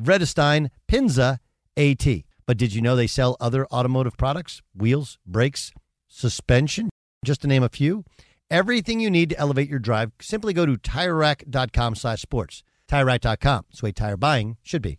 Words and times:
Vredestein 0.00 0.70
Pinza 0.86 1.40
AT. 1.76 2.06
But 2.46 2.56
did 2.56 2.74
you 2.74 2.80
know 2.80 2.96
they 2.96 3.06
sell 3.06 3.36
other 3.40 3.66
automotive 3.66 4.16
products? 4.16 4.62
Wheels, 4.74 5.18
brakes, 5.26 5.72
suspension, 6.08 6.88
just 7.24 7.42
to 7.42 7.48
name 7.48 7.62
a 7.62 7.68
few. 7.68 8.04
Everything 8.50 9.00
you 9.00 9.10
need 9.10 9.30
to 9.30 9.38
elevate 9.38 9.68
your 9.68 9.78
drive, 9.78 10.12
simply 10.20 10.54
go 10.54 10.64
to 10.64 10.76
TireRack.com 10.76 11.94
slash 11.94 12.22
sports. 12.22 12.62
TireRack.com. 12.90 13.66
It's 13.70 13.80
the 13.80 13.86
way 13.86 13.92
tire 13.92 14.16
buying 14.16 14.56
should 14.62 14.80
be. 14.80 14.98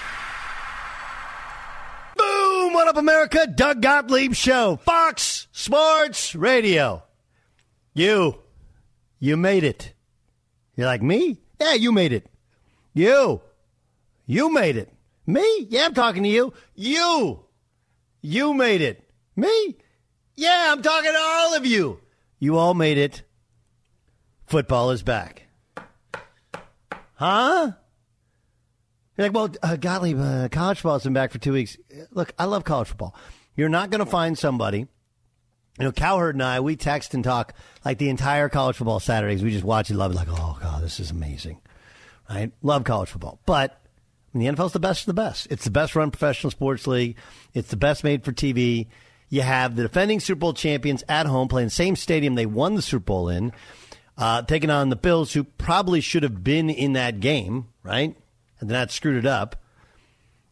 Boom! 2.71 2.75
What 2.77 2.87
up, 2.87 2.95
America? 2.97 3.47
Doug 3.47 3.81
Gottlieb 3.81 4.33
Show, 4.33 4.77
Fox 4.77 5.47
Sports 5.51 6.35
Radio. 6.35 7.03
You, 7.93 8.37
you 9.19 9.35
made 9.35 9.65
it. 9.65 9.93
You're 10.77 10.87
like, 10.87 11.01
me? 11.01 11.41
Yeah, 11.59 11.73
you 11.73 11.91
made 11.91 12.13
it. 12.13 12.27
You, 12.93 13.41
you 14.25 14.49
made 14.53 14.77
it. 14.77 14.93
Me? 15.27 15.67
Yeah, 15.69 15.85
I'm 15.85 15.93
talking 15.93 16.23
to 16.23 16.29
you. 16.29 16.53
You, 16.73 17.45
you 18.21 18.53
made 18.53 18.79
it. 18.81 19.03
Me? 19.35 19.75
Yeah, 20.35 20.69
I'm 20.71 20.81
talking 20.81 21.11
to 21.11 21.19
all 21.19 21.55
of 21.55 21.65
you. 21.65 21.99
You 22.39 22.57
all 22.57 22.73
made 22.73 22.97
it. 22.97 23.23
Football 24.47 24.91
is 24.91 25.03
back. 25.03 25.47
Huh? 27.15 27.71
You're 29.21 29.29
like, 29.29 29.35
well, 29.35 29.55
uh, 29.61 29.77
uh, 30.19 30.47
college 30.47 30.79
football's 30.79 31.03
been 31.03 31.13
back 31.13 31.29
for 31.29 31.37
two 31.37 31.53
weeks. 31.53 31.77
Look, 32.09 32.33
I 32.39 32.45
love 32.45 32.63
college 32.63 32.87
football. 32.87 33.15
You're 33.55 33.69
not 33.69 33.91
going 33.91 34.03
to 34.03 34.09
find 34.09 34.35
somebody. 34.35 34.79
You 34.79 35.85
know, 35.85 35.91
Cowherd 35.91 36.33
and 36.33 36.41
I, 36.41 36.59
we 36.59 36.75
text 36.75 37.13
and 37.13 37.23
talk 37.23 37.53
like 37.85 37.99
the 37.99 38.09
entire 38.09 38.49
college 38.49 38.77
football 38.77 38.99
Saturdays. 38.99 39.43
We 39.43 39.51
just 39.51 39.63
watch 39.63 39.91
and 39.91 39.99
love 39.99 40.09
it. 40.09 40.15
Like, 40.15 40.27
oh 40.27 40.57
god, 40.59 40.81
this 40.81 40.99
is 40.99 41.11
amazing, 41.11 41.61
right? 42.27 42.51
Love 42.63 42.83
college 42.83 43.09
football, 43.09 43.39
but 43.45 43.79
I 44.33 44.37
mean, 44.39 44.55
the 44.55 44.57
NFL's 44.57 44.73
the 44.73 44.79
best 44.79 45.01
of 45.01 45.05
the 45.05 45.21
best. 45.21 45.45
It's 45.51 45.65
the 45.65 45.71
best 45.71 45.95
run 45.95 46.09
professional 46.09 46.49
sports 46.49 46.87
league. 46.87 47.15
It's 47.53 47.69
the 47.69 47.77
best 47.77 48.03
made 48.03 48.25
for 48.25 48.31
TV. 48.31 48.87
You 49.29 49.43
have 49.43 49.75
the 49.75 49.83
defending 49.83 50.19
Super 50.19 50.39
Bowl 50.39 50.53
champions 50.53 51.03
at 51.07 51.27
home 51.27 51.47
playing 51.47 51.67
the 51.67 51.71
same 51.71 51.95
stadium 51.95 52.33
they 52.33 52.47
won 52.47 52.73
the 52.73 52.81
Super 52.81 53.05
Bowl 53.05 53.29
in, 53.29 53.51
uh, 54.17 54.41
taking 54.41 54.71
on 54.71 54.89
the 54.89 54.95
Bills, 54.95 55.31
who 55.33 55.43
probably 55.43 56.01
should 56.01 56.23
have 56.23 56.43
been 56.43 56.71
in 56.71 56.93
that 56.93 57.19
game, 57.19 57.67
right? 57.83 58.15
And 58.61 58.69
then 58.69 58.75
that 58.75 58.91
screwed 58.91 59.17
it 59.17 59.25
up. 59.25 59.57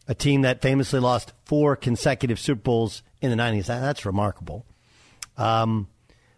A 0.06 0.14
team 0.14 0.42
that 0.42 0.60
famously 0.60 1.00
lost 1.00 1.32
four 1.46 1.76
consecutive 1.76 2.38
Super 2.38 2.60
Bowls 2.60 3.02
in 3.22 3.30
the 3.30 3.36
90s. 3.36 3.66
That, 3.66 3.80
that's 3.80 4.04
remarkable. 4.04 4.66
Um, 5.38 5.88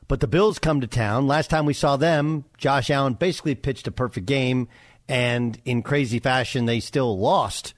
but 0.08 0.20
the 0.20 0.28
Bills 0.28 0.58
come 0.58 0.82
to 0.82 0.86
town. 0.86 1.26
Last 1.26 1.48
time 1.48 1.64
we 1.64 1.72
saw 1.72 1.96
them, 1.96 2.44
Josh 2.58 2.90
Allen 2.90 3.14
basically 3.14 3.54
pitched 3.54 3.86
a 3.86 3.90
perfect 3.90 4.26
game, 4.26 4.68
and 5.08 5.58
in 5.64 5.82
crazy 5.82 6.18
fashion, 6.18 6.66
they 6.66 6.80
still 6.80 7.18
lost 7.18 7.72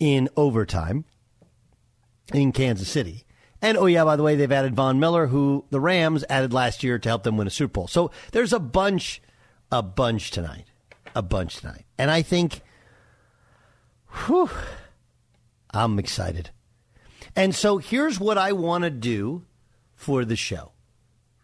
in 0.00 0.28
overtime 0.36 1.04
in 2.34 2.50
Kansas 2.50 2.88
City. 2.88 3.24
And 3.62 3.78
oh, 3.78 3.86
yeah, 3.86 4.04
by 4.04 4.16
the 4.16 4.22
way, 4.22 4.34
they've 4.34 4.50
added 4.50 4.74
Von 4.74 5.00
Miller, 5.00 5.28
who 5.28 5.64
the 5.70 5.80
Rams 5.80 6.24
added 6.28 6.52
last 6.52 6.82
year 6.82 6.98
to 6.98 7.08
help 7.08 7.22
them 7.22 7.36
win 7.36 7.46
a 7.46 7.50
Super 7.50 7.72
Bowl. 7.72 7.88
So 7.88 8.10
there's 8.32 8.52
a 8.52 8.60
bunch, 8.60 9.22
a 9.72 9.82
bunch 9.82 10.30
tonight, 10.30 10.66
a 11.14 11.22
bunch 11.22 11.60
tonight. 11.60 11.84
And 11.96 12.10
I 12.10 12.22
think, 12.22 12.60
whew, 14.26 14.50
I'm 15.70 15.98
excited. 15.98 16.50
And 17.34 17.54
so 17.54 17.78
here's 17.78 18.18
what 18.18 18.38
I 18.38 18.52
want 18.52 18.84
to 18.84 18.90
do 18.90 19.44
for 19.94 20.24
the 20.24 20.36
show, 20.36 20.72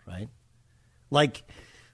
right? 0.06 0.28
Like, 1.10 1.42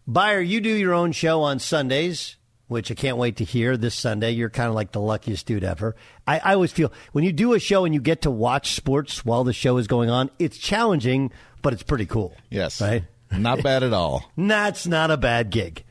Beyer, 0.06 0.40
you 0.40 0.60
do 0.60 0.70
your 0.70 0.94
own 0.94 1.12
show 1.12 1.42
on 1.42 1.58
Sundays, 1.58 2.36
which 2.68 2.90
I 2.90 2.94
can't 2.94 3.16
wait 3.16 3.36
to 3.38 3.44
hear 3.44 3.76
this 3.76 3.94
Sunday. 3.94 4.30
You're 4.30 4.50
kind 4.50 4.68
of 4.68 4.74
like 4.74 4.92
the 4.92 5.00
luckiest 5.00 5.46
dude 5.46 5.64
ever. 5.64 5.96
I, 6.26 6.38
I 6.38 6.54
always 6.54 6.72
feel 6.72 6.92
when 7.12 7.24
you 7.24 7.32
do 7.32 7.54
a 7.54 7.58
show 7.58 7.84
and 7.84 7.92
you 7.92 8.00
get 8.00 8.22
to 8.22 8.30
watch 8.30 8.72
sports 8.72 9.24
while 9.24 9.42
the 9.42 9.52
show 9.52 9.78
is 9.78 9.86
going 9.86 10.10
on, 10.10 10.30
it's 10.38 10.56
challenging, 10.56 11.32
but 11.62 11.72
it's 11.72 11.82
pretty 11.82 12.06
cool. 12.06 12.34
Yes. 12.50 12.80
Right? 12.80 13.04
Not 13.32 13.62
bad 13.62 13.82
at 13.82 13.92
all. 13.92 14.30
That's 14.36 14.86
not 14.86 15.10
a 15.10 15.16
bad 15.16 15.50
gig. 15.50 15.84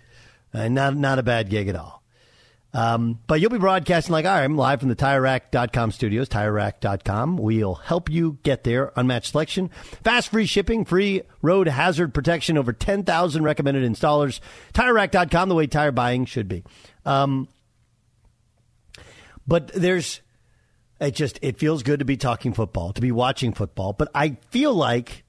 Uh, 0.54 0.70
not, 0.70 0.96
not 0.96 1.20
a 1.20 1.24
bad 1.24 1.50
gig 1.50 1.68
at 1.68 1.76
all. 1.76 1.97
Um, 2.74 3.20
but 3.28 3.40
you'll 3.40 3.50
be 3.50 3.58
broadcasting 3.58 4.12
like, 4.12 4.26
I'm 4.26 4.56
live 4.56 4.82
from 4.82 4.90
the 4.90 4.96
TireRack.com 4.96 5.92
studios, 5.92 6.30
TireRack.com. 6.30 7.38
We'll 7.38 7.76
help 7.76 8.10
you 8.10 8.38
get 8.44 8.64
there. 8.64 8.92
Unmatched 8.96 9.32
selection, 9.32 9.70
fast 10.04 10.30
free 10.30 10.46
shipping, 10.46 10.86
free 10.86 11.22
road 11.42 11.68
hazard 11.68 12.14
protection, 12.14 12.58
over 12.58 12.74
10,000 12.74 13.44
recommended 13.44 13.90
installers. 13.90 14.40
TireRack.com, 14.74 15.50
the 15.50 15.56
way 15.56 15.68
tire 15.68 15.92
buying 15.92 16.26
should 16.26 16.48
be. 16.48 16.64
Um, 17.06 17.48
but 19.48 19.70
there's, 19.70 20.22
it 21.00 21.16
just, 21.16 21.40
it 21.42 21.58
feels 21.58 21.84
good 21.84 22.00
to 22.00 22.06
be 22.06 22.18
talking 22.18 22.54
football, 22.54 22.92
to 22.94 23.02
be 23.02 23.12
watching 23.12 23.54
football. 23.54 23.94
But 23.94 24.10
I 24.14 24.38
feel 24.50 24.74
like 24.74 25.24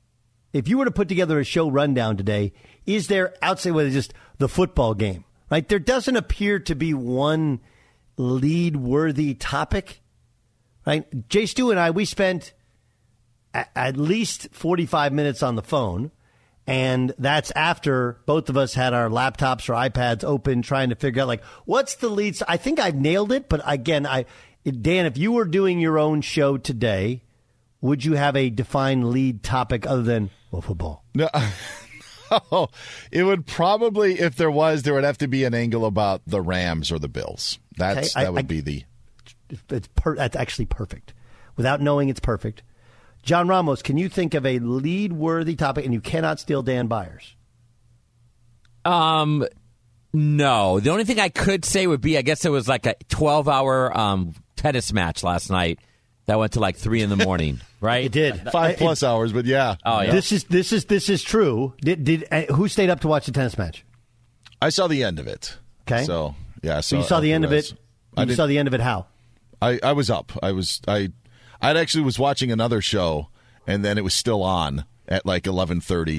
if 0.52 0.66
you 0.68 0.76
were 0.76 0.86
to 0.86 0.90
put 0.90 1.08
together 1.08 1.38
a 1.38 1.44
show 1.44 1.70
rundown 1.70 2.16
today, 2.16 2.52
is 2.84 3.06
there 3.06 3.34
outside 3.42 3.72
with 3.72 3.92
just 3.92 4.12
the 4.38 4.48
football 4.48 4.94
game? 4.94 5.24
Right? 5.50 5.68
There 5.68 5.78
doesn't 5.78 6.16
appear 6.16 6.58
to 6.60 6.74
be 6.74 6.94
one 6.94 7.60
lead 8.16 8.76
worthy 8.76 9.34
topic, 9.34 10.00
right? 10.86 11.28
Jay 11.28 11.46
Stu 11.46 11.70
and 11.70 11.78
I, 11.80 11.90
we 11.90 12.04
spent 12.04 12.52
a- 13.54 13.78
at 13.78 13.96
least 13.96 14.48
45 14.52 15.12
minutes 15.12 15.42
on 15.42 15.54
the 15.56 15.62
phone. 15.62 16.10
And 16.66 17.14
that's 17.18 17.50
after 17.52 18.20
both 18.26 18.50
of 18.50 18.58
us 18.58 18.74
had 18.74 18.92
our 18.92 19.08
laptops 19.08 19.70
or 19.70 19.72
iPads 19.72 20.22
open 20.22 20.60
trying 20.60 20.90
to 20.90 20.96
figure 20.96 21.22
out, 21.22 21.28
like, 21.28 21.42
what's 21.64 21.94
the 21.94 22.10
lead? 22.10 22.36
I 22.46 22.58
think 22.58 22.78
I've 22.78 22.94
nailed 22.94 23.32
it. 23.32 23.48
But 23.48 23.62
again, 23.64 24.06
I, 24.06 24.26
Dan, 24.64 25.06
if 25.06 25.16
you 25.16 25.32
were 25.32 25.46
doing 25.46 25.80
your 25.80 25.98
own 25.98 26.20
show 26.20 26.58
today, 26.58 27.22
would 27.80 28.04
you 28.04 28.14
have 28.14 28.36
a 28.36 28.50
defined 28.50 29.08
lead 29.08 29.42
topic 29.42 29.86
other 29.86 30.02
than, 30.02 30.28
well, 30.50 30.60
football? 30.60 31.04
No. 31.14 31.30
Oh, 32.52 32.68
it 33.10 33.22
would 33.24 33.46
probably, 33.46 34.18
if 34.20 34.36
there 34.36 34.50
was, 34.50 34.82
there 34.82 34.94
would 34.94 35.04
have 35.04 35.18
to 35.18 35.28
be 35.28 35.44
an 35.44 35.54
angle 35.54 35.84
about 35.86 36.22
the 36.26 36.40
Rams 36.42 36.90
or 36.92 36.98
the 36.98 37.08
Bills. 37.08 37.58
That's 37.76 38.14
Okay, 38.16 38.20
I- 38.20 38.24
that 38.24 38.32
would 38.34 38.44
I- 38.44 38.48
be 38.48 38.60
the. 38.60 38.84
it's 39.70 39.88
per, 39.94 40.14
that's 40.16 40.36
actually 40.36 40.66
perfect. 40.66 41.14
Without 41.56 41.80
knowing 41.80 42.08
it's 42.08 42.20
perfect. 42.20 42.62
John 43.22 43.48
Ramos, 43.48 43.82
can 43.82 43.96
you 43.98 44.08
think 44.08 44.34
of 44.34 44.46
a 44.46 44.58
lead 44.58 45.12
worthy 45.12 45.56
topic 45.56 45.84
and 45.84 45.92
you 45.92 46.00
cannot 46.00 46.38
steal 46.40 46.62
Dan 46.62 46.86
Beyer's? 46.86 47.34
Um, 48.84 49.46
no. 50.12 50.80
The 50.80 50.90
only 50.90 51.04
thing 51.04 51.20
I 51.20 51.28
could 51.28 51.64
say 51.64 51.86
would 51.86 52.00
be, 52.00 52.16
I 52.16 52.22
guess 52.22 52.44
it 52.44 52.50
was 52.50 52.68
like 52.68 52.86
a 52.86 52.94
12 53.08 53.48
hour 53.48 53.96
um, 53.96 54.34
tennis 54.56 54.92
match 54.92 55.22
last 55.22 55.50
night 55.50 55.78
that 56.26 56.38
went 56.38 56.52
to 56.52 56.60
like 56.60 56.76
three 56.76 57.02
in 57.02 57.10
the 57.10 57.16
morning, 57.16 57.60
right? 57.80 58.04
It 58.04 58.12
did. 58.12 58.50
Five 58.50 58.72
I- 58.72 58.76
plus 58.76 59.02
hours, 59.02 59.32
but 59.32 59.44
yeah. 59.44 59.76
Oh, 59.84 60.00
yeah. 60.00 60.12
This 60.12 60.32
is 60.32 60.44
this 60.44 60.72
is 60.72 60.84
this 60.86 61.08
is 61.08 61.22
true. 61.22 61.74
Did 61.80 62.04
did 62.04 62.26
uh, 62.30 62.42
who 62.54 62.68
stayed 62.68 62.90
up 62.90 63.00
to 63.00 63.08
watch 63.08 63.26
the 63.26 63.32
tennis 63.32 63.56
match? 63.58 63.84
I 64.60 64.70
saw 64.70 64.86
the 64.88 65.04
end 65.04 65.18
of 65.18 65.26
it. 65.26 65.56
Okay. 65.82 66.04
So 66.04 66.34
yeah, 66.62 66.80
So 66.80 66.96
so 66.96 66.96
you 66.98 67.02
saw 67.04 67.20
the 67.20 67.32
end 67.32 67.44
of 67.44 67.52
it. 67.52 67.72
I, 68.16 68.24
You 68.24 68.34
saw 68.34 68.46
the 68.46 68.58
end 68.58 68.68
of 68.68 68.74
it. 68.74 68.80
How? 68.80 69.06
I 69.62 69.78
I 69.82 69.92
was 69.92 70.10
up. 70.10 70.32
I 70.42 70.52
was 70.52 70.80
I 70.88 71.12
I 71.60 71.70
actually 71.78 72.04
was 72.04 72.18
watching 72.18 72.50
another 72.52 72.80
show, 72.80 73.28
and 73.66 73.84
then 73.84 73.98
it 73.98 74.04
was 74.04 74.14
still 74.14 74.42
on 74.42 74.84
at 75.08 75.24
like 75.24 75.46
eleven 75.46 75.80
thirty 75.80 76.18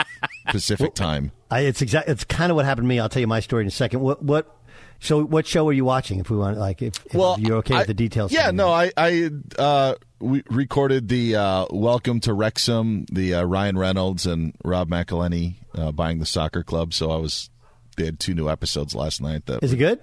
Pacific 0.46 0.94
time. 0.94 1.32
I, 1.50 1.60
it's 1.60 1.82
exactly 1.82 2.12
It's 2.12 2.24
kind 2.24 2.50
of 2.50 2.56
what 2.56 2.64
happened 2.64 2.84
to 2.84 2.88
me. 2.88 2.98
I'll 3.00 3.08
tell 3.08 3.20
you 3.20 3.26
my 3.26 3.40
story 3.40 3.62
in 3.62 3.68
a 3.68 3.72
second. 3.72 4.00
What 4.00 4.22
what? 4.22 4.56
So 5.00 5.24
what 5.24 5.46
show 5.46 5.64
were 5.64 5.72
you 5.72 5.84
watching? 5.84 6.18
If 6.20 6.28
we 6.30 6.36
want, 6.36 6.58
like, 6.58 6.82
if, 6.82 6.94
if 7.06 7.14
Well, 7.14 7.36
you're 7.40 7.56
okay 7.58 7.74
I- 7.74 7.78
with 7.78 7.86
the 7.86 7.94
details. 7.94 8.32
Yeah, 8.32 8.50
no. 8.50 8.70
I 8.70 8.92
I 8.96 9.30
uh, 9.58 9.94
we 10.20 10.42
recorded 10.50 11.08
the 11.08 11.36
uh, 11.36 11.66
Welcome 11.70 12.20
to 12.20 12.34
Wrexham, 12.34 13.06
the 13.10 13.34
uh, 13.36 13.42
Ryan 13.44 13.78
Reynolds 13.78 14.26
and 14.26 14.54
Rob 14.62 14.88
McElhenney 14.90 15.54
uh, 15.74 15.90
buying 15.92 16.18
the 16.18 16.26
soccer 16.26 16.62
club. 16.62 16.92
So 16.92 17.10
I 17.10 17.16
was 17.16 17.48
they 17.96 18.04
had 18.04 18.20
two 18.20 18.34
new 18.34 18.48
episodes 18.50 18.94
last 18.94 19.20
night. 19.22 19.46
That 19.46 19.62
Is 19.62 19.72
it 19.72 19.78
good? 19.78 20.00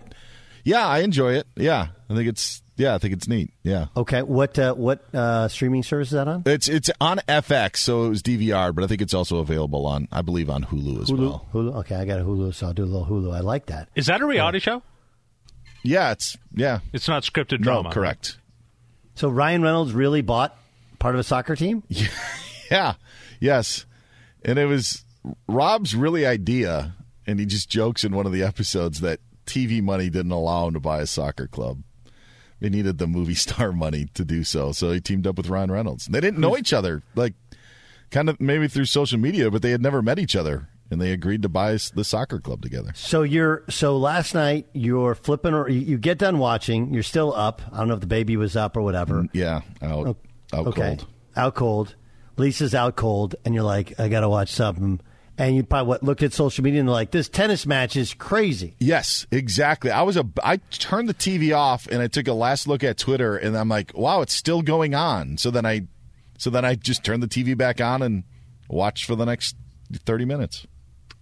yeah, 0.64 0.86
I 0.88 1.00
enjoy 1.00 1.34
it. 1.34 1.48
Yeah, 1.56 1.88
I 2.10 2.16
think 2.16 2.28
it's 2.28 2.62
yeah, 2.78 2.96
I 2.96 2.98
think 3.00 3.14
it's 3.14 3.28
neat. 3.28 3.52
Yeah. 3.64 3.88
Okay. 3.98 4.22
What 4.22 4.58
uh, 4.58 4.74
what 4.76 5.04
uh, 5.14 5.48
streaming 5.50 5.84
service 5.84 6.10
is 6.10 6.14
that 6.14 6.28
on? 6.28 6.44
It's 6.46 6.68
it's 6.70 6.90
on 7.02 7.18
FX, 7.28 7.78
so 7.78 8.06
it 8.06 8.10
was 8.10 8.22
DVR, 8.24 8.74
but 8.74 8.84
I 8.84 8.88
think 8.88 9.02
it's 9.02 9.14
also 9.14 9.38
available 9.40 9.86
on, 9.86 10.08
I 10.12 10.22
believe, 10.22 10.50
on 10.50 10.64
Hulu 10.64 11.02
as 11.02 11.12
well. 11.12 11.46
Hulu. 11.54 11.76
Okay, 11.80 11.96
I 11.96 12.06
got 12.06 12.20
a 12.20 12.24
Hulu, 12.24 12.54
so 12.54 12.68
I'll 12.68 12.74
do 12.74 12.84
a 12.84 12.86
little 12.86 13.06
Hulu. 13.06 13.36
I 13.36 13.40
like 13.42 13.66
that. 13.68 13.90
Is 13.96 14.06
that 14.06 14.22
a 14.22 14.26
reality 14.26 14.60
show? 14.60 14.82
Yeah, 15.84 16.12
it's 16.12 16.38
yeah. 16.54 16.80
It's 16.94 17.08
not 17.08 17.24
scripted 17.24 17.60
No, 17.60 17.82
drama. 17.82 17.92
correct. 17.92 18.38
So 19.16 19.30
Ryan 19.30 19.62
Reynolds 19.64 19.94
really 19.94 20.22
bought 20.22 20.56
part 21.00 21.16
of 21.16 21.20
a 21.20 21.24
soccer 21.24 21.56
team. 21.56 21.84
Yeah, 22.70 22.96
yes, 23.40 23.86
and 24.44 24.60
it 24.60 24.66
was 24.66 25.06
Rob's 25.48 25.96
really 25.96 26.26
idea, 26.26 26.96
and 27.26 27.40
he 27.40 27.46
just 27.46 27.70
jokes 27.70 28.04
in 28.04 28.14
one 28.14 28.26
of 28.26 28.34
the 28.34 28.44
episodes 28.44 29.00
that 29.00 29.22
TV 29.46 29.82
money 29.82 30.10
didn't 30.10 30.34
allow 30.34 30.68
him 30.68 30.74
to 30.74 30.82
buy 30.82 31.00
a 31.00 31.08
soccer 31.08 31.48
club. 31.48 31.82
They 32.60 32.70
needed 32.70 32.98
the 32.98 33.08
movie 33.08 33.36
star 33.48 33.72
money 33.72 34.08
to 34.14 34.26
do 34.26 34.44
so, 34.44 34.72
so 34.72 34.92
he 34.92 35.00
teamed 35.00 35.28
up 35.28 35.38
with 35.38 35.50
Ryan 35.50 35.72
Reynolds. 35.72 36.06
They 36.08 36.20
didn't 36.20 36.40
know 36.40 36.58
each 36.58 36.74
other, 36.74 37.04
like 37.16 37.34
kind 38.12 38.30
of 38.30 38.40
maybe 38.40 38.68
through 38.68 38.86
social 38.86 39.20
media, 39.20 39.52
but 39.52 39.62
they 39.62 39.72
had 39.72 39.82
never 39.82 40.02
met 40.02 40.20
each 40.20 40.36
other, 40.36 40.70
and 40.90 41.02
they 41.02 41.12
agreed 41.12 41.42
to 41.44 41.50
buy 41.50 41.78
the 41.94 42.04
soccer 42.04 42.40
club 42.40 42.62
together. 42.62 42.92
So 42.96 43.24
you're 43.24 43.64
so 43.70 43.98
last 43.98 44.34
night 44.34 44.68
you're 44.74 45.16
flipping 45.16 45.54
or 45.54 45.70
you, 45.70 45.98
get 45.98 46.18
done 46.18 46.40
watching. 46.40 46.94
You're 46.94 47.04
still 47.04 47.34
up. 47.36 47.62
I 47.72 47.78
don't 47.78 47.88
know 47.90 47.96
if 47.96 48.02
the 48.02 48.08
baby 48.08 48.38
was 48.38 48.56
up 48.56 48.78
or 48.78 48.82
whatever. 48.82 49.24
Mm, 49.24 49.30
yeah, 49.34 49.62
out 49.82 50.18
out 50.54 50.68
okay, 50.68 50.82
cold. 50.82 51.08
out 51.36 51.56
cold. 51.56 51.96
Lisa's 52.38 52.76
out 52.76 52.96
cold, 52.96 53.36
and 53.46 53.56
you're 53.56 53.64
like, 53.64 54.00
I 54.00 54.10
got 54.10 54.20
to 54.22 54.30
watch 54.30 54.52
something. 54.52 55.02
And 55.38 55.56
you 55.56 55.64
probably 55.64 55.90
what 55.90 56.04
looked 56.04 56.24
at 56.24 56.34
social 56.34 56.64
media 56.64 56.80
and 56.80 56.90
like, 56.90 57.12
this 57.12 57.30
tennis 57.30 57.66
match 57.68 57.96
is 57.96 58.14
crazy. 58.14 58.76
Yes, 58.80 59.28
exactly. 59.32 59.92
I 59.92 60.02
was 60.02 60.18
a 60.18 60.26
I 60.44 60.58
turned 60.58 61.08
the 61.08 61.14
TV 61.14 61.56
off 61.56 61.88
and 61.88 62.02
I 62.02 62.08
took 62.08 62.28
a 62.28 62.34
last 62.34 62.68
look 62.68 62.84
at 62.84 62.98
Twitter 62.98 63.38
and 63.38 63.56
I'm 63.56 63.70
like, 63.70 63.92
wow, 63.96 64.22
it's 64.22 64.34
still 64.34 64.64
going 64.64 64.96
on. 64.96 65.38
So 65.38 65.52
then 65.52 65.66
I 65.66 65.88
so 66.40 66.50
then 66.50 66.66
I 66.66 66.76
just 66.76 67.04
turned 67.04 67.22
the 67.22 67.28
TV 67.28 67.56
back 67.56 67.80
on 67.82 68.02
and 68.02 68.24
watched 68.68 69.06
for 69.06 69.16
the 69.16 69.26
next 69.26 69.56
30 69.94 70.26
minutes. 70.26 70.66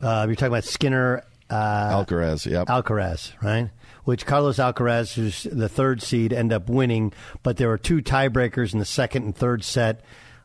Uh, 0.01 0.25
you're 0.27 0.35
talking 0.35 0.47
about 0.47 0.63
Sinner 0.63 1.23
uh, 1.49 2.03
Alcaraz, 2.03 2.49
yep. 2.49 2.67
Alcaraz, 2.67 3.31
right? 3.41 3.69
Which 4.03 4.25
Carlos 4.25 4.57
Alcaraz, 4.57 5.13
who's 5.13 5.43
the 5.43 5.69
third 5.69 6.01
seed, 6.01 6.33
end 6.33 6.51
up 6.51 6.69
winning, 6.69 7.13
but 7.43 7.57
there 7.57 7.67
were 7.67 7.77
two 7.77 8.01
tiebreakers 8.01 8.73
in 8.73 8.79
the 8.79 8.85
second 8.85 9.23
and 9.23 9.35
third 9.35 9.63
set. 9.63 10.01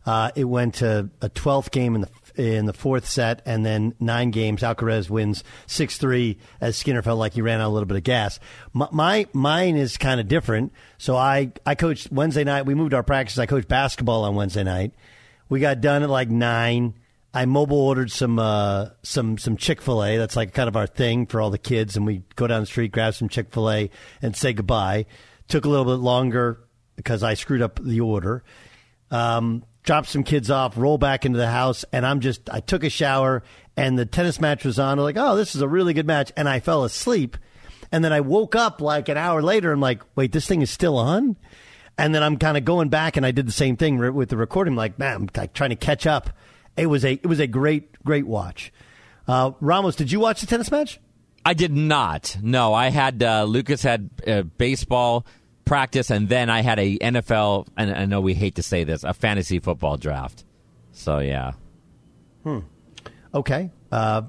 Uh, 0.07 0.31
it 0.35 0.45
went 0.45 0.77
to 0.77 1.11
a 1.21 1.29
12th 1.29 1.71
game 1.71 1.95
in 1.95 2.01
the 2.01 2.09
in 2.37 2.67
the 2.67 2.73
fourth 2.73 3.07
set, 3.07 3.43
and 3.45 3.65
then 3.65 3.95
nine 4.01 4.31
games. 4.31 4.63
Alcaraz 4.63 5.11
wins 5.11 5.45
six 5.67 5.99
three, 5.99 6.39
as 6.61 6.77
Sinner 6.77 7.03
felt 7.03 7.19
like 7.19 7.35
he 7.35 7.43
ran 7.43 7.61
out 7.61 7.69
a 7.69 7.73
little 7.73 7.87
bit 7.87 7.97
of 7.97 8.05
gas. 8.05 8.41
My, 8.73 8.89
my 8.93 9.27
mine 9.33 9.77
is 9.77 9.97
kind 9.97 10.21
of 10.21 10.29
different. 10.29 10.73
So 10.99 11.17
I 11.17 11.53
I 11.67 11.75
coached 11.75 12.11
Wednesday 12.11 12.45
night. 12.45 12.67
We 12.67 12.75
moved 12.75 12.95
our 12.95 13.03
practice. 13.03 13.39
I 13.39 13.47
coached 13.47 13.69
basketball 13.69 14.25
on 14.25 14.35
Wednesday 14.35 14.65
night. 14.65 14.93
We 15.49 15.61
got 15.61 15.81
done 15.81 16.03
at 16.03 16.11
like 16.11 16.31
nine. 16.31 16.95
I 17.33 17.45
mobile 17.45 17.81
ordered 17.81 18.11
some 18.11 18.39
uh, 18.39 18.91
some 19.03 19.39
some 19.39 19.57
Chick 19.57 19.81
Fil 19.81 20.05
A. 20.05 20.17
That's 20.17 20.37
like 20.37 20.53
kind 20.53 20.69
of 20.69 20.77
our 20.77 20.87
thing 20.87 21.27
for 21.27 21.41
all 21.41 21.51
the 21.51 21.59
kids, 21.59 21.97
and 21.97 22.05
we 22.05 22.25
go 22.35 22.47
down 22.47 22.61
the 22.61 22.67
street, 22.67 22.93
grab 22.93 23.15
some 23.15 23.29
Chick 23.29 23.53
Fil 23.53 23.71
A, 23.71 23.91
and 24.21 24.35
say 24.37 24.53
goodbye. 24.53 25.07
Took 25.47 25.65
a 25.65 25.69
little 25.69 25.85
bit 25.85 26.03
longer 26.03 26.61
because 26.97 27.23
I 27.23 27.35
screwed 27.35 27.63
up 27.63 27.81
the 27.83 28.01
order. 28.01 28.45
Um, 29.11 29.65
dropped 29.83 30.09
some 30.09 30.25
kids 30.25 30.51
off, 30.51 30.77
roll 30.77 30.99
back 30.99 31.25
into 31.25 31.39
the 31.39 31.51
house, 31.51 31.85
and 31.93 32.05
I'm 32.05 32.21
just 32.21 32.49
I 32.51 32.61
took 32.61 32.85
a 32.85 32.91
shower, 32.91 33.43
and 33.77 33.99
the 33.99 34.07
tennis 34.07 34.41
match 34.41 34.65
was 34.65 34.79
on. 34.79 34.99
I'm 34.99 35.05
like, 35.05 35.17
oh, 35.17 35.37
this 35.37 35.55
is 35.55 35.63
a 35.63 35.69
really 35.69 35.95
good 35.95 36.07
match, 36.07 36.33
and 36.37 36.49
I 36.49 36.61
fell 36.61 36.85
asleep, 36.85 37.37
and 37.93 38.05
then 38.05 38.13
I 38.13 38.21
woke 38.21 38.55
up 38.55 38.81
like 38.81 39.09
an 39.09 39.17
hour 39.17 39.43
later. 39.43 39.73
I'm 39.73 39.81
like, 39.81 40.03
wait, 40.17 40.33
this 40.33 40.47
thing 40.47 40.63
is 40.63 40.71
still 40.71 40.99
on. 40.99 41.37
And 41.99 42.15
then 42.15 42.23
I'm 42.23 42.39
kind 42.39 42.57
of 42.57 42.65
going 42.65 42.89
back, 42.89 43.19
and 43.19 43.27
I 43.27 43.31
did 43.31 43.47
the 43.47 43.53
same 43.53 43.77
thing 43.77 43.99
re- 43.99 44.09
with 44.09 44.31
the 44.31 44.37
recording. 44.37 44.73
I'm 44.73 44.77
like, 44.77 44.99
man, 44.99 45.17
I'm 45.17 45.29
like, 45.37 45.53
trying 45.53 45.71
to 45.71 45.77
catch 45.77 46.07
up. 46.07 46.31
It 46.77 46.87
was 46.87 47.05
a 47.05 47.13
it 47.13 47.27
was 47.27 47.41
a 47.41 47.47
great 47.47 48.03
great 48.05 48.27
watch. 48.27 48.73
Uh, 49.29 49.53
Ramos, 49.61 49.97
did 49.97 50.11
you 50.11 50.19
watch 50.19 50.41
the 50.41 50.47
tennis 50.47 50.71
match? 50.71 50.99
I 51.45 51.55
did 51.55 51.73
not. 51.73 52.37
No, 52.43 52.75
I 52.75 52.89
had 52.89 53.23
uh, 53.23 53.45
Lucas 53.45 53.83
had 53.83 54.11
uh, 54.27 54.43
baseball 54.43 55.27
practice, 55.71 56.11
and 56.11 56.29
then 56.29 56.51
I 56.51 56.63
had 56.63 56.81
a 56.81 56.99
NFL. 56.99 57.69
And 57.77 57.93
I 57.95 58.05
know 58.05 58.21
we 58.21 58.35
hate 58.35 58.57
to 58.57 58.63
say 58.63 58.83
this, 58.83 59.05
a 59.05 59.15
fantasy 59.15 59.61
football 59.61 59.97
draft. 59.97 60.45
So 60.91 61.21
yeah, 61.21 61.53
Hmm. 62.43 62.59
Okay, 63.33 63.71
uh, 63.93 64.23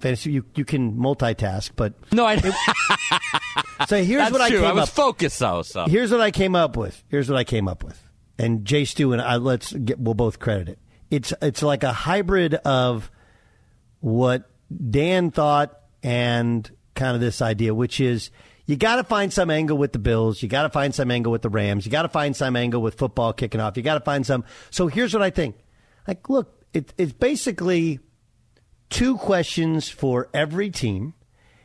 fantasy. 0.00 0.32
You 0.32 0.44
you 0.56 0.64
can 0.64 0.94
multitask, 0.96 1.70
but 1.76 1.94
no, 2.12 2.26
I. 2.26 2.36
so 3.86 4.02
here's 4.02 4.22
That's 4.22 4.32
what 4.32 4.40
I 4.40 4.48
true. 4.48 4.58
came 4.58 4.68
I 4.68 4.72
was 4.72 4.88
up. 4.88 4.88
focused 4.88 5.38
though. 5.38 5.62
So 5.62 5.86
Here's 5.86 6.10
what 6.10 6.20
I 6.20 6.32
came 6.32 6.56
up 6.56 6.76
with. 6.76 7.04
Here's 7.08 7.30
what 7.30 7.38
I 7.38 7.44
came 7.44 7.68
up 7.68 7.84
with. 7.84 8.02
And 8.36 8.64
Jay 8.64 8.84
Stu 8.84 9.12
and 9.12 9.22
I 9.22 9.36
let's 9.36 9.72
get 9.72 10.00
we'll 10.00 10.14
both 10.14 10.40
credit 10.40 10.68
it. 10.68 10.78
It's 11.10 11.32
it's 11.40 11.62
like 11.62 11.84
a 11.84 11.92
hybrid 11.92 12.54
of 12.54 13.10
what 14.00 14.50
Dan 14.90 15.30
thought 15.30 15.78
and 16.02 16.68
kind 16.98 17.14
of 17.14 17.20
this 17.20 17.40
idea, 17.40 17.72
which 17.72 18.00
is 18.00 18.30
you 18.66 18.76
got 18.76 18.96
to 18.96 19.04
find 19.04 19.32
some 19.32 19.50
angle 19.50 19.78
with 19.78 19.92
the 19.92 19.98
Bills. 19.98 20.42
You 20.42 20.48
got 20.48 20.64
to 20.64 20.68
find 20.68 20.94
some 20.94 21.10
angle 21.10 21.32
with 21.32 21.40
the 21.40 21.48
Rams. 21.48 21.86
You 21.86 21.92
got 21.92 22.02
to 22.02 22.08
find 22.10 22.36
some 22.36 22.54
angle 22.54 22.82
with 22.82 22.96
football 22.96 23.32
kicking 23.32 23.62
off. 23.62 23.78
You 23.78 23.82
got 23.82 23.94
to 23.94 24.04
find 24.04 24.26
some. 24.26 24.44
So 24.70 24.88
here's 24.88 25.14
what 25.14 25.22
I 25.22 25.30
think. 25.30 25.56
Like, 26.06 26.28
look, 26.28 26.62
it, 26.74 26.92
it's 26.98 27.12
basically 27.12 28.00
two 28.90 29.16
questions 29.16 29.88
for 29.88 30.28
every 30.34 30.68
team. 30.70 31.14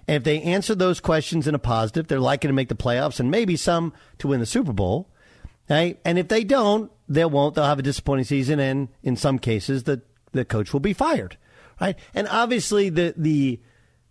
And 0.07 0.17
if 0.17 0.23
they 0.23 0.41
answer 0.41 0.75
those 0.75 0.99
questions 0.99 1.47
in 1.47 1.55
a 1.55 1.59
positive, 1.59 2.07
they're 2.07 2.19
likely 2.19 2.47
to 2.47 2.53
make 2.53 2.69
the 2.69 2.75
playoffs 2.75 3.19
and 3.19 3.31
maybe 3.31 3.57
some 3.57 3.91
to 4.19 4.29
win 4.29 4.39
the 4.39 4.45
Super 4.45 4.73
Bowl. 4.73 5.09
Right? 5.69 5.99
And 6.05 6.17
if 6.19 6.27
they 6.27 6.43
don't, 6.43 6.91
they 7.09 7.25
won't. 7.25 7.55
They'll 7.55 7.65
have 7.65 7.79
a 7.79 7.83
disappointing 7.83 8.25
season, 8.25 8.59
and 8.59 8.89
in 9.01 9.15
some 9.15 9.39
cases, 9.39 9.83
the 9.83 10.01
the 10.33 10.43
coach 10.45 10.73
will 10.73 10.81
be 10.81 10.93
fired. 10.93 11.37
Right? 11.79 11.97
And 12.13 12.27
obviously, 12.27 12.89
the 12.89 13.13
the 13.15 13.61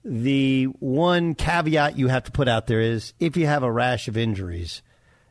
the 0.05 0.65
one 0.65 1.35
caveat 1.35 1.99
you 1.99 2.09
have 2.09 2.25
to 2.25 2.33
put 2.33 2.49
out 2.49 2.67
there 2.67 2.81
is 2.81 3.15
if 3.21 3.37
you 3.37 3.47
have 3.47 3.63
a 3.63 3.71
rash 3.71 4.09
of 4.09 4.17
injuries, 4.17 4.83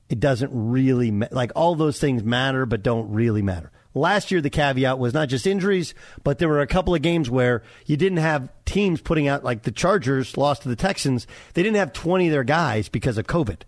it 0.09 0.19
doesn't 0.19 0.51
really 0.53 1.11
ma- 1.11 1.27
like 1.31 1.51
all 1.55 1.75
those 1.75 1.99
things 1.99 2.23
matter, 2.23 2.65
but 2.65 2.83
don't 2.83 3.11
really 3.11 3.41
matter. 3.41 3.71
Last 3.93 4.31
year, 4.31 4.39
the 4.39 4.49
caveat 4.49 4.99
was 4.99 5.13
not 5.13 5.27
just 5.27 5.45
injuries, 5.45 5.93
but 6.23 6.39
there 6.39 6.47
were 6.47 6.61
a 6.61 6.67
couple 6.67 6.95
of 6.95 7.01
games 7.01 7.29
where 7.29 7.63
you 7.85 7.97
didn't 7.97 8.19
have 8.19 8.49
teams 8.63 9.01
putting 9.01 9.27
out, 9.27 9.43
like 9.43 9.63
the 9.63 9.71
Chargers 9.71 10.37
lost 10.37 10.61
to 10.61 10.69
the 10.69 10.77
Texans. 10.77 11.27
They 11.53 11.63
didn't 11.63 11.77
have 11.77 11.91
20 11.91 12.27
of 12.27 12.31
their 12.31 12.45
guys 12.45 12.87
because 12.87 13.17
of 13.17 13.27
COVID. 13.27 13.63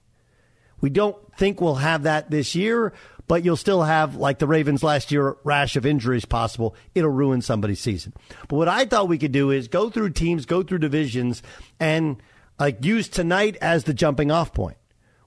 We 0.80 0.90
don't 0.90 1.18
think 1.38 1.60
we'll 1.60 1.76
have 1.76 2.04
that 2.04 2.30
this 2.32 2.56
year, 2.56 2.94
but 3.28 3.46
you'll 3.46 3.56
still 3.58 3.84
have, 3.84 4.16
like 4.16 4.40
the 4.40 4.48
Ravens 4.48 4.84
last 4.84 5.12
year, 5.12 5.38
rash 5.44 5.76
of 5.76 5.86
injuries 5.86 6.26
possible. 6.26 6.76
It'll 6.94 7.10
ruin 7.10 7.42
somebody's 7.42 7.80
season. 7.80 8.14
But 8.48 8.58
what 8.58 8.68
I 8.68 8.86
thought 8.86 9.08
we 9.08 9.18
could 9.18 9.32
do 9.32 9.52
is 9.52 9.68
go 9.68 9.90
through 9.90 10.12
teams, 10.12 10.46
go 10.46 10.64
through 10.64 10.80
divisions, 10.80 11.42
and 11.80 12.22
like 12.60 12.84
use 12.84 13.08
tonight 13.08 13.58
as 13.62 13.86
the 13.86 13.94
jumping 13.94 14.32
off 14.32 14.54
point, 14.54 14.78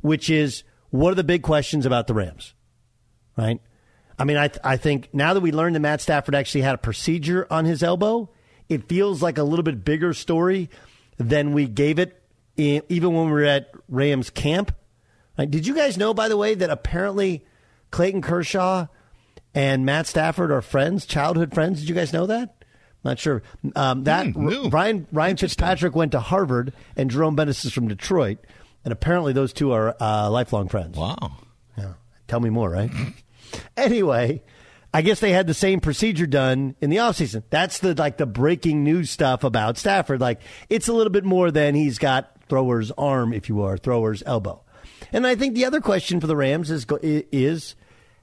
which 0.00 0.30
is 0.30 0.62
what 0.90 1.12
are 1.12 1.16
the 1.16 1.24
big 1.24 1.42
questions 1.42 1.86
about 1.86 2.06
the 2.06 2.14
Rams, 2.14 2.54
right? 3.36 3.60
I 4.18 4.24
mean, 4.24 4.36
I, 4.36 4.48
th- 4.48 4.60
I 4.64 4.76
think 4.76 5.10
now 5.12 5.34
that 5.34 5.40
we 5.40 5.52
learned 5.52 5.74
that 5.74 5.80
Matt 5.80 6.00
Stafford 6.00 6.34
actually 6.34 6.62
had 6.62 6.74
a 6.74 6.78
procedure 6.78 7.46
on 7.50 7.64
his 7.64 7.82
elbow, 7.82 8.30
it 8.68 8.88
feels 8.88 9.22
like 9.22 9.38
a 9.38 9.42
little 9.42 9.62
bit 9.62 9.84
bigger 9.84 10.14
story 10.14 10.70
than 11.18 11.52
we 11.52 11.66
gave 11.66 11.98
it 11.98 12.22
in, 12.56 12.82
even 12.88 13.14
when 13.14 13.26
we 13.26 13.32
were 13.32 13.44
at 13.44 13.70
Rams 13.88 14.30
camp. 14.30 14.74
Right? 15.38 15.50
Did 15.50 15.66
you 15.66 15.74
guys 15.74 15.98
know, 15.98 16.14
by 16.14 16.28
the 16.28 16.36
way, 16.36 16.54
that 16.54 16.70
apparently 16.70 17.44
Clayton 17.96 18.20
Kershaw 18.20 18.88
and 19.54 19.86
Matt 19.86 20.06
Stafford 20.06 20.50
are 20.50 20.60
friends, 20.60 21.06
childhood 21.06 21.54
friends? 21.54 21.80
Did 21.80 21.88
you 21.88 21.94
guys 21.94 22.12
know 22.12 22.26
that? 22.26 22.62
Not 23.02 23.18
sure. 23.18 23.42
Um, 23.74 24.04
that 24.04 24.26
Mm, 24.26 24.70
Ryan 24.70 25.06
Ryan 25.12 25.38
Fitzpatrick 25.38 25.96
went 25.96 26.12
to 26.12 26.20
Harvard, 26.20 26.74
and 26.94 27.10
Jerome 27.10 27.36
Bettis 27.36 27.64
is 27.64 27.72
from 27.72 27.88
Detroit, 27.88 28.36
and 28.84 28.92
apparently 28.92 29.32
those 29.32 29.54
two 29.54 29.72
are 29.72 29.96
uh, 29.98 30.28
lifelong 30.28 30.68
friends. 30.68 30.98
Wow. 30.98 31.38
Yeah. 31.78 31.94
Tell 32.28 32.38
me 32.38 32.50
more, 32.50 32.68
right? 32.68 32.90
anyway, 33.78 34.42
I 34.92 35.00
guess 35.00 35.20
they 35.20 35.32
had 35.32 35.46
the 35.46 35.54
same 35.54 35.80
procedure 35.80 36.26
done 36.26 36.76
in 36.82 36.90
the 36.90 36.98
offseason. 36.98 37.44
That's 37.48 37.78
the 37.78 37.94
like 37.94 38.18
the 38.18 38.26
breaking 38.26 38.84
news 38.84 39.08
stuff 39.08 39.42
about 39.42 39.78
Stafford. 39.78 40.20
Like 40.20 40.42
it's 40.68 40.88
a 40.88 40.92
little 40.92 41.12
bit 41.12 41.24
more 41.24 41.50
than 41.50 41.74
he's 41.74 41.98
got 41.98 42.42
thrower's 42.50 42.90
arm, 42.98 43.32
if 43.32 43.48
you 43.48 43.62
are, 43.62 43.78
thrower's 43.78 44.22
elbow. 44.26 44.62
And 45.14 45.26
I 45.26 45.34
think 45.34 45.54
the 45.54 45.64
other 45.64 45.80
question 45.80 46.20
for 46.20 46.26
the 46.26 46.36
Rams 46.36 46.70
is 46.70 46.84
is 47.00 47.74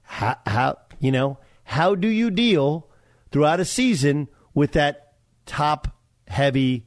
how, 0.04 0.38
how 0.46 0.78
you 1.00 1.12
know 1.12 1.38
how 1.64 1.96
do 1.96 2.08
you 2.08 2.30
deal 2.30 2.90
throughout 3.32 3.60
a 3.60 3.66
season 3.66 4.28
with 4.54 4.74
that 4.74 5.14
top 5.46 5.98
heavy 6.28 6.86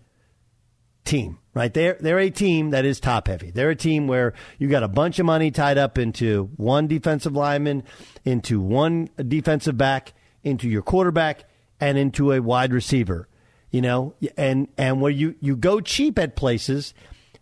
team, 1.04 1.38
right? 1.54 1.72
They're, 1.72 1.96
they're 1.98 2.18
a 2.18 2.30
team 2.30 2.70
that 2.70 2.84
is 2.84 3.00
top 3.00 3.28
heavy. 3.28 3.50
They're 3.50 3.70
a 3.70 3.76
team 3.76 4.06
where 4.06 4.34
you 4.58 4.68
got 4.68 4.82
a 4.82 4.88
bunch 4.88 5.18
of 5.18 5.26
money 5.26 5.50
tied 5.50 5.78
up 5.78 5.98
into 5.98 6.50
one 6.56 6.86
defensive 6.86 7.34
lineman, 7.34 7.84
into 8.24 8.60
one 8.60 9.08
defensive 9.16 9.78
back, 9.78 10.12
into 10.44 10.68
your 10.68 10.82
quarterback, 10.82 11.44
and 11.80 11.96
into 11.96 12.32
a 12.32 12.40
wide 12.40 12.72
receiver, 12.72 13.28
you 13.70 13.80
know, 13.80 14.14
and, 14.36 14.68
and 14.76 15.00
where 15.00 15.12
you, 15.12 15.34
you 15.40 15.56
go 15.56 15.80
cheap 15.80 16.18
at 16.18 16.36
places. 16.36 16.92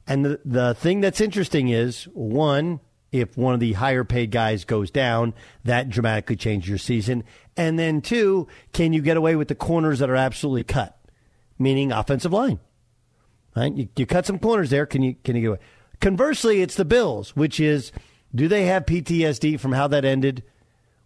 And 0.06 0.24
the, 0.24 0.40
the 0.44 0.74
thing 0.74 1.00
that's 1.00 1.20
interesting 1.20 1.68
is 1.68 2.04
one, 2.12 2.80
if 3.14 3.36
one 3.38 3.54
of 3.54 3.60
the 3.60 3.74
higher 3.74 4.02
paid 4.02 4.32
guys 4.32 4.64
goes 4.64 4.90
down, 4.90 5.34
that 5.62 5.88
dramatically 5.88 6.34
changes 6.34 6.68
your 6.68 6.78
season. 6.78 7.22
And 7.56 7.78
then 7.78 8.00
two, 8.00 8.48
can 8.72 8.92
you 8.92 9.00
get 9.02 9.16
away 9.16 9.36
with 9.36 9.46
the 9.46 9.54
corners 9.54 10.00
that 10.00 10.10
are 10.10 10.16
absolutely 10.16 10.64
cut? 10.64 10.98
Meaning 11.56 11.92
offensive 11.92 12.32
line. 12.32 12.58
Right? 13.54 13.72
You, 13.72 13.88
you 13.94 14.04
cut 14.04 14.26
some 14.26 14.40
corners 14.40 14.70
there. 14.70 14.84
Can 14.84 15.02
you 15.02 15.14
can 15.22 15.36
you 15.36 15.42
get 15.42 15.48
away? 15.48 15.58
Conversely, 16.00 16.60
it's 16.60 16.74
the 16.74 16.84
Bills, 16.84 17.36
which 17.36 17.60
is 17.60 17.92
do 18.34 18.48
they 18.48 18.66
have 18.66 18.84
PTSD 18.84 19.60
from 19.60 19.70
how 19.70 19.86
that 19.86 20.04
ended 20.04 20.42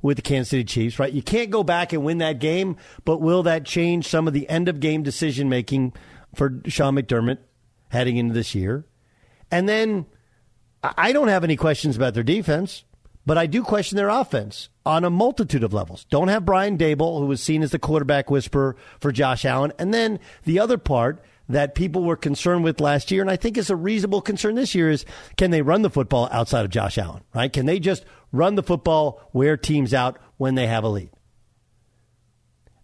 with 0.01 0.17
the 0.17 0.23
Kansas 0.23 0.49
City 0.49 0.65
Chiefs? 0.65 0.99
Right? 0.99 1.13
You 1.13 1.23
can't 1.23 1.51
go 1.51 1.63
back 1.63 1.93
and 1.93 2.03
win 2.03 2.19
that 2.19 2.39
game, 2.39 2.79
but 3.05 3.21
will 3.21 3.43
that 3.43 3.67
change 3.67 4.09
some 4.09 4.27
of 4.27 4.33
the 4.33 4.49
end 4.49 4.71
of 4.71 4.81
game 4.81 5.03
decision 5.03 5.51
making 5.51 5.93
for 6.35 6.63
Sean 6.69 6.95
McDermott 6.95 7.39
heading 7.91 8.17
into 8.17 8.33
this 8.33 8.55
year? 8.55 8.87
And 9.51 9.69
then 9.69 10.07
I 10.83 11.13
don't 11.13 11.29
have 11.29 11.45
any 11.45 11.57
questions 11.57 11.97
about 11.97 12.15
their 12.15 12.23
defense, 12.23 12.85
but 13.27 13.37
I 13.37 13.47
do 13.47 13.63
question 13.63 13.97
their 13.97 14.09
offense 14.09 14.69
on 14.87 15.05
a 15.05 15.11
multitude 15.11 15.65
of 15.65 15.75
levels. 15.75 16.07
Don't 16.09 16.29
have 16.29 16.45
Brian 16.45 16.79
Daboll, 16.79 17.21
who 17.21 17.27
was 17.27 17.43
seen 17.43 17.63
as 17.63 17.73
the 17.73 17.79
quarterback 17.79 18.31
whisperer 18.31 18.77
for 19.01 19.13
Josh 19.13 19.45
Allen. 19.45 19.73
And 19.79 19.93
then 19.93 20.19
the 20.45 20.61
other 20.61 20.79
part 20.79 21.23
that 21.49 21.75
people 21.75 22.05
were 22.05 22.17
concerned 22.17 22.65
with 22.65 22.81
last 22.81 23.11
year, 23.11 23.23
and 23.23 23.31
I 23.31 23.37
think 23.37 23.57
is 23.57 23.71
a 23.71 23.77
reasonable 23.77 24.21
concern 24.21 24.55
this 24.55 24.75
year, 24.75 24.91
is 24.91 25.05
can 25.37 25.51
they 25.51 25.63
run 25.63 25.83
the 25.83 25.91
football 25.91 26.29
outside 26.31 26.65
of 26.65 26.71
Josh 26.71 26.99
Allen, 26.99 27.23
right? 27.35 27.53
Can 27.53 27.67
they 27.67 27.81
just 27.81 28.05
run 28.33 28.55
the 28.55 28.63
football, 28.63 29.21
wear 29.33 29.57
teams 29.57 29.93
out 29.93 30.19
when 30.37 30.55
they 30.55 30.67
have 30.67 30.85
a 30.85 30.89
lead? 30.89 31.11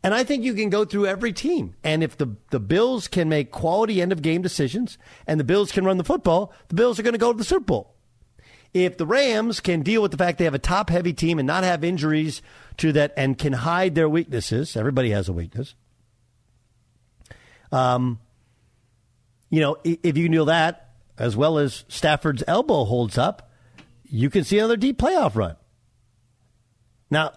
And 0.04 0.12
I 0.12 0.23
think 0.23 0.44
you 0.44 0.52
can 0.52 0.68
go 0.68 0.84
through 0.84 1.06
every 1.06 1.32
team. 1.32 1.76
And 1.82 2.04
if 2.04 2.18
the, 2.18 2.37
the 2.50 2.61
Bills 2.61 3.08
can 3.08 3.30
make 3.30 3.50
quality 3.50 4.02
end 4.02 4.12
of 4.12 4.20
game 4.20 4.42
decisions 4.42 4.99
and 5.26 5.40
the 5.40 5.44
Bills 5.44 5.73
can 5.73 5.87
run 5.87 5.96
the 5.96 6.04
football, 6.04 6.52
the 6.68 6.75
Bills 6.75 7.00
are 7.00 7.02
going 7.02 7.14
to 7.14 7.18
go 7.18 7.32
to 7.32 7.38
the 7.38 7.42
Super 7.42 7.64
Bowl. 7.64 7.94
If 8.75 8.99
the 8.99 9.06
Rams 9.06 9.61
can 9.61 9.80
deal 9.80 10.02
with 10.02 10.11
the 10.11 10.18
fact 10.18 10.37
they 10.37 10.44
have 10.44 10.52
a 10.52 10.58
top 10.58 10.90
heavy 10.90 11.14
team 11.14 11.38
and 11.38 11.46
not 11.46 11.64
have 11.64 11.82
injuries 11.82 12.42
to 12.76 12.92
that 12.92 13.14
and 13.16 13.38
can 13.38 13.54
hide 13.54 13.94
their 13.94 14.08
weaknesses, 14.08 14.76
everybody 14.76 15.08
has 15.08 15.30
a 15.30 15.32
weakness. 15.32 15.75
Um, 17.73 18.20
you 19.49 19.61
know, 19.61 19.78
if 19.84 20.18
you 20.18 20.28
do 20.28 20.44
that, 20.44 20.96
as 21.16 21.34
well 21.34 21.56
as 21.56 21.87
Stafford's 21.88 22.44
elbow 22.46 22.84
holds 22.84 23.16
up, 23.16 23.50
you 24.02 24.28
can 24.28 24.44
see 24.44 24.58
another 24.58 24.76
deep 24.76 24.99
playoff 24.99 25.34
run. 25.34 25.56
Now, 27.11 27.32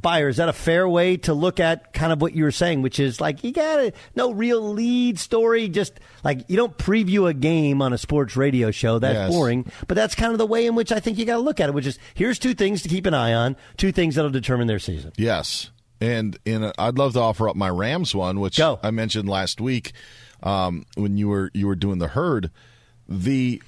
Beyer, 0.00 0.28
is 0.28 0.36
that 0.36 0.48
a 0.48 0.52
fair 0.52 0.88
way 0.88 1.16
to 1.18 1.32
look 1.34 1.58
at 1.58 1.92
kind 1.92 2.12
of 2.12 2.20
what 2.20 2.34
you 2.34 2.44
were 2.44 2.50
saying, 2.50 2.82
which 2.82 3.00
is 3.00 3.20
like 3.20 3.42
you 3.42 3.52
got 3.52 3.76
to 3.76 3.92
no 4.14 4.30
real 4.32 4.60
lead 4.72 5.18
story, 5.18 5.68
just 5.68 5.94
like 6.22 6.44
you 6.48 6.56
don't 6.56 6.76
preview 6.76 7.28
a 7.28 7.34
game 7.34 7.80
on 7.80 7.92
a 7.92 7.98
sports 7.98 8.36
radio 8.36 8.70
show. 8.70 8.98
That's 8.98 9.14
Yes. 9.14 9.30
boring. 9.30 9.70
But 9.88 9.94
that's 9.94 10.14
kind 10.14 10.32
of 10.32 10.38
the 10.38 10.46
way 10.46 10.66
in 10.66 10.74
which 10.74 10.92
I 10.92 11.00
think 11.00 11.18
you 11.18 11.24
got 11.24 11.34
to 11.36 11.40
look 11.40 11.60
at 11.60 11.68
it, 11.68 11.74
which 11.74 11.86
is 11.86 11.98
here's 12.14 12.38
two 12.38 12.52
things 12.54 12.82
to 12.82 12.88
keep 12.88 13.06
an 13.06 13.14
eye 13.14 13.32
on, 13.32 13.56
two 13.76 13.90
things 13.90 14.14
that'll 14.16 14.30
determine 14.30 14.66
their 14.66 14.78
season. 14.78 15.12
Yes, 15.16 15.70
and 16.00 16.38
and 16.44 16.72
I'd 16.78 16.98
love 16.98 17.14
to 17.14 17.20
offer 17.20 17.48
up 17.48 17.56
my 17.56 17.70
Rams 17.70 18.14
one, 18.14 18.40
which 18.40 18.58
Go. 18.58 18.78
I 18.82 18.90
mentioned 18.90 19.28
last 19.28 19.60
week 19.60 19.92
um, 20.42 20.84
when 20.96 21.16
you 21.16 21.28
were 21.28 21.50
you 21.54 21.66
were 21.66 21.74
doing 21.76 21.98
the 21.98 22.08
herd. 22.08 22.50
The 23.08 23.62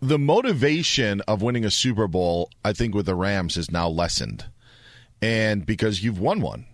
the 0.00 0.18
motivation 0.18 1.20
of 1.22 1.42
winning 1.42 1.64
a 1.64 1.70
Super 1.70 2.06
Bowl, 2.08 2.50
I 2.64 2.72
think, 2.72 2.94
with 2.94 3.06
the 3.06 3.14
Rams 3.14 3.56
is 3.56 3.70
now 3.70 3.88
lessened, 3.88 4.44
and 5.22 5.64
because 5.64 6.02
you've 6.02 6.20
won 6.20 6.40
one. 6.40 6.66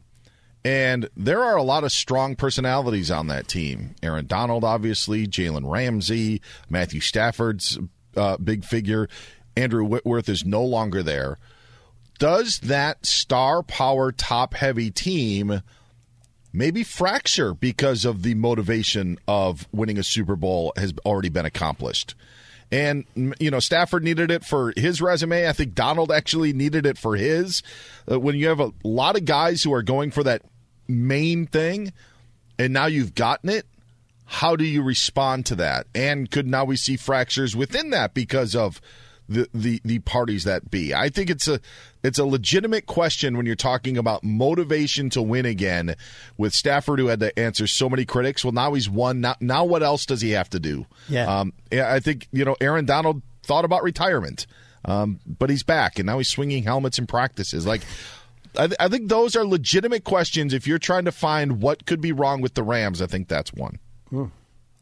And 0.65 1.11
there 1.15 1.45
are 1.45 1.57
a 1.57 1.63
lot 1.63 1.85
of 1.85 1.93
strong 1.93 2.37
personalities 2.37 3.11
on 3.11 3.27
that 3.27 3.49
team. 3.49 3.97
Aaron 4.03 4.27
Donald, 4.27 4.65
obviously, 4.65 5.27
Jalen 5.27 5.71
Ramsey, 5.71 6.41
Matthew 6.71 7.01
Stafford's 7.01 7.79
uh, 8.17 8.39
big 8.39 8.65
figure. 8.65 9.09
Andrew 9.57 9.85
Whitworth 9.85 10.29
is 10.29 10.45
no 10.45 10.65
longer 10.65 11.03
there 11.03 11.39
does 12.19 12.59
that 12.61 13.05
star 13.05 13.63
power 13.63 14.13
top 14.13 14.55
heavy 14.55 14.91
team 14.91 15.61
maybe 16.53 16.85
fracture 16.85 17.55
because 17.55 18.05
of 18.05 18.23
the 18.23 18.35
motivation 18.35 19.19
of 19.27 19.67
winning 19.73 19.99
a 19.99 20.03
Super 20.03 20.37
Bowl 20.37 20.73
has 20.77 20.95
already 21.05 21.29
been 21.29 21.47
accomplished? 21.47 22.15
And, 22.75 23.37
you 23.39 23.53
know, 23.53 23.61
Stafford 23.61 24.03
needed 24.03 24.33
it 24.33 24.45
for 24.45 24.73
his 24.77 25.01
resume. 25.01 25.49
I 25.49 25.53
think 25.53 25.77
Donald 25.77 26.11
actually 26.11 26.53
needed 26.53 26.87
it 26.87 26.99
for 26.99 27.15
his. 27.15 27.63
Uh, 28.11 28.19
when 28.19 28.35
you 28.35 28.49
have 28.49 28.59
a 28.59 28.73
lot 28.83 29.17
of 29.17 29.25
guys 29.25 29.63
who 29.63 29.73
are 29.73 29.83
going 29.83 30.11
for 30.11 30.25
that 30.25 30.43
main 30.89 31.47
thing 31.47 31.93
and 32.59 32.73
now 32.73 32.87
you've 32.87 33.15
gotten 33.15 33.49
it, 33.49 33.65
how 34.25 34.57
do 34.57 34.65
you 34.65 34.83
respond 34.83 35.47
to 35.47 35.55
that? 35.55 35.87
And 35.95 36.29
could 36.29 36.49
now 36.49 36.65
we 36.65 36.75
see 36.75 36.97
fractures 36.97 37.55
within 37.55 37.91
that 37.91 38.13
because 38.13 38.57
of 38.57 38.81
the, 39.29 39.49
the 39.55 39.81
the 39.85 39.99
parties 40.01 40.45
that 40.45 40.71
be. 40.71 40.95
I 40.95 41.09
think 41.09 41.31
it's 41.31 41.49
a 41.49 41.61
it's 42.03 42.19
a 42.19 42.25
legitimate 42.25 42.87
question 42.87 43.37
when 43.37 43.47
you're 43.47 43.55
talking 43.55 43.97
about 43.97 44.23
motivation 44.23 45.11
to 45.11 45.23
win 45.23 45.47
again 45.47 45.95
with 46.37 46.55
Stafford 46.55 46.99
who 46.99 47.07
had 47.07 47.21
to 47.21 47.39
answer 47.39 47.67
so 47.67 47.89
many 47.89 48.05
critics. 48.05 48.45
Well, 48.45 48.53
now 48.53 48.75
he's 48.75 48.89
won. 48.89 49.21
Now, 49.21 49.37
now 49.41 49.65
what 49.65 49.83
else 49.83 50.05
does 50.07 50.21
he 50.21 50.33
have 50.33 50.51
to 50.51 50.61
do? 50.61 50.87
Yeah. 51.09 51.41
Um, 51.41 51.53
I 51.73 52.01
think 52.01 52.29
you 52.33 52.45
know 52.45 52.57
Aaron 52.61 52.85
Donald 52.85 53.23
thought 53.43 53.65
about 53.65 53.83
retirement, 53.83 54.47
um, 54.85 55.21
but 55.27 55.51
he's 55.51 55.63
back 55.63 55.99
and 55.99 56.07
now 56.07 56.19
he's 56.19 56.29
swinging 56.29 56.65
helmets 56.65 56.99
in 56.99 57.07
practices. 57.07 57.67
Like. 57.67 57.83
I, 58.57 58.69
th- 58.69 58.77
I 58.79 58.87
think 58.87 59.09
those 59.09 59.35
are 59.35 59.45
legitimate 59.45 60.05
questions. 60.05 60.55
If 60.55 60.69
you're 60.69 60.79
trying 60.79 61.07
to 61.07 61.11
find 61.11 61.61
what 61.61 61.87
could 61.87 62.01
be 62.01 62.13
wrong 62.13 62.41
with 62.41 62.55
the 62.55 62.63
Rams, 62.63 63.03
I 63.03 63.07
think 63.07 63.27
that's 63.27 63.53
one. 63.53 63.81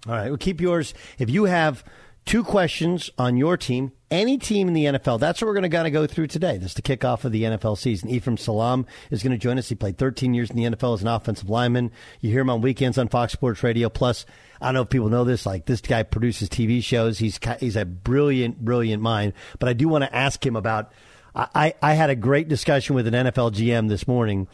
All 0.07 0.15
right, 0.15 0.29
we'll 0.29 0.37
keep 0.37 0.61
yours. 0.61 0.93
If 1.19 1.31
you 1.31 1.45
have 1.45 1.83
two 2.25 2.45
questions 2.45 3.11
on 3.19 3.37
your 3.37 3.57
team, 3.57 3.93
any 4.11 4.39
team 4.39 4.69
in 4.69 4.75
the 4.75 4.85
NFL, 4.85 5.19
that's 5.19 5.41
what 5.41 5.49
we're 5.49 5.55
going 5.55 5.71
to 5.71 5.77
kind 5.77 5.87
of 5.87 5.93
go 5.93 6.07
through 6.07 6.27
today. 6.27 6.59
This 6.59 6.73
is 6.73 6.75
the 6.75 6.83
kickoff 6.83 7.25
of 7.25 7.33
the 7.33 7.45
NFL 7.45 7.79
season. 7.79 8.11
Ephraim 8.11 8.37
Salaam 8.37 8.87
is 9.11 9.23
going 9.23 9.33
to 9.33 9.39
join 9.39 9.59
us. 9.59 9.69
He 9.69 9.75
played 9.75 9.99
13 9.99 10.35
years 10.35 10.51
in 10.51 10.57
the 10.57 10.65
NFL 10.65 10.95
as 10.95 11.03
an 11.03 11.09
offensive 11.09 11.49
lineman. 11.49 11.91
You 12.21 12.31
hear 12.31 12.43
him 12.43 12.51
on 12.51 12.61
weekends 12.61 12.99
on 12.99 13.09
Fox 13.09 13.33
Sports 13.33 13.63
Radio. 13.63 13.89
Plus, 13.89 14.27
I 14.61 14.67
don't 14.67 14.75
know 14.75 14.83
if 14.83 14.91
people 14.91 15.09
know 15.09 15.25
this, 15.25 15.47
like 15.47 15.67
this 15.67 15.81
guy 15.81 16.03
produces 16.03 16.49
TV 16.49 16.83
shows. 16.83 17.19
He's 17.19 17.39
he's 17.59 17.77
a 17.77 17.85
brilliant, 17.85 18.65
brilliant 18.65 19.03
mind. 19.03 19.33
But 19.59 19.69
I 19.69 19.73
do 19.73 19.89
want 19.89 20.05
to 20.05 20.15
ask 20.15 20.45
him 20.45 20.57
about. 20.57 20.93
I, 21.35 21.73
I 21.81 21.95
had 21.95 22.11
a 22.11 22.15
great 22.15 22.49
discussion 22.49 22.95
with 22.95 23.07
an 23.07 23.15
NFL 23.15 23.53
GM 23.53 23.89
this 23.89 24.07
morning 24.07 24.49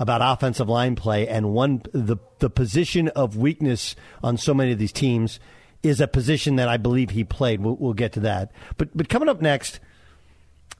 about 0.00 0.20
offensive 0.20 0.68
line 0.68 0.96
play 0.96 1.28
and 1.28 1.52
one 1.52 1.82
the 1.92 2.16
the 2.40 2.50
position 2.50 3.06
of 3.08 3.36
weakness 3.36 3.94
on 4.20 4.36
so 4.36 4.52
many 4.52 4.72
of 4.72 4.78
these 4.78 4.90
teams 4.90 5.38
is 5.84 6.00
a 6.00 6.08
position 6.08 6.56
that 6.56 6.68
I 6.68 6.76
believe 6.76 7.10
he 7.10 7.24
played. 7.24 7.60
We'll, 7.60 7.76
we'll 7.76 7.94
get 7.94 8.12
to 8.12 8.20
that. 8.20 8.52
But 8.76 8.96
but 8.96 9.08
coming 9.08 9.28
up 9.28 9.40
next, 9.40 9.80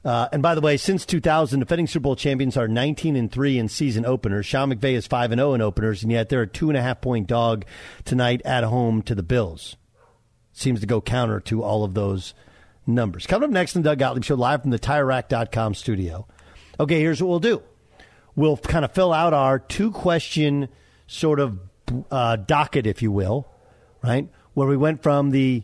uh, 0.03 0.27
and 0.31 0.41
by 0.41 0.55
the 0.55 0.61
way, 0.61 0.77
since 0.77 1.05
2000, 1.05 1.59
defending 1.59 1.87
Super 1.87 2.03
Bowl 2.03 2.15
champions 2.15 2.57
are 2.57 2.67
19 2.67 3.15
and 3.15 3.31
three 3.31 3.57
in 3.57 3.67
season 3.67 4.05
openers. 4.05 4.45
Sean 4.45 4.71
McVay 4.71 4.93
is 4.93 5.07
five 5.07 5.31
and 5.31 5.39
zero 5.39 5.53
in 5.53 5.61
openers, 5.61 6.03
and 6.03 6.11
yet 6.11 6.29
they're 6.29 6.43
a 6.43 6.47
two 6.47 6.69
and 6.69 6.77
a 6.77 6.81
half 6.81 7.01
point 7.01 7.27
dog 7.27 7.65
tonight 8.03 8.41
at 8.45 8.63
home 8.63 9.01
to 9.03 9.15
the 9.15 9.23
Bills. 9.23 9.77
Seems 10.53 10.79
to 10.79 10.87
go 10.87 11.01
counter 11.01 11.39
to 11.41 11.63
all 11.63 11.83
of 11.83 11.93
those 11.93 12.33
numbers. 12.87 13.25
Coming 13.25 13.49
up 13.49 13.53
next 13.53 13.75
in 13.75 13.81
the 13.81 13.89
Doug 13.89 13.99
Gottlieb 13.99 14.23
Show, 14.23 14.35
live 14.35 14.61
from 14.61 14.71
the 14.71 14.79
TireRack.com 14.79 15.73
studio. 15.73 16.27
Okay, 16.79 16.99
here's 16.99 17.21
what 17.21 17.29
we'll 17.29 17.39
do. 17.39 17.63
We'll 18.35 18.57
kind 18.57 18.85
of 18.85 18.91
fill 18.91 19.13
out 19.13 19.33
our 19.33 19.59
two 19.59 19.91
question 19.91 20.69
sort 21.07 21.39
of 21.39 21.59
uh, 22.11 22.35
docket, 22.35 22.85
if 22.85 23.01
you 23.01 23.11
will, 23.11 23.47
right? 24.03 24.29
Where 24.55 24.67
we 24.67 24.75
went 24.75 25.03
from 25.03 25.29
the 25.29 25.61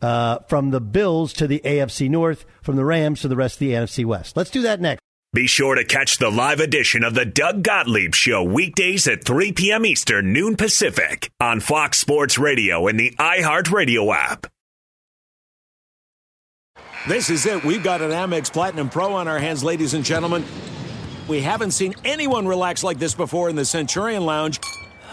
uh, 0.00 0.38
from 0.48 0.70
the 0.70 0.80
Bills 0.80 1.32
to 1.32 1.46
the 1.46 1.60
AFC 1.64 2.08
North, 2.08 2.44
from 2.62 2.76
the 2.76 2.84
Rams 2.84 3.22
to 3.22 3.28
the 3.28 3.36
rest 3.36 3.56
of 3.56 3.60
the 3.60 3.72
NFC 3.72 4.04
West. 4.04 4.36
Let's 4.36 4.50
do 4.50 4.62
that 4.62 4.80
next. 4.80 5.00
Be 5.32 5.48
sure 5.48 5.74
to 5.74 5.84
catch 5.84 6.18
the 6.18 6.30
live 6.30 6.60
edition 6.60 7.02
of 7.02 7.14
the 7.14 7.24
Doug 7.24 7.64
Gottlieb 7.64 8.14
Show 8.14 8.44
weekdays 8.44 9.08
at 9.08 9.24
3 9.24 9.50
p.m. 9.50 9.84
Eastern, 9.84 10.32
noon 10.32 10.54
Pacific 10.54 11.28
on 11.40 11.58
Fox 11.58 11.98
Sports 11.98 12.38
Radio 12.38 12.86
and 12.86 13.00
the 13.00 13.16
iHeartRadio 13.18 14.14
app. 14.14 14.46
This 17.08 17.30
is 17.30 17.46
it. 17.46 17.64
We've 17.64 17.82
got 17.82 18.00
an 18.00 18.12
Amex 18.12 18.52
Platinum 18.52 18.88
Pro 18.88 19.12
on 19.14 19.26
our 19.26 19.40
hands, 19.40 19.64
ladies 19.64 19.92
and 19.94 20.04
gentlemen. 20.04 20.44
We 21.26 21.40
haven't 21.40 21.72
seen 21.72 21.94
anyone 22.04 22.46
relax 22.46 22.84
like 22.84 22.98
this 22.98 23.14
before 23.14 23.48
in 23.48 23.56
the 23.56 23.64
Centurion 23.64 24.24
Lounge. 24.24 24.60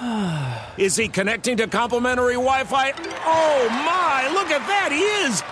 Is 0.78 0.96
he 0.96 1.08
connecting 1.08 1.58
to 1.58 1.68
complimentary 1.68 2.34
Wi 2.34 2.64
Fi? 2.64 2.92
Oh 2.92 3.68
my, 3.70 4.30
look 4.34 4.48
at 4.50 4.66
that, 4.68 4.90
he 4.92 5.02
is! 5.28 5.44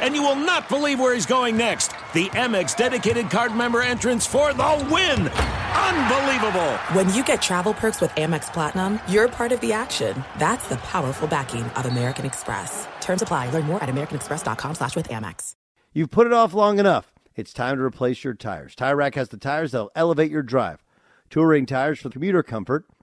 And 0.00 0.14
you 0.14 0.22
will 0.22 0.36
not 0.36 0.68
believe 0.68 0.98
where 1.00 1.12
he's 1.12 1.26
going 1.26 1.56
next. 1.56 1.92
The 2.14 2.26
Amex 2.28 2.76
dedicated 2.76 3.30
card 3.30 3.54
member 3.54 3.82
entrance 3.82 4.26
for 4.26 4.52
the 4.52 4.88
win! 4.90 5.28
Unbelievable! 5.28 6.72
When 6.94 7.12
you 7.14 7.24
get 7.24 7.42
travel 7.42 7.74
perks 7.74 8.00
with 8.00 8.10
Amex 8.12 8.52
Platinum, 8.52 9.00
you're 9.08 9.28
part 9.28 9.50
of 9.52 9.60
the 9.60 9.72
action. 9.72 10.22
That's 10.38 10.68
the 10.68 10.76
powerful 10.76 11.26
backing 11.26 11.64
of 11.64 11.86
American 11.86 12.24
Express. 12.26 12.86
Terms 13.00 13.22
apply. 13.22 13.50
Learn 13.50 13.64
more 13.64 13.82
at 13.82 13.88
americanexpress.com 13.88 14.76
slash 14.76 14.94
with 14.94 15.08
Amex. 15.08 15.56
You've 15.92 16.10
put 16.10 16.26
it 16.28 16.32
off 16.32 16.54
long 16.54 16.78
enough. 16.78 17.12
It's 17.34 17.52
time 17.52 17.76
to 17.76 17.82
replace 17.82 18.22
your 18.22 18.34
tires. 18.34 18.74
Tire 18.76 18.96
Rack 18.96 19.16
has 19.16 19.30
the 19.30 19.36
tires 19.36 19.72
that'll 19.72 19.90
elevate 19.96 20.30
your 20.30 20.42
drive. 20.42 20.84
Touring 21.28 21.66
tires 21.66 21.98
for 22.00 22.10
commuter 22.10 22.42
comfort, 22.42 22.84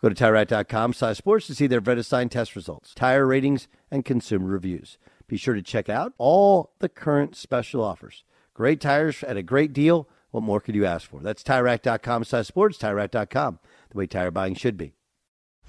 Go 0.00 0.08
to 0.08 0.14
TireRack.com 0.14 0.92
slash 0.92 1.16
sports 1.16 1.46
to 1.48 1.54
see 1.54 1.66
their 1.66 1.80
Vredestein 1.80 2.30
test 2.30 2.54
results, 2.54 2.94
tire 2.94 3.26
ratings, 3.26 3.66
and 3.90 4.04
consumer 4.04 4.46
reviews. 4.46 4.96
Be 5.26 5.36
sure 5.36 5.54
to 5.54 5.62
check 5.62 5.88
out 5.88 6.12
all 6.18 6.72
the 6.78 6.88
current 6.88 7.36
special 7.36 7.82
offers. 7.82 8.24
Great 8.54 8.80
tires 8.80 9.22
at 9.24 9.36
a 9.36 9.42
great 9.42 9.72
deal. 9.72 10.08
What 10.30 10.42
more 10.42 10.60
could 10.60 10.74
you 10.74 10.84
ask 10.84 11.08
for? 11.08 11.20
That's 11.20 11.42
TireRack.com 11.42 12.24
slash 12.24 12.46
sports, 12.46 12.78
TireRack.com, 12.78 13.58
the 13.90 13.96
way 13.98 14.06
tire 14.06 14.30
buying 14.30 14.54
should 14.54 14.76
be. 14.76 14.92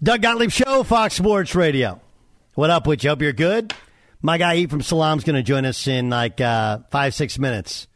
Doug 0.00 0.22
Gottlieb 0.22 0.52
Show, 0.52 0.84
Fox 0.84 1.14
Sports 1.14 1.56
Radio. 1.56 2.00
What 2.54 2.70
up, 2.70 2.86
with 2.86 3.02
you? 3.02 3.10
Hope 3.10 3.20
you're 3.20 3.32
good. 3.32 3.74
My 4.22 4.38
guy 4.38 4.58
E 4.58 4.66
from 4.66 4.80
Salam's 4.80 5.24
going 5.24 5.34
to 5.34 5.42
join 5.42 5.64
us 5.64 5.88
in 5.88 6.08
like 6.08 6.40
uh, 6.40 6.78
five, 6.92 7.14
six 7.14 7.36
minutes. 7.36 7.88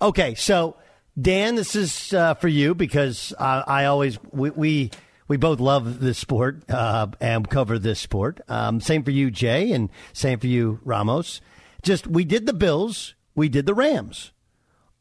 Okay, 0.00 0.36
so 0.36 0.76
Dan, 1.20 1.56
this 1.56 1.74
is 1.74 2.12
uh, 2.12 2.34
for 2.34 2.46
you 2.46 2.76
because 2.76 3.34
uh, 3.36 3.64
I 3.66 3.86
always 3.86 4.20
we, 4.30 4.50
we, 4.50 4.90
we 5.26 5.36
both 5.36 5.58
love 5.58 5.98
this 5.98 6.16
sport 6.16 6.62
uh, 6.70 7.08
and 7.20 7.50
cover 7.50 7.76
this 7.76 7.98
sport. 7.98 8.40
Um, 8.46 8.80
same 8.80 9.02
for 9.02 9.10
you, 9.10 9.28
Jay, 9.32 9.72
and 9.72 9.90
same 10.12 10.38
for 10.38 10.46
you, 10.46 10.78
Ramos. 10.84 11.40
Just 11.82 12.06
we 12.06 12.24
did 12.24 12.46
the 12.46 12.52
Bills, 12.52 13.16
we 13.34 13.48
did 13.48 13.66
the 13.66 13.74
Rams. 13.74 14.30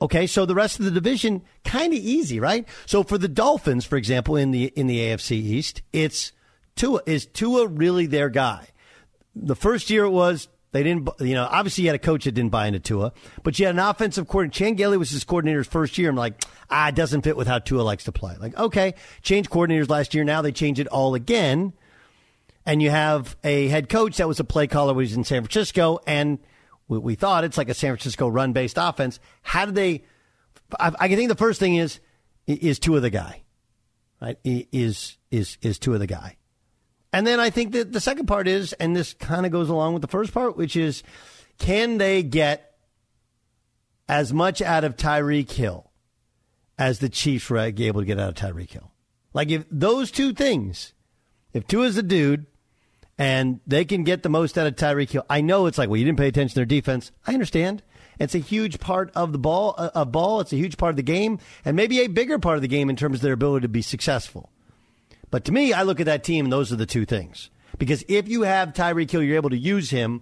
Okay, 0.01 0.25
so 0.25 0.45
the 0.45 0.55
rest 0.55 0.79
of 0.79 0.85
the 0.85 0.91
division 0.91 1.43
kind 1.63 1.93
of 1.93 1.99
easy, 1.99 2.39
right? 2.39 2.67
So 2.85 3.03
for 3.03 3.17
the 3.17 3.27
Dolphins, 3.27 3.85
for 3.85 3.97
example, 3.97 4.35
in 4.35 4.51
the 4.51 4.65
in 4.75 4.87
the 4.87 4.97
AFC 4.97 5.33
East, 5.33 5.81
it's 5.93 6.31
Tua. 6.75 7.01
Is 7.05 7.27
Tua 7.27 7.67
really 7.67 8.07
their 8.07 8.29
guy? 8.29 8.67
The 9.35 9.55
first 9.55 9.89
year 9.89 10.05
it 10.05 10.09
was 10.09 10.47
they 10.71 10.83
didn't, 10.83 11.09
you 11.19 11.33
know, 11.33 11.47
obviously 11.49 11.83
you 11.83 11.89
had 11.89 11.95
a 11.95 11.99
coach 11.99 12.23
that 12.23 12.31
didn't 12.31 12.51
buy 12.51 12.67
into 12.67 12.79
Tua, 12.79 13.11
but 13.43 13.59
you 13.59 13.65
had 13.65 13.75
an 13.75 13.79
offensive 13.79 14.27
coordinator. 14.27 14.75
Chan 14.75 14.99
was 14.99 15.09
his 15.09 15.23
coordinator's 15.23 15.67
first 15.67 15.97
year. 15.97 16.09
I'm 16.09 16.15
like, 16.15 16.41
ah, 16.69 16.87
it 16.87 16.95
doesn't 16.95 17.21
fit 17.21 17.35
with 17.35 17.47
how 17.47 17.59
Tua 17.59 17.81
likes 17.81 18.05
to 18.05 18.11
play. 18.11 18.35
Like, 18.39 18.57
okay, 18.57 18.95
change 19.21 19.49
coordinators 19.49 19.89
last 19.89 20.13
year. 20.13 20.23
Now 20.23 20.41
they 20.41 20.51
change 20.51 20.79
it 20.79 20.87
all 20.87 21.13
again. 21.13 21.73
And 22.65 22.81
you 22.81 22.89
have 22.89 23.35
a 23.43 23.67
head 23.67 23.89
coach 23.89 24.17
that 24.17 24.27
was 24.27 24.39
a 24.39 24.43
play 24.43 24.67
caller 24.67 24.93
when 24.93 25.03
he 25.03 25.11
was 25.11 25.17
in 25.17 25.23
San 25.23 25.43
Francisco. 25.43 25.99
And 26.07 26.39
we, 26.91 26.97
we 26.99 27.15
thought 27.15 27.45
it's 27.45 27.58
like 27.58 27.69
a 27.69 27.73
San 27.73 27.91
Francisco 27.91 28.27
run 28.27 28.51
based 28.51 28.77
offense. 28.77 29.19
How 29.43 29.65
did 29.65 29.75
they, 29.75 30.04
I, 30.77 30.91
I 30.99 31.08
think 31.08 31.30
the 31.30 31.36
first 31.36 31.58
thing 31.58 31.75
is, 31.75 32.01
is 32.45 32.80
Tua 32.80 32.99
the 32.99 33.10
guy, 33.10 33.43
right? 34.21 34.38
Is, 34.43 35.17
is, 35.32 35.58
is 35.62 35.80
Tua 35.80 35.99
the 35.99 36.08
guy? 36.08 36.36
And 37.13 37.25
then 37.25 37.39
I 37.39 37.49
think 37.49 37.71
that 37.71 37.93
the 37.93 38.01
second 38.01 38.25
part 38.25 38.45
is, 38.45 38.73
and 38.73 38.93
this 38.93 39.13
kind 39.13 39.45
of 39.45 39.54
goes 39.54 39.69
along 39.69 39.93
with 39.93 40.01
the 40.01 40.10
first 40.10 40.34
part, 40.34 40.58
which 40.58 40.75
is 40.75 41.01
can 41.58 41.97
they 41.97 42.23
get 42.23 42.75
as 44.10 44.34
much 44.34 44.62
out 44.62 44.84
of 44.84 44.97
Tyreek 44.97 45.49
Hill 45.49 45.91
as 46.77 46.99
the 46.99 47.10
Chiefs 47.10 47.49
were 47.49 47.58
able 47.58 48.01
to 48.01 48.06
get 48.06 48.19
out 48.19 48.30
of 48.30 48.36
Tyreek 48.36 48.71
Hill? 48.71 48.91
Like 49.34 49.49
if 49.49 49.65
those 49.71 50.12
Tua 50.12 50.34
things, 50.34 50.93
if 51.54 51.65
two 51.67 51.84
is 51.84 51.97
a 51.97 52.04
dude 52.04 52.47
and 53.21 53.60
they 53.67 53.86
can 53.86 54.03
get 54.03 54.23
the 54.23 54.29
most 54.29 54.57
out 54.57 54.65
of 54.65 54.75
Tyreek 54.75 55.12
Hill, 55.12 55.23
I 55.29 55.41
know 55.41 55.67
it's 55.67 55.77
like, 55.77 55.89
well, 55.89 55.97
you 55.97 56.05
didn't 56.05 56.17
pay 56.17 56.27
attention 56.27 56.55
to 56.55 56.55
their 56.55 56.65
defense. 56.65 57.12
I 57.27 57.36
understand. 57.36 57.84
It's 58.17 58.34
a 58.34 58.39
huge 58.39 58.79
part 58.79 59.12
of 59.13 59.31
the 59.31 59.38
ball, 59.38 59.75
uh, 59.77 59.91
of 59.93 60.12
ball. 60.12 60.39
It's 60.39 60.53
a 60.53 60.57
huge 60.57 60.75
part 60.75 60.89
of 60.89 60.95
the 60.95 61.03
game, 61.03 61.38
and 61.63 61.75
maybe 61.75 61.99
a 61.99 62.07
bigger 62.07 62.39
part 62.39 62.55
of 62.55 62.63
the 62.63 62.67
game 62.67 62.89
in 62.89 62.95
terms 62.95 63.17
of 63.17 63.21
their 63.21 63.34
ability 63.34 63.65
to 63.65 63.69
be 63.69 63.84
successful. 63.84 64.49
But 65.29 65.45
to 65.45 65.51
me, 65.51 65.71
I 65.71 65.84
look 65.84 65.99
at 65.99 66.07
that 66.07 66.23
team, 66.23 66.47
and 66.47 66.51
those 66.51 66.73
are 66.73 66.77
the 66.77 66.88
two 66.88 67.05
things. 67.05 67.51
Because 67.77 68.03
if 68.07 68.27
you 68.27 68.41
have 68.41 68.73
Tyreek 68.73 69.12
Hill, 69.12 69.21
you're 69.21 69.36
able 69.36 69.51
to 69.51 69.57
use 69.57 69.91
him. 69.91 70.21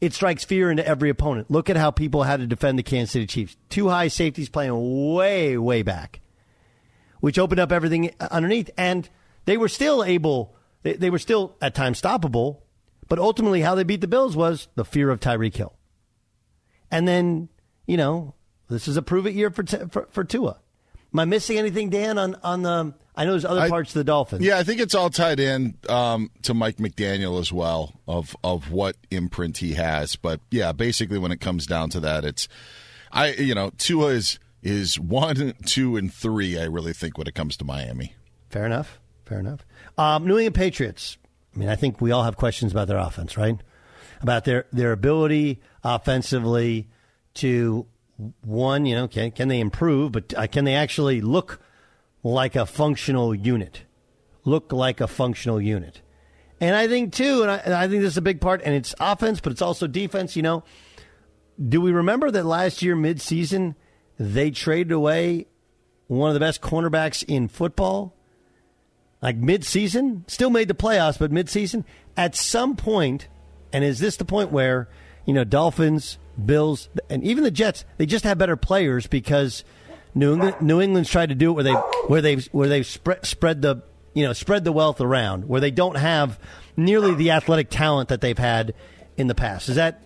It 0.00 0.14
strikes 0.14 0.44
fear 0.44 0.70
into 0.70 0.86
every 0.86 1.10
opponent. 1.10 1.50
Look 1.50 1.68
at 1.68 1.76
how 1.76 1.90
people 1.90 2.22
had 2.22 2.38
to 2.38 2.46
defend 2.46 2.78
the 2.78 2.84
Kansas 2.84 3.10
City 3.10 3.26
Chiefs. 3.26 3.56
Two 3.70 3.88
high 3.88 4.06
safeties 4.06 4.48
playing 4.48 5.14
way, 5.14 5.58
way 5.58 5.82
back, 5.82 6.20
which 7.18 7.40
opened 7.40 7.58
up 7.58 7.72
everything 7.72 8.14
underneath. 8.20 8.70
And 8.78 9.08
they 9.46 9.56
were 9.56 9.68
still 9.68 10.04
able, 10.04 10.55
they, 10.86 10.92
they 10.92 11.10
were 11.10 11.18
still 11.18 11.56
at 11.60 11.74
times 11.74 12.00
stoppable. 12.00 12.58
But 13.08 13.18
ultimately, 13.18 13.60
how 13.60 13.74
they 13.74 13.84
beat 13.84 14.00
the 14.00 14.08
Bills 14.08 14.36
was 14.36 14.68
the 14.74 14.84
fear 14.84 15.10
of 15.10 15.20
Tyreek 15.20 15.56
Hill. 15.56 15.74
And 16.90 17.06
then, 17.06 17.48
you 17.86 17.96
know, 17.96 18.34
this 18.68 18.88
is 18.88 18.96
a 18.96 19.02
prove 19.02 19.26
it 19.26 19.34
year 19.34 19.50
for, 19.50 19.64
for, 19.64 20.08
for 20.10 20.24
Tua. 20.24 20.58
Am 21.12 21.20
I 21.20 21.24
missing 21.24 21.56
anything, 21.56 21.90
Dan, 21.90 22.18
on, 22.18 22.36
on 22.42 22.62
the 22.62 22.94
I 23.16 23.24
know 23.24 23.30
there's 23.30 23.44
other 23.44 23.62
I, 23.62 23.68
parts 23.68 23.90
of 23.90 24.00
the 24.00 24.04
Dolphins. 24.04 24.44
Yeah, 24.44 24.58
I 24.58 24.62
think 24.64 24.80
it's 24.80 24.94
all 24.94 25.08
tied 25.08 25.40
in 25.40 25.76
um, 25.88 26.30
to 26.42 26.52
Mike 26.52 26.76
McDaniel 26.76 27.40
as 27.40 27.52
well 27.52 27.94
of 28.06 28.36
of 28.44 28.70
what 28.70 28.96
imprint 29.10 29.58
he 29.58 29.74
has. 29.74 30.16
But 30.16 30.40
yeah, 30.50 30.72
basically 30.72 31.18
when 31.18 31.32
it 31.32 31.40
comes 31.40 31.64
down 31.66 31.88
to 31.90 32.00
that, 32.00 32.24
it's 32.24 32.46
I 33.10 33.32
you 33.32 33.54
know 33.54 33.70
Tua 33.78 34.08
is 34.08 34.38
is 34.62 35.00
one, 35.00 35.54
two, 35.64 35.96
and 35.96 36.12
three. 36.12 36.58
I 36.58 36.64
really 36.64 36.92
think 36.92 37.16
when 37.16 37.26
it 37.26 37.34
comes 37.34 37.56
to 37.58 37.64
Miami. 37.64 38.14
Fair 38.50 38.66
enough. 38.66 38.98
Fair 39.24 39.38
enough. 39.38 39.64
Um, 39.98 40.26
New 40.26 40.38
England 40.38 40.54
Patriots. 40.54 41.16
I 41.54 41.58
mean, 41.58 41.68
I 41.68 41.76
think 41.76 42.00
we 42.00 42.10
all 42.10 42.24
have 42.24 42.36
questions 42.36 42.72
about 42.72 42.88
their 42.88 42.98
offense, 42.98 43.36
right? 43.36 43.58
About 44.20 44.44
their 44.44 44.66
their 44.72 44.92
ability 44.92 45.60
offensively 45.82 46.88
to 47.34 47.86
one, 48.42 48.86
you 48.86 48.94
know, 48.94 49.08
can 49.08 49.30
can 49.30 49.48
they 49.48 49.60
improve, 49.60 50.12
but 50.12 50.34
uh, 50.36 50.46
can 50.46 50.64
they 50.64 50.74
actually 50.74 51.20
look 51.20 51.60
like 52.22 52.56
a 52.56 52.66
functional 52.66 53.34
unit, 53.34 53.82
look 54.44 54.72
like 54.72 55.00
a 55.00 55.06
functional 55.06 55.60
unit. 55.60 56.02
And 56.60 56.74
I 56.74 56.88
think, 56.88 57.12
too, 57.12 57.42
and 57.42 57.50
I, 57.50 57.56
and 57.58 57.74
I 57.74 57.86
think 57.86 58.00
this 58.00 58.12
is 58.12 58.16
a 58.16 58.22
big 58.22 58.40
part, 58.40 58.62
and 58.64 58.74
it's 58.74 58.94
offense, 58.98 59.40
but 59.40 59.52
it's 59.52 59.62
also 59.62 59.86
defense. 59.86 60.36
You 60.36 60.42
know, 60.42 60.64
do 61.62 61.80
we 61.80 61.92
remember 61.92 62.30
that 62.30 62.44
last 62.46 62.82
year, 62.82 62.96
midseason, 62.96 63.74
they 64.18 64.50
traded 64.50 64.92
away 64.92 65.46
one 66.06 66.30
of 66.30 66.34
the 66.34 66.40
best 66.40 66.62
cornerbacks 66.62 67.22
in 67.28 67.48
football? 67.48 68.15
Like 69.22 69.40
midseason, 69.40 70.28
still 70.30 70.50
made 70.50 70.68
the 70.68 70.74
playoffs, 70.74 71.18
but 71.18 71.30
midseason. 71.30 71.84
At 72.16 72.34
some 72.34 72.76
point, 72.76 73.28
and 73.72 73.84
is 73.84 73.98
this 73.98 74.16
the 74.16 74.24
point 74.24 74.52
where, 74.52 74.88
you 75.24 75.34
know, 75.34 75.44
Dolphins, 75.44 76.18
Bills, 76.44 76.88
and 77.08 77.24
even 77.24 77.44
the 77.44 77.50
Jets, 77.50 77.84
they 77.96 78.06
just 78.06 78.24
have 78.24 78.38
better 78.38 78.56
players 78.56 79.06
because 79.06 79.64
New 80.14 80.34
England, 80.34 80.56
New 80.60 80.80
England's 80.80 81.10
tried 81.10 81.30
to 81.30 81.34
do 81.34 81.50
it 81.50 81.54
where 81.54 81.64
they 81.64 81.72
where 81.72 82.22
they 82.22 82.36
where 82.52 82.68
they 82.68 82.82
spread 82.82 83.24
spread 83.26 83.62
the 83.62 83.82
you 84.14 84.24
know 84.24 84.32
spread 84.32 84.64
the 84.64 84.72
wealth 84.72 85.00
around 85.00 85.46
where 85.46 85.60
they 85.60 85.70
don't 85.70 85.96
have 85.96 86.38
nearly 86.76 87.14
the 87.14 87.30
athletic 87.32 87.68
talent 87.70 88.08
that 88.08 88.20
they've 88.20 88.38
had 88.38 88.74
in 89.16 89.26
the 89.26 89.34
past. 89.34 89.68
Is 89.68 89.76
that 89.76 90.02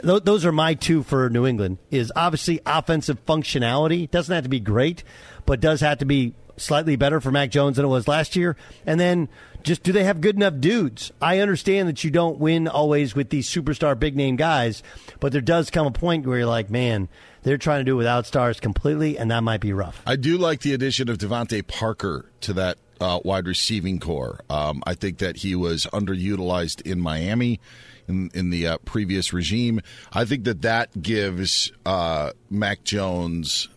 th- 0.00 0.22
those 0.22 0.44
are 0.44 0.52
my 0.52 0.74
two 0.74 1.02
for 1.02 1.28
New 1.30 1.46
England? 1.46 1.78
Is 1.90 2.12
obviously 2.14 2.60
offensive 2.64 3.24
functionality 3.26 4.10
doesn't 4.10 4.32
have 4.32 4.44
to 4.44 4.50
be 4.50 4.60
great, 4.60 5.02
but 5.46 5.60
does 5.60 5.80
have 5.80 5.98
to 5.98 6.04
be 6.04 6.34
slightly 6.56 6.96
better 6.96 7.20
for 7.20 7.30
Mac 7.30 7.50
Jones 7.50 7.76
than 7.76 7.84
it 7.84 7.88
was 7.88 8.08
last 8.08 8.36
year, 8.36 8.56
and 8.86 8.98
then 8.98 9.28
just 9.62 9.82
do 9.82 9.92
they 9.92 10.04
have 10.04 10.20
good 10.20 10.36
enough 10.36 10.60
dudes? 10.60 11.10
I 11.20 11.40
understand 11.40 11.88
that 11.88 12.04
you 12.04 12.10
don't 12.10 12.38
win 12.38 12.68
always 12.68 13.14
with 13.14 13.30
these 13.30 13.48
superstar 13.48 13.98
big 13.98 14.14
name 14.14 14.36
guys, 14.36 14.82
but 15.20 15.32
there 15.32 15.40
does 15.40 15.70
come 15.70 15.86
a 15.86 15.90
point 15.90 16.26
where 16.26 16.38
you're 16.38 16.46
like, 16.46 16.70
man, 16.70 17.08
they're 17.42 17.58
trying 17.58 17.80
to 17.80 17.84
do 17.84 17.96
without 17.96 18.26
stars 18.26 18.60
completely, 18.60 19.18
and 19.18 19.30
that 19.30 19.42
might 19.42 19.60
be 19.60 19.72
rough. 19.72 20.02
I 20.06 20.16
do 20.16 20.38
like 20.38 20.60
the 20.60 20.74
addition 20.74 21.08
of 21.08 21.18
DeVante 21.18 21.66
Parker 21.66 22.30
to 22.42 22.52
that 22.54 22.78
uh, 23.00 23.20
wide 23.24 23.46
receiving 23.46 24.00
core. 24.00 24.40
Um, 24.48 24.82
I 24.86 24.94
think 24.94 25.18
that 25.18 25.38
he 25.38 25.54
was 25.54 25.86
underutilized 25.92 26.82
in 26.82 27.00
Miami 27.00 27.60
in, 28.08 28.30
in 28.34 28.50
the 28.50 28.66
uh, 28.66 28.78
previous 28.84 29.32
regime. 29.32 29.80
I 30.12 30.24
think 30.24 30.44
that 30.44 30.62
that 30.62 31.00
gives 31.00 31.72
uh, 31.86 32.30
Mac 32.50 32.84
Jones 32.84 33.68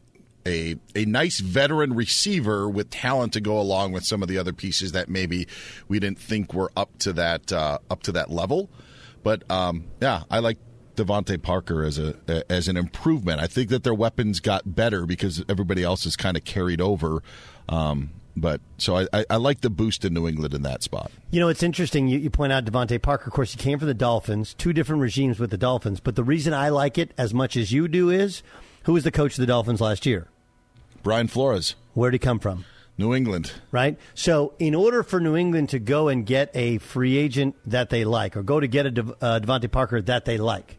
a 0.47 0.77
a 0.95 1.05
nice 1.05 1.39
veteran 1.39 1.93
receiver 1.93 2.69
with 2.69 2.89
talent 2.89 3.33
to 3.33 3.41
go 3.41 3.59
along 3.59 3.91
with 3.91 4.05
some 4.05 4.21
of 4.21 4.29
the 4.29 4.37
other 4.37 4.53
pieces 4.53 4.93
that 4.93 5.09
maybe 5.09 5.47
we 5.87 5.99
didn't 5.99 6.19
think 6.19 6.53
were 6.53 6.71
up 6.75 6.97
to 6.99 7.13
that 7.13 7.51
uh, 7.51 7.79
up 7.91 8.03
to 8.03 8.11
that 8.13 8.31
level. 8.31 8.69
But 9.23 9.49
um, 9.51 9.85
yeah, 10.01 10.23
I 10.31 10.39
like 10.39 10.57
DeVante 10.95 11.41
Parker 11.41 11.83
as 11.83 11.99
a 11.99 12.15
as 12.51 12.67
an 12.67 12.77
improvement. 12.77 13.41
I 13.41 13.47
think 13.47 13.69
that 13.69 13.83
their 13.83 13.93
weapons 13.93 14.39
got 14.39 14.75
better 14.75 15.05
because 15.05 15.43
everybody 15.49 15.83
else 15.83 16.05
is 16.05 16.15
kind 16.15 16.37
of 16.37 16.43
carried 16.43 16.81
over. 16.81 17.21
Um, 17.69 18.11
but 18.37 18.61
so 18.77 18.95
I, 18.95 19.07
I, 19.11 19.25
I 19.31 19.35
like 19.37 19.61
the 19.61 19.69
boost 19.69 20.05
in 20.05 20.13
New 20.13 20.27
England 20.27 20.53
in 20.53 20.61
that 20.61 20.83
spot. 20.83 21.11
You 21.31 21.39
know, 21.39 21.49
it's 21.49 21.63
interesting. 21.63 22.07
You, 22.07 22.19
you 22.19 22.29
point 22.29 22.53
out 22.53 22.65
DeVante 22.65 23.01
Parker. 23.01 23.25
Of 23.27 23.33
course, 23.33 23.51
he 23.51 23.57
came 23.57 23.79
from 23.79 23.87
the 23.87 23.95
Dolphins, 23.95 24.53
two 24.53 24.73
different 24.73 25.01
regimes 25.01 25.39
with 25.39 25.49
the 25.49 25.57
Dolphins. 25.57 25.99
But 25.99 26.15
the 26.15 26.23
reason 26.23 26.53
I 26.53 26.69
like 26.69 26.99
it 26.99 27.13
as 27.17 27.33
much 27.33 27.57
as 27.57 27.71
you 27.71 27.87
do 27.87 28.11
is 28.11 28.43
who 28.83 28.93
was 28.93 29.03
the 29.03 29.11
coach 29.11 29.33
of 29.33 29.39
the 29.39 29.47
Dolphins 29.47 29.81
last 29.81 30.05
year? 30.05 30.27
Brian 31.07 31.27
Flores. 31.27 31.75
Where 31.93 32.11
did 32.11 32.21
he 32.21 32.25
come 32.25 32.39
from? 32.39 32.65
New 32.97 33.13
England. 33.15 33.53
Right? 33.71 33.97
So, 34.13 34.53
in 34.59 34.75
order 34.75 35.03
for 35.03 35.21
New 35.21 35.37
England 35.37 35.69
to 35.69 35.79
go 35.79 36.09
and 36.09 36.25
get 36.25 36.51
a 36.53 36.79
free 36.79 37.15
agent 37.15 37.55
that 37.65 37.89
they 37.89 38.03
like, 38.03 38.35
or 38.35 38.43
go 38.43 38.59
to 38.59 38.67
get 38.67 38.85
a 38.87 38.91
De- 38.91 39.15
uh, 39.21 39.39
DeVante 39.39 39.71
Parker 39.71 40.01
that 40.01 40.25
they 40.25 40.37
like, 40.37 40.77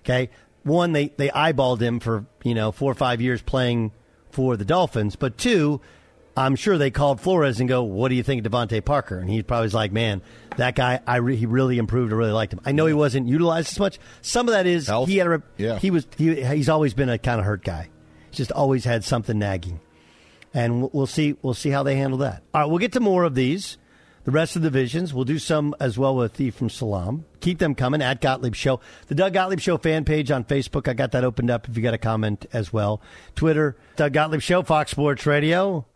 okay, 0.00 0.30
one, 0.62 0.92
they, 0.92 1.08
they 1.18 1.28
eyeballed 1.28 1.80
him 1.80 2.00
for, 2.00 2.24
you 2.42 2.54
know, 2.54 2.72
four 2.72 2.90
or 2.90 2.94
five 2.94 3.20
years 3.20 3.42
playing 3.42 3.92
for 4.30 4.56
the 4.56 4.64
Dolphins. 4.64 5.14
But 5.16 5.36
two, 5.36 5.80
I'm 6.36 6.56
sure 6.56 6.78
they 6.78 6.90
called 6.90 7.20
Flores 7.20 7.60
and 7.60 7.68
go, 7.68 7.82
"What 7.82 8.08
do 8.08 8.14
you 8.14 8.22
think 8.22 8.44
of 8.46 8.50
DeVante 8.52 8.84
Parker?" 8.84 9.18
And 9.18 9.28
he 9.28 9.42
probably 9.42 9.64
was 9.66 9.74
like, 9.74 9.90
"Man, 9.92 10.22
that 10.56 10.74
guy, 10.74 11.00
I 11.06 11.16
re- 11.16 11.36
he 11.36 11.46
really 11.46 11.78
improved. 11.78 12.12
I 12.12 12.16
really 12.16 12.32
liked 12.32 12.52
him. 12.52 12.60
I 12.64 12.72
know 12.72 12.86
he 12.86 12.92
wasn't 12.94 13.26
utilized 13.28 13.68
as 13.72 13.78
much. 13.78 13.98
Some 14.22 14.48
of 14.48 14.52
that 14.52 14.66
is 14.66 14.86
Health? 14.86 15.08
he 15.08 15.16
had 15.18 15.26
a, 15.26 15.42
Yeah. 15.58 15.78
he 15.78 15.90
was 15.90 16.06
he, 16.16 16.42
he's 16.44 16.68
always 16.68 16.94
been 16.94 17.08
a 17.08 17.18
kind 17.18 17.40
of 17.40 17.46
hurt 17.46 17.64
guy. 17.64 17.88
Just 18.36 18.52
always 18.52 18.84
had 18.84 19.02
something 19.02 19.38
nagging, 19.38 19.80
and 20.52 20.92
we'll- 20.92 21.06
see 21.06 21.36
we'll 21.42 21.54
see 21.54 21.70
how 21.70 21.82
they 21.82 21.96
handle 21.96 22.18
that. 22.18 22.42
All 22.54 22.60
right, 22.60 22.66
we'll 22.70 22.78
get 22.78 22.92
to 22.92 23.00
more 23.00 23.24
of 23.24 23.34
these. 23.34 23.78
The 24.24 24.32
rest 24.32 24.56
of 24.56 24.62
the 24.62 24.68
divisions, 24.70 25.14
we'll 25.14 25.24
do 25.24 25.38
some 25.38 25.72
as 25.78 25.96
well 25.96 26.16
with 26.16 26.40
Ephraim 26.40 26.68
Salaam. 26.68 27.24
Keep 27.40 27.60
them 27.60 27.76
coming 27.76 28.02
at 28.02 28.20
Gottlieb 28.20 28.54
Show. 28.56 28.80
The 29.06 29.14
Doug 29.14 29.32
Gottlieb 29.34 29.60
Show 29.60 29.78
fan 29.78 30.04
page 30.04 30.32
on 30.32 30.42
Facebook, 30.44 30.88
I 30.88 30.94
got 30.94 31.12
that 31.12 31.22
opened 31.22 31.48
up 31.48 31.68
if 31.68 31.76
you 31.76 31.82
got 31.82 31.94
a 31.94 31.98
comment 31.98 32.44
as 32.52 32.72
well. 32.72 33.00
Twitter, 33.36 33.76
Doug 33.94 34.12
Gottlieb 34.12 34.40
Show, 34.42 34.62
Fox 34.62 34.90
Sports 34.90 35.26
Radio. 35.26 35.86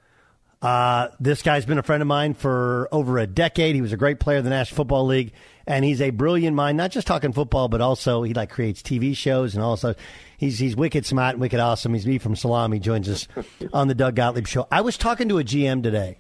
Uh, 0.62 1.08
this 1.18 1.42
guy's 1.42 1.64
been 1.64 1.78
a 1.78 1.82
friend 1.82 2.02
of 2.02 2.06
mine 2.06 2.34
for 2.34 2.88
over 2.92 3.18
a 3.18 3.26
decade. 3.26 3.74
He 3.74 3.80
was 3.80 3.94
a 3.94 3.96
great 3.96 4.20
player 4.20 4.38
in 4.38 4.44
the 4.44 4.50
National 4.50 4.76
Football 4.76 5.06
League, 5.06 5.32
and 5.66 5.84
he's 5.84 6.02
a 6.02 6.10
brilliant 6.10 6.54
mind. 6.54 6.76
Not 6.76 6.90
just 6.90 7.06
talking 7.06 7.32
football, 7.32 7.68
but 7.68 7.80
also 7.80 8.22
he 8.22 8.34
like 8.34 8.50
creates 8.50 8.82
TV 8.82 9.16
shows 9.16 9.54
and 9.54 9.64
also 9.64 9.94
he's 10.36 10.58
he's 10.58 10.76
wicked 10.76 11.06
smart 11.06 11.34
and 11.34 11.40
wicked 11.40 11.60
awesome. 11.60 11.94
He's 11.94 12.06
me 12.06 12.18
from 12.18 12.36
Salaam. 12.36 12.72
He 12.72 12.78
joins 12.78 13.08
us 13.08 13.26
on 13.72 13.88
the 13.88 13.94
Doug 13.94 14.16
Gottlieb 14.16 14.46
Show. 14.46 14.66
I 14.70 14.82
was 14.82 14.98
talking 14.98 15.30
to 15.30 15.38
a 15.38 15.44
GM 15.44 15.82
today, 15.82 16.18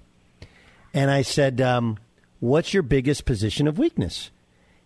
and 0.94 1.10
I 1.10 1.20
said, 1.20 1.60
um, 1.60 1.98
"What's 2.38 2.72
your 2.72 2.82
biggest 2.82 3.26
position 3.26 3.68
of 3.68 3.78
weakness?" 3.78 4.30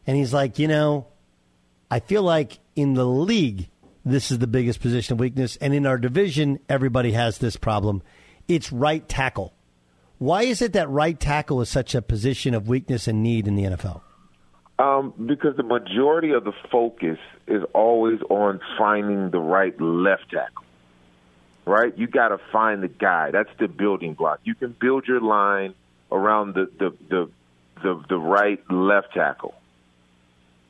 And 0.05 0.17
he's 0.17 0.35
like, 0.35 0.59
"You 0.59 0.67
know, 0.67 1.07
I 1.93 2.01
feel 2.01 2.25
like 2.25 2.59
in 2.75 2.95
the 2.95 3.07
league, 3.07 3.69
this 4.05 4.33
is 4.33 4.41
the 4.41 4.49
biggest 4.49 4.81
position 4.81 5.13
of 5.13 5.21
weakness, 5.21 5.55
and 5.61 5.73
in 5.73 5.87
our 5.87 5.97
division, 5.97 6.59
everybody 6.69 7.13
has 7.13 7.39
this 7.39 7.57
problem." 7.57 8.03
It's 8.49 8.73
right 8.73 9.07
tackle. 9.09 9.55
Why 10.19 10.43
is 10.43 10.63
it 10.63 10.73
that 10.75 10.89
right 10.89 11.19
tackle 11.19 11.61
is 11.61 11.69
such 11.69 11.95
a 11.95 12.03
position 12.03 12.55
of 12.55 12.69
weakness 12.69 13.09
and 13.09 13.23
need 13.23 13.47
in 13.47 13.57
the 13.57 13.65
NFL? 13.65 14.01
Um, 14.79 15.13
because 15.27 15.57
the 15.57 15.63
majority 15.63 16.33
of 16.33 16.45
the 16.45 16.53
focus 16.71 17.19
is 17.47 17.63
always 17.75 18.21
on 18.29 18.61
finding 18.77 19.31
the 19.31 19.39
right 19.39 19.79
left 19.81 20.31
tackle. 20.31 20.65
Right? 21.67 21.97
You 21.97 22.07
got 22.07 22.29
to 22.29 22.39
find 22.53 22.83
the 22.83 22.89
guy. 22.89 23.31
That's 23.31 23.51
the 23.59 23.69
building 23.69 24.15
block. 24.15 24.41
You 24.45 24.55
can 24.55 24.75
build 24.79 25.07
your 25.07 25.21
line 25.21 25.75
around 26.13 26.55
the 26.55 26.71
the 26.79 26.97
the 27.09 27.31
the, 27.83 28.05
the 28.09 28.19
right 28.19 28.61
left 28.71 29.15
tackle. 29.15 29.55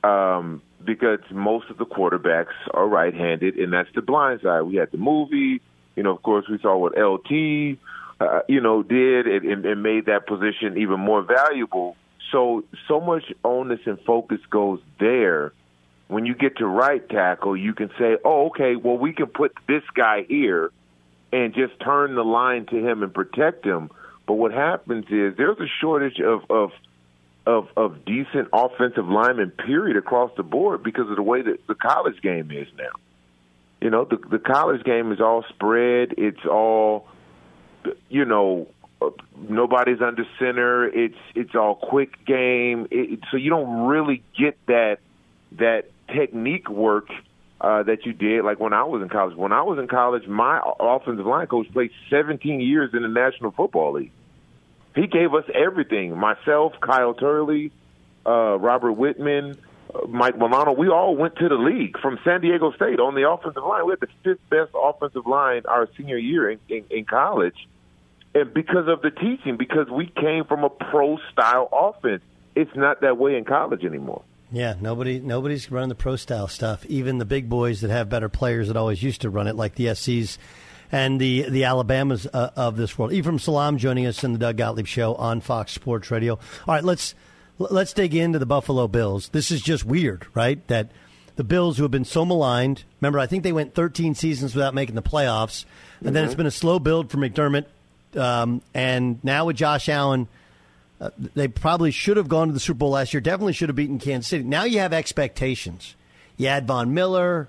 Um, 0.03 0.63
because 0.85 1.21
most 1.31 1.71
of 1.71 1.79
the 1.79 1.87
quarterbacks 1.87 2.53
are 2.73 2.87
right-handed, 2.87 3.57
and 3.57 3.73
that's 3.73 3.89
the 3.95 4.03
blind 4.03 4.41
side. 4.43 4.63
We 4.63 4.77
had 4.77 4.91
the 4.91 4.99
movie. 4.99 5.63
You 5.97 6.03
know, 6.03 6.15
of 6.15 6.23
course, 6.23 6.47
we 6.49 6.59
saw 6.59 6.77
what 6.77 6.99
LT, 6.99 7.79
uh, 8.21 8.41
you 8.49 8.61
know, 8.61 8.83
did 8.83 9.27
and, 9.27 9.45
and, 9.45 9.67
and 9.67 9.83
made 9.83 10.07
that 10.07 10.27
position 10.27 10.79
even 10.79 11.01
more 11.01 11.23
valuable. 11.23 11.97
So, 12.33 12.65
so 12.89 13.01
much 13.01 13.25
onus 13.45 13.81
and 13.87 14.01
focus 14.01 14.41
goes 14.51 14.81
there. 14.99 15.53
When 16.09 16.27
you 16.27 16.35
get 16.35 16.59
to 16.59 16.67
right 16.67 17.07
tackle, 17.09 17.57
you 17.57 17.73
can 17.73 17.91
say, 17.99 18.19
"Oh, 18.25 18.47
okay, 18.47 18.77
well, 18.77 18.99
we 18.99 19.13
can 19.13 19.27
put 19.27 19.55
this 19.67 19.83
guy 19.95 20.25
here 20.29 20.71
and 21.33 21.55
just 21.55 21.81
turn 21.81 22.15
the 22.15 22.25
line 22.25 22.67
to 22.67 22.77
him 22.77 23.03
and 23.03 23.13
protect 23.13 23.65
him." 23.65 23.91
But 24.27 24.35
what 24.35 24.53
happens 24.53 25.07
is 25.09 25.37
there's 25.37 25.59
a 25.59 25.69
shortage 25.81 26.21
of 26.21 26.43
of 26.51 26.73
of, 27.47 27.69
of 27.77 28.05
decent 28.05 28.49
offensive 28.53 29.07
linemen, 29.07 29.51
period, 29.51 29.97
across 29.97 30.31
the 30.37 30.43
board 30.43 30.83
because 30.83 31.09
of 31.11 31.17
the 31.17 31.23
way 31.23 31.43
that 31.43 31.67
the 31.67 31.75
college 31.75 32.21
game 32.23 32.51
is 32.51 32.69
now. 32.77 32.93
You 33.85 33.91
know, 33.91 34.07
the 34.07 34.17
the 34.17 34.39
college 34.39 34.83
game 34.83 35.13
is 35.13 35.21
all 35.21 35.45
spread. 35.51 36.15
It's 36.17 36.47
all, 36.51 37.07
you 38.09 38.25
know, 38.25 38.67
uh, 39.03 39.11
nobody's 39.37 40.01
under 40.01 40.25
center. 40.39 40.87
It's 40.87 41.19
it's 41.35 41.55
all 41.55 41.75
quick 41.75 42.25
game. 42.25 42.89
It, 42.91 43.21
so 43.31 43.37
you 43.37 43.51
don't 43.51 43.87
really 43.87 44.23
get 44.39 44.57
that 44.69 45.01
that 45.59 45.91
technique 46.09 46.71
work 46.71 47.09
uh, 47.61 47.83
that 47.83 48.07
you 48.07 48.15
did. 48.15 48.43
Like 48.43 48.59
when 48.59 48.73
I 48.73 48.85
was 48.85 49.03
in 49.03 49.11
college. 49.11 49.37
When 49.37 49.53
I 49.53 49.61
was 49.61 49.79
in 49.79 49.87
college, 49.87 50.27
my 50.27 50.63
offensive 50.81 51.27
line 51.27 51.47
coach 51.47 51.71
played 51.71 51.91
17 52.09 52.63
years 52.63 52.95
in 52.95 53.03
the 53.03 53.09
National 53.09 53.51
Football 53.51 53.93
League. 53.93 54.13
He 54.95 55.09
gave 55.09 55.35
us 55.35 55.45
everything. 55.55 56.17
Myself, 56.17 56.73
Kyle 56.81 57.13
Turley, 57.13 57.71
uh, 58.25 58.59
Robert 58.59 58.93
Whitman. 58.93 59.59
Mike 60.09 60.37
Milano, 60.37 60.73
we 60.73 60.89
all 60.89 61.17
went 61.17 61.37
to 61.37 61.49
the 61.49 61.55
league 61.55 61.99
from 62.01 62.19
San 62.25 62.41
Diego 62.41 62.73
State 62.73 63.01
on 63.01 63.15
the 63.15 63.29
offensive 63.29 63.63
line. 63.63 63.87
We 63.87 63.93
had 63.93 64.01
the 64.01 64.09
fifth 64.23 64.41
best 64.51 64.71
offensive 64.75 65.27
line 65.27 65.63
our 65.67 65.89
senior 65.97 66.19
year 66.19 66.51
in, 66.51 66.59
in, 66.69 66.85
in 66.91 67.05
college. 67.05 67.69
And 68.35 68.53
because 68.53 68.89
of 68.89 69.01
the 69.03 69.11
teaching, 69.11 69.57
because 69.57 69.89
we 69.89 70.07
came 70.07 70.45
from 70.45 70.65
a 70.65 70.71
pro 70.71 71.19
style 71.33 71.69
offense, 71.73 72.23
it's 72.57 72.75
not 72.75 73.01
that 73.03 73.17
way 73.17 73.37
in 73.37 73.45
college 73.45 73.85
anymore. 73.85 74.23
Yeah, 74.51 74.75
nobody 74.81 75.21
nobody's 75.21 75.71
running 75.71 75.89
the 75.89 75.95
pro 75.95 76.17
style 76.17 76.49
stuff. 76.49 76.85
Even 76.87 77.19
the 77.19 77.25
big 77.25 77.49
boys 77.49 77.81
that 77.81 77.91
have 77.91 78.09
better 78.09 78.29
players 78.29 78.69
that 78.69 78.77
always 78.77 79.03
used 79.03 79.23
to 79.23 79.31
run 79.31 79.49
it, 79.49 79.57
like 79.57 79.75
the 79.75 79.87
SCs 79.87 80.39
and 80.93 81.21
the 81.21 81.49
the 81.49 81.65
Alabamas 81.65 82.27
uh, 82.33 82.51
of 82.55 82.77
this 82.77 82.97
world. 82.99 83.13
Ephraim 83.13 83.39
Salaam 83.39 83.79
joining 83.79 84.07
us 84.07 84.23
in 84.23 84.33
the 84.33 84.39
Doug 84.39 84.57
Gottlieb 84.57 84.87
Show 84.87 85.15
on 85.17 85.41
Fox 85.41 85.73
Sports 85.73 86.11
Radio. 86.11 86.35
All 86.35 86.75
right, 86.75 86.85
let's 86.85 87.15
let's 87.59 87.93
dig 87.93 88.15
into 88.15 88.39
the 88.39 88.47
Buffalo 88.47 88.89
Bills. 88.89 89.29
This 89.29 89.51
is 89.51 89.63
just 89.63 89.85
weird, 89.85 90.27
right? 90.35 90.67
That 90.69 90.91
the 91.37 91.45
Bills, 91.45 91.77
who 91.77 91.85
have 91.85 91.91
been 91.91 92.05
so 92.05 92.25
maligned, 92.25 92.85
remember, 93.01 93.19
I 93.19 93.27
think 93.27 93.43
they 93.43 93.53
went 93.53 93.75
13 93.75 94.15
seasons 94.15 94.55
without 94.55 94.75
making 94.75 94.95
the 94.95 95.03
playoffs, 95.03 95.65
and 95.99 96.07
mm-hmm. 96.07 96.15
then 96.15 96.25
it's 96.25 96.35
been 96.35 96.47
a 96.47 96.51
slow 96.51 96.79
build 96.79 97.11
for 97.11 97.19
McDermott, 97.19 97.67
um, 98.17 98.63
and 98.73 99.23
now 99.25 99.47
with 99.47 99.57
Josh 99.57 99.89
Allen. 99.89 100.29
Uh, 101.01 101.11
they 101.35 101.49
probably 101.49 101.91
should 101.91 102.17
have 102.17 102.29
gone 102.29 102.47
to 102.47 102.55
the 102.55 102.61
Super 102.61 102.79
Bowl 102.79 102.91
last 102.91 103.13
year. 103.13 103.21
Definitely 103.21 103.53
should 103.53 103.69
have 103.69 103.75
beaten 103.75 103.99
Kansas 103.99 104.29
City. 104.29 104.45
Now 104.45 104.63
you 104.63 104.79
have 104.79 104.93
expectations. 104.93 105.97
You 106.37 106.47
had 106.47 106.69
Von 106.69 106.95
Miller. 106.95 107.49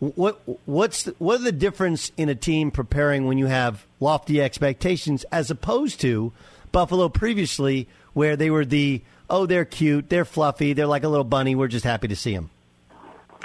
What 0.00 0.42
what's 0.66 1.04
the, 1.04 1.14
what 1.18 1.40
are 1.40 1.44
the 1.44 1.52
difference 1.52 2.10
in 2.16 2.28
a 2.28 2.34
team 2.34 2.72
preparing 2.72 3.26
when 3.26 3.38
you 3.38 3.46
have 3.46 3.86
lofty 4.00 4.42
expectations 4.42 5.24
as 5.30 5.52
opposed 5.52 6.00
to 6.00 6.32
Buffalo 6.72 7.08
previously, 7.08 7.88
where 8.14 8.36
they 8.36 8.50
were 8.50 8.64
the 8.64 9.02
oh, 9.28 9.46
they're 9.46 9.64
cute, 9.64 10.08
they're 10.08 10.24
fluffy, 10.24 10.72
they're 10.72 10.86
like 10.86 11.04
a 11.04 11.08
little 11.08 11.24
bunny. 11.24 11.54
We're 11.54 11.68
just 11.68 11.84
happy 11.84 12.08
to 12.08 12.16
see 12.16 12.34
them. 12.34 12.50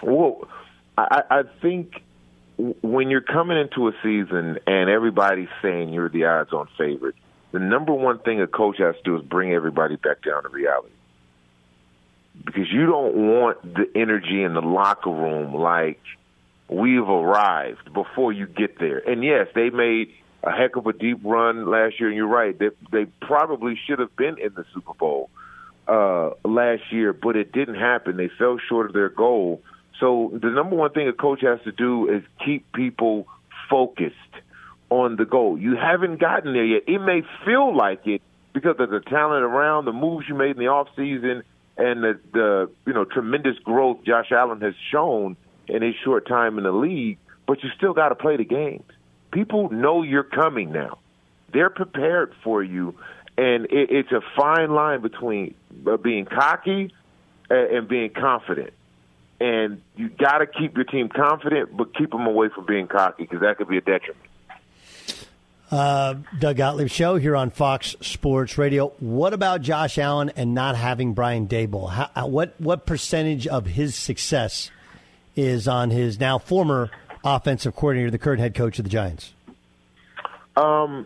Well, 0.01 0.47
I, 0.97 1.23
I 1.29 1.43
think 1.61 2.01
when 2.81 3.09
you're 3.09 3.21
coming 3.21 3.57
into 3.57 3.87
a 3.87 3.93
season 4.03 4.59
and 4.67 4.89
everybody's 4.89 5.49
saying 5.61 5.93
you're 5.93 6.09
the 6.09 6.25
odds-on 6.25 6.67
favorite, 6.77 7.15
the 7.51 7.59
number 7.59 7.93
one 7.93 8.19
thing 8.19 8.41
a 8.41 8.47
coach 8.47 8.77
has 8.77 8.95
to 8.95 9.01
do 9.03 9.17
is 9.17 9.23
bring 9.23 9.53
everybody 9.53 9.95
back 9.95 10.21
down 10.21 10.43
to 10.43 10.49
reality. 10.49 10.93
Because 12.45 12.71
you 12.71 12.85
don't 12.85 13.15
want 13.15 13.61
the 13.61 13.89
energy 13.95 14.43
in 14.43 14.53
the 14.53 14.61
locker 14.61 15.09
room 15.09 15.53
like 15.53 15.99
we've 16.69 17.07
arrived 17.07 17.91
before 17.93 18.31
you 18.31 18.45
get 18.45 18.79
there. 18.79 18.99
And 18.99 19.23
yes, 19.23 19.47
they 19.55 19.69
made 19.69 20.13
a 20.43 20.51
heck 20.51 20.75
of 20.75 20.87
a 20.87 20.93
deep 20.93 21.19
run 21.23 21.65
last 21.69 21.99
year, 21.99 22.09
and 22.09 22.17
you're 22.17 22.27
right. 22.27 22.57
They, 22.57 22.69
they 22.91 23.05
probably 23.21 23.77
should 23.87 23.99
have 23.99 24.15
been 24.15 24.37
in 24.37 24.53
the 24.53 24.65
Super 24.73 24.93
Bowl 24.93 25.29
uh, 25.87 26.31
last 26.45 26.83
year, 26.91 27.13
but 27.13 27.35
it 27.35 27.51
didn't 27.51 27.75
happen. 27.75 28.17
They 28.17 28.29
fell 28.37 28.57
short 28.69 28.87
of 28.87 28.93
their 28.93 29.09
goal. 29.09 29.61
So 29.99 30.31
the 30.33 30.49
number 30.49 30.75
one 30.75 30.91
thing 30.91 31.07
a 31.07 31.13
coach 31.13 31.41
has 31.41 31.59
to 31.63 31.71
do 31.71 32.09
is 32.09 32.23
keep 32.45 32.71
people 32.71 33.27
focused 33.69 34.15
on 34.89 35.17
the 35.17 35.25
goal. 35.25 35.57
You 35.57 35.75
haven't 35.75 36.19
gotten 36.19 36.53
there 36.53 36.65
yet. 36.65 36.83
It 36.87 36.99
may 36.99 37.21
feel 37.45 37.75
like 37.75 38.07
it 38.07 38.21
because 38.53 38.75
of 38.79 38.89
the 38.89 39.01
talent 39.01 39.43
around, 39.43 39.85
the 39.85 39.93
moves 39.93 40.25
you 40.27 40.35
made 40.35 40.51
in 40.51 40.57
the 40.57 40.67
off 40.67 40.87
season, 40.95 41.43
and 41.77 42.03
the, 42.03 42.19
the 42.33 42.69
you 42.85 42.93
know 42.93 43.05
tremendous 43.05 43.57
growth 43.59 43.99
Josh 44.05 44.31
Allen 44.31 44.61
has 44.61 44.73
shown 44.91 45.37
in 45.67 45.81
his 45.81 45.95
short 46.03 46.27
time 46.27 46.57
in 46.57 46.63
the 46.63 46.71
league. 46.71 47.17
But 47.45 47.63
you 47.63 47.69
still 47.75 47.93
got 47.93 48.09
to 48.09 48.15
play 48.15 48.37
the 48.37 48.45
games. 48.45 48.89
People 49.31 49.69
know 49.69 50.03
you're 50.03 50.23
coming 50.23 50.71
now. 50.71 50.99
They're 51.51 51.69
prepared 51.69 52.33
for 52.43 52.63
you, 52.63 52.95
and 53.37 53.65
it, 53.65 53.89
it's 53.91 54.11
a 54.11 54.21
fine 54.35 54.71
line 54.71 55.01
between 55.01 55.55
uh, 55.87 55.97
being 55.97 56.25
cocky 56.25 56.93
and, 57.49 57.77
and 57.77 57.87
being 57.87 58.11
confident. 58.11 58.73
And 59.39 59.81
you 59.95 60.09
got 60.09 60.39
to 60.39 60.47
keep 60.47 60.75
your 60.75 60.83
team 60.83 61.09
confident, 61.09 61.75
but 61.75 61.95
keep 61.95 62.11
them 62.11 62.25
away 62.25 62.49
from 62.53 62.65
being 62.65 62.87
cocky 62.87 63.23
because 63.23 63.41
that 63.41 63.57
could 63.57 63.69
be 63.69 63.77
a 63.77 63.81
detriment. 63.81 64.25
Uh, 65.71 66.15
Doug 66.39 66.57
Gottlieb 66.57 66.89
Show 66.89 67.15
here 67.17 67.35
on 67.35 67.51
Fox 67.51 67.95
Sports 68.01 68.57
Radio. 68.57 68.87
What 68.99 69.33
about 69.33 69.61
Josh 69.61 69.99
Allen 69.99 70.31
and 70.35 70.55
not 70.55 70.75
having 70.75 71.13
Brian 71.13 71.47
Daboll? 71.47 71.91
How, 71.91 72.27
what 72.27 72.59
what 72.59 72.87
percentage 72.87 73.45
of 73.45 73.67
his 73.67 73.95
success 73.95 74.71
is 75.35 75.67
on 75.67 75.91
his 75.91 76.19
now 76.19 76.39
former 76.39 76.89
offensive 77.23 77.75
coordinator, 77.75 78.11
the 78.11 78.17
current 78.17 78.39
head 78.39 78.55
coach 78.55 78.79
of 78.79 78.83
the 78.83 78.89
Giants? 78.89 79.33
Um, 80.55 81.05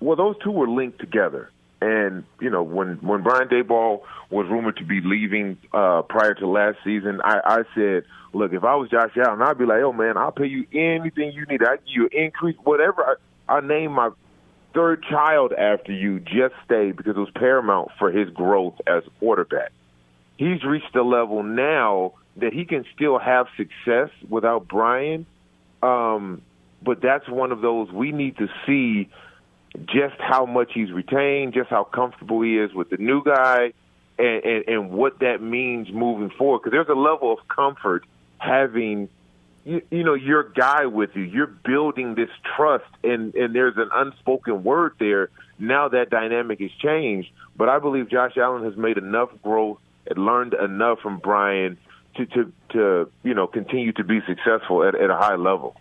well, 0.00 0.16
those 0.16 0.36
two 0.42 0.50
were 0.50 0.68
linked 0.68 1.00
together. 1.00 1.50
And 1.80 2.24
you 2.40 2.48
know, 2.48 2.62
when 2.62 2.96
when 3.02 3.22
Brian 3.22 3.48
Daboll 3.48 4.02
was 4.30 4.46
rumored 4.48 4.78
to 4.78 4.84
be 4.84 5.00
leaving 5.02 5.58
uh, 5.72 6.02
prior 6.02 6.32
to 6.34 6.46
last 6.46 6.78
season, 6.82 7.20
I, 7.22 7.40
I 7.44 7.62
said, 7.74 8.04
"Look, 8.32 8.54
if 8.54 8.64
I 8.64 8.74
was 8.76 8.88
Josh 8.88 9.10
Allen, 9.18 9.42
I'd 9.42 9.58
be 9.58 9.66
like, 9.66 9.82
oh 9.82 9.92
man, 9.92 10.16
I'll 10.16 10.32
pay 10.32 10.46
you 10.46 10.66
anything 10.72 11.32
you 11.32 11.44
need. 11.44 11.62
I 11.62 11.76
give 11.76 11.86
you 11.86 12.08
increase, 12.10 12.56
whatever. 12.64 13.18
I, 13.48 13.56
I 13.56 13.60
name 13.60 13.92
my 13.92 14.10
third 14.72 15.04
child 15.10 15.52
after 15.52 15.92
you. 15.92 16.20
Just 16.20 16.54
stay 16.64 16.92
because 16.92 17.16
it 17.16 17.20
was 17.20 17.30
paramount 17.34 17.90
for 17.98 18.10
his 18.10 18.30
growth 18.30 18.74
as 18.86 19.02
a 19.06 19.10
quarterback. 19.18 19.72
He's 20.38 20.64
reached 20.64 20.96
a 20.96 21.02
level 21.02 21.42
now 21.42 22.14
that 22.36 22.54
he 22.54 22.64
can 22.64 22.86
still 22.94 23.18
have 23.18 23.46
success 23.58 24.08
without 24.28 24.66
Brian. 24.68 25.26
Um, 25.84 26.42
but 26.82 27.00
that's 27.02 27.28
one 27.28 27.52
of 27.52 27.60
those 27.60 27.90
we 27.90 28.12
need 28.12 28.38
to 28.38 28.48
see 28.66 29.10
just 29.86 30.14
how 30.18 30.46
much 30.46 30.70
he's 30.72 30.92
retained, 30.92 31.52
just 31.52 31.68
how 31.68 31.84
comfortable 31.84 32.40
he 32.42 32.58
is 32.58 32.72
with 32.72 32.90
the 32.90 32.96
new 32.96 33.22
guy, 33.22 33.72
and, 34.18 34.44
and, 34.44 34.68
and 34.68 34.90
what 34.90 35.18
that 35.18 35.42
means 35.42 35.90
moving 35.92 36.30
forward. 36.30 36.60
Because 36.60 36.72
there's 36.72 36.88
a 36.88 36.98
level 36.98 37.32
of 37.32 37.46
comfort 37.48 38.04
having, 38.38 39.08
you, 39.64 39.82
you 39.90 40.04
know, 40.04 40.14
your 40.14 40.44
guy 40.44 40.86
with 40.86 41.10
you. 41.14 41.22
You're 41.22 41.46
building 41.48 42.14
this 42.14 42.30
trust, 42.56 42.84
and, 43.02 43.34
and 43.34 43.54
there's 43.54 43.76
an 43.76 43.90
unspoken 43.92 44.64
word 44.64 44.94
there. 44.98 45.30
Now 45.58 45.88
that 45.88 46.10
dynamic 46.10 46.60
has 46.60 46.70
changed. 46.72 47.30
But 47.56 47.68
I 47.68 47.78
believe 47.78 48.08
Josh 48.10 48.36
Allen 48.36 48.64
has 48.64 48.76
made 48.76 48.98
enough 48.98 49.30
growth 49.42 49.78
and 50.06 50.24
learned 50.24 50.54
enough 50.54 51.00
from 51.00 51.18
Brian 51.18 51.78
to, 52.16 52.26
to, 52.26 52.52
to 52.70 53.10
you 53.22 53.34
know, 53.34 53.46
continue 53.46 53.92
to 53.92 54.04
be 54.04 54.20
successful 54.26 54.84
at, 54.84 54.94
at 54.94 55.10
a 55.10 55.16
high 55.16 55.36
level. 55.36 55.76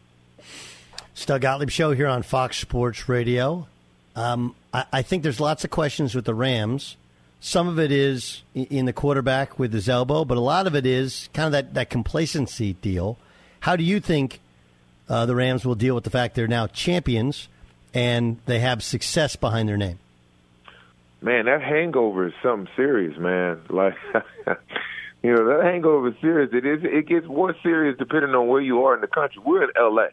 Doug 1.26 1.42
Gottlieb 1.42 1.70
Show 1.70 1.92
here 1.92 2.08
on 2.08 2.24
Fox 2.24 2.58
Sports 2.58 3.08
Radio. 3.08 3.68
Um, 4.16 4.56
I, 4.74 4.86
I, 4.92 5.02
think 5.02 5.24
there's 5.24 5.40
lots 5.40 5.64
of 5.64 5.70
questions 5.70 6.16
with 6.16 6.26
the 6.26 6.34
Rams. 6.34 6.98
Some 7.40 7.68
of 7.68 7.80
it 7.80 7.92
is 7.92 8.42
in 8.54 8.86
the 8.86 8.94
quarterback 8.94 9.58
with 9.58 9.74
his 9.74 9.88
elbow, 9.88 10.26
but 10.26 10.38
a 10.38 10.42
lot 10.42 10.68
of 10.68 10.76
it 10.76 10.86
is 10.86 11.30
kind 11.34 11.46
of 11.48 11.52
that, 11.54 11.74
that 11.76 11.90
complacency 11.90 12.74
deal. 12.74 13.18
How 13.62 13.76
do 13.76 13.84
you 13.84 14.00
think 14.00 14.40
uh, 15.10 15.26
the 15.26 15.36
Rams 15.36 15.66
will 15.66 15.76
deal 15.76 15.96
with 15.96 16.04
the 16.04 16.10
fact 16.10 16.36
they're 16.36 16.48
now 16.48 16.68
champions 16.68 17.48
and 17.94 18.38
they 18.46 18.60
have 18.60 18.84
success 18.84 19.36
behind 19.36 19.70
their 19.70 19.78
name? 19.78 20.00
Man, 21.22 21.46
that 21.46 21.62
hangover 21.62 22.28
is 22.28 22.34
something 22.44 22.68
serious, 22.76 23.18
man. 23.18 23.62
Like, 23.70 23.96
you 25.24 25.34
know, 25.34 25.46
that 25.48 25.64
hangover 25.64 26.10
is 26.10 26.16
serious. 26.22 26.52
It 26.54 26.66
is. 26.66 26.82
It 26.84 27.08
gets 27.08 27.26
more 27.28 27.56
serious 27.64 27.98
depending 27.98 28.32
on 28.32 28.48
where 28.48 28.62
you 28.62 28.84
are 28.84 28.96
in 28.96 29.02
the 29.02 29.08
country. 29.08 29.42
We're 29.44 29.64
in 29.64 29.70
L.A., 29.76 30.10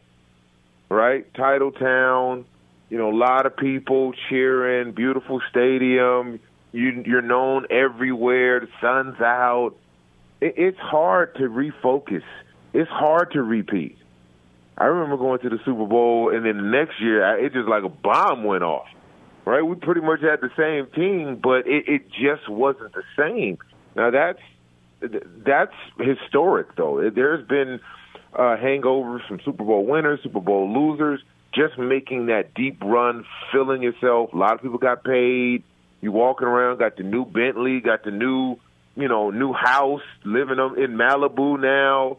right? 0.89 1.31
Title 1.33 1.71
town 1.71 2.45
you 2.91 2.97
know, 2.97 3.09
a 3.09 3.15
lot 3.15 3.45
of 3.45 3.55
people 3.55 4.11
cheering, 4.27 4.91
beautiful 4.91 5.41
stadium. 5.49 6.41
You, 6.73 7.03
you're 7.05 7.21
known 7.21 7.65
everywhere. 7.69 8.59
The 8.59 8.67
sun's 8.81 9.19
out. 9.21 9.75
It, 10.41 10.55
it's 10.57 10.77
hard 10.77 11.35
to 11.35 11.43
refocus. 11.43 12.23
It's 12.73 12.91
hard 12.91 13.31
to 13.31 13.41
repeat. 13.41 13.97
I 14.77 14.85
remember 14.85 15.15
going 15.15 15.39
to 15.39 15.49
the 15.49 15.59
Super 15.63 15.85
Bowl, 15.85 16.35
and 16.35 16.45
then 16.45 16.57
the 16.57 16.63
next 16.63 16.99
year, 16.99 17.37
it 17.37 17.53
just 17.53 17.69
like 17.69 17.83
a 17.83 17.89
bomb 17.89 18.43
went 18.43 18.63
off. 18.63 18.87
Right? 19.45 19.61
We 19.61 19.75
pretty 19.75 20.01
much 20.01 20.19
had 20.19 20.41
the 20.41 20.51
same 20.57 20.87
team, 20.93 21.39
but 21.41 21.67
it, 21.67 21.87
it 21.87 22.09
just 22.09 22.49
wasn't 22.49 22.93
the 22.93 23.03
same. 23.17 23.57
Now 23.95 24.11
that's 24.11 24.39
that's 25.01 25.73
historic, 25.99 26.75
though. 26.75 27.09
There's 27.13 27.45
been 27.47 27.79
uh, 28.33 28.57
hangovers 28.57 29.27
from 29.27 29.39
Super 29.43 29.63
Bowl 29.63 29.85
winners, 29.85 30.19
Super 30.23 30.39
Bowl 30.39 30.71
losers 30.73 31.21
just 31.53 31.77
making 31.77 32.27
that 32.27 32.53
deep 32.53 32.81
run, 32.81 33.25
filling 33.51 33.81
yourself. 33.81 34.33
A 34.33 34.37
lot 34.37 34.53
of 34.53 34.61
people 34.61 34.77
got 34.77 35.03
paid. 35.03 35.63
You 36.01 36.11
walking 36.11 36.47
around, 36.47 36.79
got 36.79 36.97
the 36.97 37.03
new 37.03 37.25
Bentley, 37.25 37.79
got 37.79 38.03
the 38.03 38.11
new, 38.11 38.57
you 38.95 39.07
know, 39.07 39.29
new 39.29 39.53
house, 39.53 40.01
living 40.23 40.57
in 40.77 40.97
Malibu 40.97 41.59
now. 41.59 42.17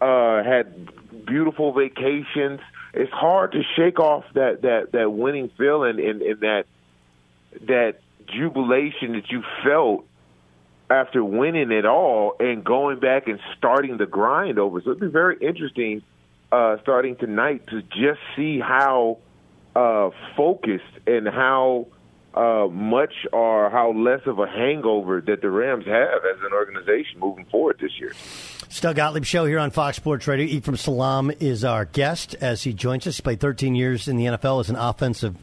Uh, 0.00 0.44
had 0.44 1.26
beautiful 1.26 1.72
vacations. 1.72 2.60
It's 2.92 3.10
hard 3.12 3.52
to 3.52 3.62
shake 3.76 3.98
off 3.98 4.24
that 4.34 4.62
that 4.62 4.92
that 4.92 5.10
winning 5.10 5.50
feeling 5.56 5.98
and, 5.98 6.22
and 6.22 6.40
that 6.40 6.64
that 7.62 8.00
jubilation 8.26 9.12
that 9.12 9.30
you 9.30 9.42
felt 9.64 10.04
after 10.88 11.24
winning 11.24 11.72
it 11.72 11.84
all 11.84 12.36
and 12.38 12.64
going 12.64 13.00
back 13.00 13.26
and 13.26 13.40
starting 13.56 13.96
the 13.96 14.06
grind 14.06 14.58
over. 14.58 14.80
So 14.80 14.90
it'd 14.90 15.00
be 15.00 15.08
very 15.08 15.36
interesting 15.40 16.02
uh, 16.52 16.76
starting 16.82 17.16
tonight 17.16 17.66
to 17.68 17.82
just 17.82 18.20
see 18.36 18.60
how 18.60 19.18
uh, 19.74 20.10
focused 20.36 20.84
and 21.06 21.26
how 21.26 21.88
uh, 22.34 22.68
much 22.70 23.12
or 23.32 23.70
how 23.70 23.92
less 23.92 24.20
of 24.26 24.38
a 24.38 24.46
hangover 24.46 25.20
that 25.22 25.40
the 25.40 25.50
Rams 25.50 25.86
have 25.86 26.24
as 26.24 26.40
an 26.42 26.52
organization 26.52 27.18
moving 27.18 27.46
forward 27.46 27.78
this 27.80 27.98
year. 27.98 28.12
Doug 28.80 28.96
Gottlieb 28.96 29.24
Show 29.24 29.46
here 29.46 29.58
on 29.58 29.70
Fox 29.70 29.96
Sports 29.96 30.26
Radio. 30.26 30.46
Ephraim 30.46 30.76
Salaam 30.76 31.30
is 31.40 31.64
our 31.64 31.86
guest 31.86 32.34
as 32.40 32.62
he 32.62 32.74
joins 32.74 33.06
us. 33.06 33.16
He 33.16 33.22
played 33.22 33.40
13 33.40 33.74
years 33.74 34.06
in 34.06 34.16
the 34.16 34.26
NFL 34.26 34.60
as 34.60 34.70
an 34.70 34.76
offensive 34.76 35.36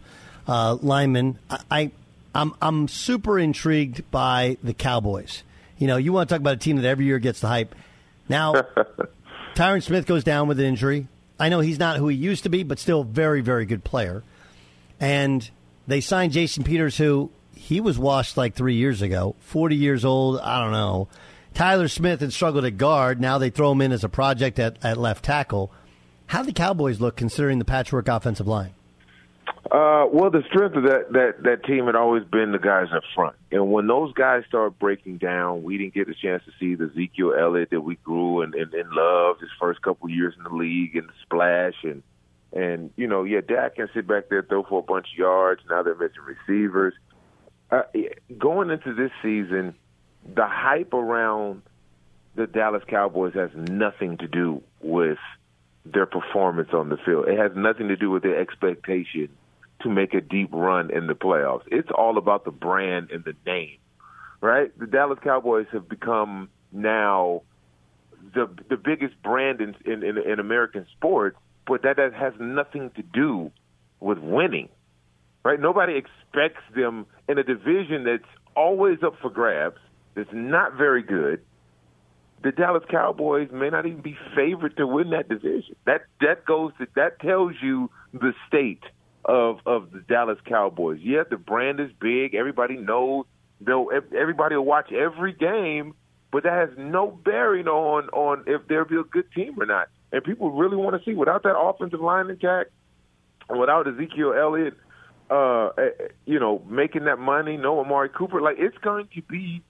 uh, 0.48 0.78
lineman. 0.82 1.40
I, 1.50 1.60
I, 1.72 1.92
I'm, 2.34 2.54
I'm 2.62 2.88
super 2.88 3.38
intrigued 3.38 4.10
by 4.12 4.58
the 4.64 4.74
Cowboys. 4.74 5.44
You 5.78 5.88
know, 5.88 5.98
you 5.98 6.14
want 6.14 6.30
to 6.30 6.34
talk 6.34 6.40
about 6.40 6.56
a 6.56 6.58
team 6.58 6.78
that 6.78 6.86
every 6.86 7.06
year 7.06 7.20
gets 7.20 7.40
the 7.40 7.48
hype. 7.48 7.76
Now, 8.30 8.54
Tyron 9.56 9.84
Smith 9.84 10.06
goes 10.06 10.24
down 10.24 10.48
with 10.48 10.60
an 10.60 10.66
injury. 10.66 11.08
I 11.40 11.50
know 11.50 11.60
he's 11.60 11.80
not 11.80 11.98
who 11.98 12.08
he 12.08 12.16
used 12.16 12.44
to 12.44 12.50
be, 12.50 12.64
but 12.64 12.80
still 12.80 13.04
very, 13.04 13.42
very 13.42 13.66
good 13.66 13.84
player. 13.84 14.24
And 15.00 15.48
they 15.88 16.02
signed 16.02 16.32
Jason 16.32 16.64
Peters, 16.64 16.98
who 16.98 17.32
he 17.56 17.82
was 17.82 18.00
washed 18.00 18.38
like 18.38 18.56
three 18.56 18.76
years 18.76 19.02
ago, 19.02 19.36
40 19.40 19.76
years 19.76 20.06
old. 20.06 20.40
I 20.40 20.62
don't 20.62 20.72
know. 20.72 21.08
Tyler 21.54 21.88
Smith 21.88 22.22
had 22.22 22.34
struggled 22.34 22.66
at 22.66 22.78
guard. 22.78 23.22
Now 23.22 23.38
they 23.38 23.50
throw 23.50 23.72
him 23.72 23.82
in 23.82 23.92
as 23.92 24.04
a 24.04 24.10
project 24.10 24.58
at, 24.60 24.78
at 24.84 24.98
left 24.98 25.24
tackle. 25.24 25.72
How 26.28 26.42
do 26.42 26.48
the 26.48 26.54
Cowboys 26.54 27.00
look 27.00 27.16
considering 27.16 27.60
the 27.60 27.66
patchwork 27.66 28.08
offensive 28.08 28.48
line? 28.48 28.74
Uh, 29.72 30.06
well, 30.12 30.30
the 30.30 30.44
strength 30.50 30.76
of 30.76 30.84
that, 30.84 31.12
that 31.14 31.44
that 31.44 31.64
team 31.64 31.86
had 31.86 31.96
always 31.96 32.24
been 32.26 32.52
the 32.52 32.60
guys 32.60 32.88
up 32.94 33.04
front, 33.16 33.36
and 33.50 33.72
when 33.72 33.88
those 33.88 34.12
guys 34.14 34.44
start 34.46 34.78
breaking 34.78 35.18
down, 35.18 35.64
we 35.64 35.78
didn't 35.78 35.94
get 35.94 36.10
a 36.10 36.14
chance 36.14 36.44
to 36.46 36.52
see 36.60 36.76
the 36.76 36.92
Ezekiel 36.92 37.34
Elliott 37.34 37.70
that 37.70 37.80
we 37.80 37.96
grew 37.96 38.42
and, 38.42 38.54
and, 38.56 38.74
and 38.74 38.92
loved 38.92 39.40
his 39.40 39.50
first 39.58 39.82
couple 39.82 40.10
years 40.10 40.34
in 40.38 40.44
the 40.44 40.50
league 40.50 40.98
and 40.98 41.08
the 41.08 41.14
splash 41.24 41.76
and 41.84 42.04
and 42.52 42.92
you 42.98 43.08
know, 43.08 43.24
yeah, 43.24 43.40
Dak 43.42 43.76
can 43.76 43.90
sit 43.94 44.06
back 44.06 44.26
there 44.30 44.44
throw 44.44 44.64
for 44.64 44.80
a 44.80 44.84
bunch 44.84 45.08
of 45.14 45.18
yards. 45.18 45.62
Now 45.70 45.82
they're 45.82 45.96
missing 45.96 46.22
receivers. 46.26 46.94
Uh, 47.72 47.84
going 48.38 48.70
into 48.70 48.94
this 48.94 49.12
season, 49.24 49.76
the 50.36 50.46
hype 50.46 50.94
around 50.94 51.64
the 52.36 52.48
Dallas 52.48 52.84
Cowboys 52.88 53.34
has 53.34 53.50
nothing 53.56 54.18
to 54.18 54.28
do 54.28 54.62
with 54.82 55.18
their 55.86 56.06
performance 56.06 56.70
on 56.74 56.90
the 56.90 56.98
field. 56.98 57.28
It 57.28 57.38
has 57.38 57.54
nothing 57.56 57.88
to 57.88 57.96
do 57.96 58.12
with 58.12 58.24
their 58.24 58.40
expectation 58.40 59.30
to 59.84 59.90
make 59.90 60.14
a 60.14 60.22
deep 60.22 60.50
run 60.52 60.92
in 60.92 61.08
the 61.08 61.14
playoffs. 61.14 61.64
It's 61.68 61.90
all 61.96 62.18
about 62.18 62.46
the 62.46 62.52
brand 62.52 63.12
and 63.12 63.24
the 63.24 63.36
name, 63.46 63.78
right? 64.42 64.78
The 64.78 64.88
Dallas 64.88 65.20
Cowboys 65.24 65.68
have 65.72 65.88
become 65.88 66.50
now 66.72 67.44
the 68.34 68.50
the 68.70 68.78
biggest 68.78 69.22
brand 69.22 69.62
in 69.62 69.76
in, 69.86 70.04
in, 70.04 70.18
in 70.18 70.40
American 70.40 70.86
sports, 70.98 71.38
but 71.68 71.84
that, 71.84 71.98
that 71.98 72.14
has 72.14 72.34
nothing 72.40 72.92
to 72.96 73.04
do 73.04 73.52
with 74.00 74.18
winning, 74.18 74.70
right? 75.44 75.60
Nobody 75.60 75.96
expects 75.96 76.64
them 76.76 77.06
in 77.28 77.38
a 77.38 77.44
division 77.44 78.06
that's 78.06 78.24
always 78.56 79.04
up 79.04 79.16
for 79.22 79.30
grabs, 79.30 79.80
that's 80.16 80.30
not 80.32 80.74
very 80.74 81.04
good, 81.04 81.42
the 82.44 82.52
Dallas 82.52 82.84
Cowboys 82.90 83.50
may 83.52 83.70
not 83.70 83.86
even 83.86 84.02
be 84.02 84.18
favored 84.36 84.76
to 84.78 84.86
win 84.86 85.12
that 85.12 85.30
division. 85.30 85.76
That 85.86 86.02
that 86.22 86.46
goes 86.46 86.74
to 86.78 86.88
that 86.96 87.20
tells 87.20 87.54
you 87.62 87.90
the 88.12 88.34
state 88.48 88.84
of 89.26 89.60
of 89.66 89.92
the 89.92 90.00
Dallas 90.00 90.40
Cowboys. 90.46 91.00
Yeah, 91.02 91.24
the 91.30 91.38
brand 91.38 91.80
is 91.80 91.92
big. 92.00 92.36
Everybody 92.36 92.78
knows. 92.78 93.26
They'll 93.62 93.88
everybody 94.18 94.56
will 94.56 94.66
watch 94.66 94.92
every 94.92 95.34
game, 95.34 95.96
but 96.32 96.44
that 96.44 96.54
has 96.54 96.78
no 96.78 97.08
bearing 97.08 97.68
on 97.68 98.10
on 98.10 98.44
if 98.48 98.68
they'll 98.68 98.86
be 98.86 98.98
a 98.98 99.04
good 99.04 99.32
team 99.34 99.56
or 99.60 99.66
not. 99.66 99.88
And 100.12 100.24
people 100.24 100.52
really 100.52 100.78
want 100.78 101.02
to 101.02 101.10
see 101.10 101.16
without 101.16 101.44
that 101.44 101.58
offensive 101.58 102.02
line 102.02 102.30
intact, 102.30 102.72
and 103.50 103.60
without 103.60 103.88
Ezekiel 103.88 104.34
Elliott, 104.34 104.76
uh, 105.30 105.68
eh, 105.70 105.82
eh, 105.82 106.08
you 106.26 106.40
know, 106.40 106.62
making 106.68 107.06
that 107.06 107.20
money, 107.20 107.58
no 107.58 107.80
Amari 107.80 108.10
Cooper, 108.10 108.42
like 108.42 108.58
it's 108.60 108.78
going 108.80 109.08
to 109.16 109.22
be 109.24 109.64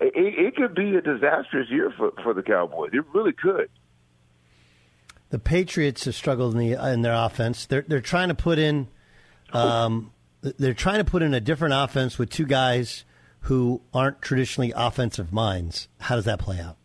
it, 0.00 0.12
it 0.16 0.56
could 0.56 0.74
be 0.74 0.96
a 0.96 1.00
disastrous 1.00 1.68
year 1.70 1.92
for, 1.96 2.12
for 2.22 2.34
the 2.34 2.42
Cowboys. 2.42 2.90
It 2.92 3.04
really 3.14 3.32
could. 3.32 3.68
The 5.30 5.38
Patriots 5.38 6.04
have 6.04 6.14
struggled 6.14 6.54
in, 6.54 6.58
the, 6.58 6.92
in 6.92 7.02
their 7.02 7.14
offense. 7.14 7.66
They're 7.66 7.84
they're 7.86 8.00
trying 8.00 8.28
to 8.28 8.34
put 8.34 8.58
in 8.58 8.88
Um, 9.54 10.12
they're 10.40 10.74
trying 10.74 10.98
to 10.98 11.04
put 11.04 11.22
in 11.22 11.32
a 11.34 11.40
different 11.40 11.74
offense 11.74 12.18
with 12.18 12.30
two 12.30 12.46
guys 12.46 13.04
who 13.40 13.82
aren't 13.92 14.22
traditionally 14.22 14.72
offensive 14.74 15.32
minds. 15.32 15.88
How 16.00 16.16
does 16.16 16.24
that 16.24 16.38
play 16.38 16.60
out? 16.60 16.76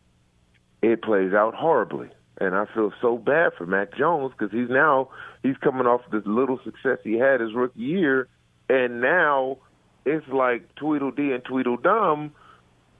It 0.82 1.01
plays 1.01 1.34
out 1.34 1.55
horribly. 1.55 2.09
And 2.39 2.55
I 2.55 2.65
feel 2.74 2.93
so 3.01 3.17
bad 3.17 3.51
for 3.57 3.65
Mac 3.65 3.97
Jones 3.97 4.32
because 4.38 4.53
he's 4.53 4.70
now 4.70 5.09
he's 5.43 5.57
coming 5.57 5.86
off 5.86 6.01
this 6.09 6.24
little 6.26 6.59
success 6.63 6.99
he 7.03 7.13
had 7.17 7.41
his 7.41 7.53
rookie 7.53 7.82
year, 7.82 8.30
and 8.70 9.01
now 9.01 9.57
it's 10.05 10.26
like 10.30 10.74
Tweedledee 10.76 11.34
and 11.34 11.43
Tweedledum 11.43 12.34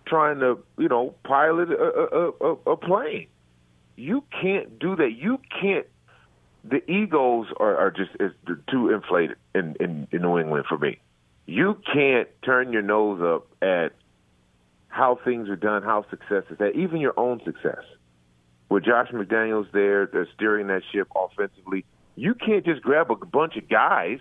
trying 0.06 0.40
to 0.40 0.60
you 0.78 0.90
know 0.90 1.16
pilot 1.24 1.70
a, 1.72 1.76
a, 1.76 2.32
a, 2.32 2.72
a 2.72 2.78
plane. 2.78 3.28
You 3.96 4.26
can't 4.42 4.78
do 4.78 4.98
that. 4.98 5.14
You 5.14 5.40
can't. 5.62 5.86
The 6.64 6.90
egos 6.92 7.48
are, 7.60 7.78
are 7.78 7.92
just 7.92 8.12
is 8.20 8.32
too 8.70 8.90
inflated 8.90 9.38
in, 9.56 9.76
in 9.80 10.08
in 10.12 10.22
New 10.22 10.38
England 10.40 10.66
for 10.68 10.78
me. 10.78 11.00
You 11.46 11.78
can't 11.92 12.28
turn 12.44 12.74
your 12.74 12.82
nose 12.82 13.22
up 13.22 13.48
at 13.62 13.94
how 14.88 15.20
things 15.24 15.50
are 15.50 15.56
done, 15.56 15.84
how 15.84 16.06
success 16.10 16.44
is 16.50 16.58
that, 16.58 16.76
even 16.76 17.00
your 17.00 17.14
own 17.18 17.42
success 17.46 17.84
with 18.70 18.86
Josh 18.86 19.10
McDaniels 19.12 19.72
there, 19.72 20.06
they're 20.06 20.28
steering 20.36 20.68
that 20.68 20.84
ship 20.92 21.08
offensively. 21.16 21.86
You 22.16 22.36
can't 22.36 22.66
just 22.66 22.82
grab 22.82 23.12
a 23.12 23.16
bunch 23.16 23.58
of 23.58 23.68
guys 23.68 24.20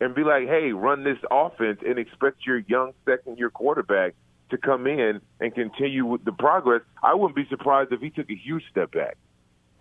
and 0.00 0.14
be 0.14 0.24
like, 0.24 0.48
"Hey, 0.48 0.72
run 0.72 1.04
this 1.04 1.18
offense," 1.30 1.80
and 1.84 1.98
expect 1.98 2.46
your 2.46 2.58
young 2.58 2.92
second-year 3.04 3.50
quarterback 3.50 4.14
to 4.50 4.58
come 4.58 4.86
in 4.86 5.20
and 5.40 5.54
continue 5.54 6.04
with 6.04 6.24
the 6.24 6.32
progress. 6.32 6.82
I 7.02 7.14
wouldn't 7.14 7.36
be 7.36 7.46
surprised 7.46 7.92
if 7.92 8.00
he 8.00 8.10
took 8.10 8.30
a 8.30 8.34
huge 8.34 8.64
step 8.70 8.92
back. 8.92 9.16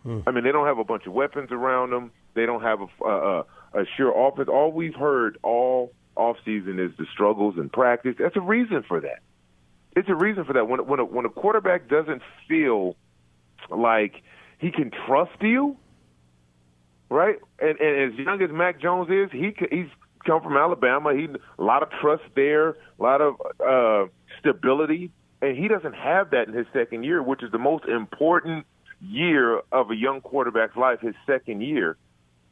Hmm. 0.04 0.20
I 0.26 0.32
mean, 0.32 0.44
they 0.44 0.52
don't 0.52 0.66
have 0.68 0.80
a 0.80 0.84
bunch 0.84 1.06
of 1.06 1.14
weapons 1.14 1.52
around 1.52 1.92
them. 1.92 2.12
They 2.34 2.46
don't 2.46 2.62
have 2.62 2.80
a, 2.82 3.06
a, 3.06 3.40
a 3.74 3.86
sure 3.98 4.14
offense. 4.28 4.50
All 4.50 4.72
we've 4.72 4.96
heard 4.96 5.38
all 5.44 5.94
offseason 6.18 6.84
is 6.84 6.96
the 6.98 7.06
struggles 7.14 7.56
in 7.58 7.70
practice. 7.70 8.16
That's 8.20 8.36
a 8.36 8.42
reason 8.42 8.84
for 8.88 9.02
that. 9.02 9.20
It's 9.96 10.10
a 10.10 10.16
reason 10.16 10.46
for 10.46 10.54
that. 10.54 10.68
When 10.68 10.88
when 10.88 11.00
a, 11.00 11.06
when 11.06 11.26
a 11.26 11.30
quarterback 11.30 11.90
doesn't 11.90 12.22
feel 12.48 12.96
like 13.70 14.24
he 14.58 14.72
can 14.72 14.92
trust 15.06 15.42
you, 15.42 15.78
right? 17.10 17.38
And, 17.60 17.80
and 17.80 18.14
as 18.14 18.20
young 18.20 18.42
as 18.42 18.52
Mac 18.52 18.82
Jones 18.82 19.10
is, 19.10 19.30
he 19.32 19.54
he's 19.70 19.90
come 20.26 20.42
from 20.42 20.56
Alabama. 20.56 21.14
He 21.14 21.28
a 21.60 21.64
lot 21.64 21.84
of 21.84 21.90
trust 22.02 22.24
there, 22.36 22.70
a 22.70 22.76
lot 23.00 23.22
of 23.22 23.36
uh, 23.60 24.10
stability, 24.40 25.12
and 25.42 25.58
he 25.58 25.68
doesn't 25.68 25.96
have 25.96 26.32
that 26.32 26.48
in 26.48 26.54
his 26.54 26.68
second 26.74 27.04
year, 27.04 27.22
which 27.22 27.44
is 27.44 27.52
the 27.52 27.60
most 27.60 27.86
important 27.86 28.66
year 29.02 29.62
of 29.72 29.92
a 29.92 29.96
young 29.96 30.22
quarterback's 30.22 30.78
life. 30.78 31.00
His 31.02 31.16
second 31.26 31.62
year, 31.62 31.98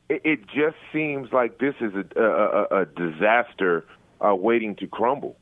it, 0.10 0.22
it 0.24 0.48
just 0.48 0.78
seems 0.92 1.32
like 1.32 1.60
this 1.60 1.76
is 1.80 1.94
a, 1.94 2.22
a, 2.22 2.82
a 2.82 2.86
disaster 2.86 3.86
uh, 4.20 4.36
waiting 4.36 4.76
to 4.78 4.88
crumble. 4.88 5.38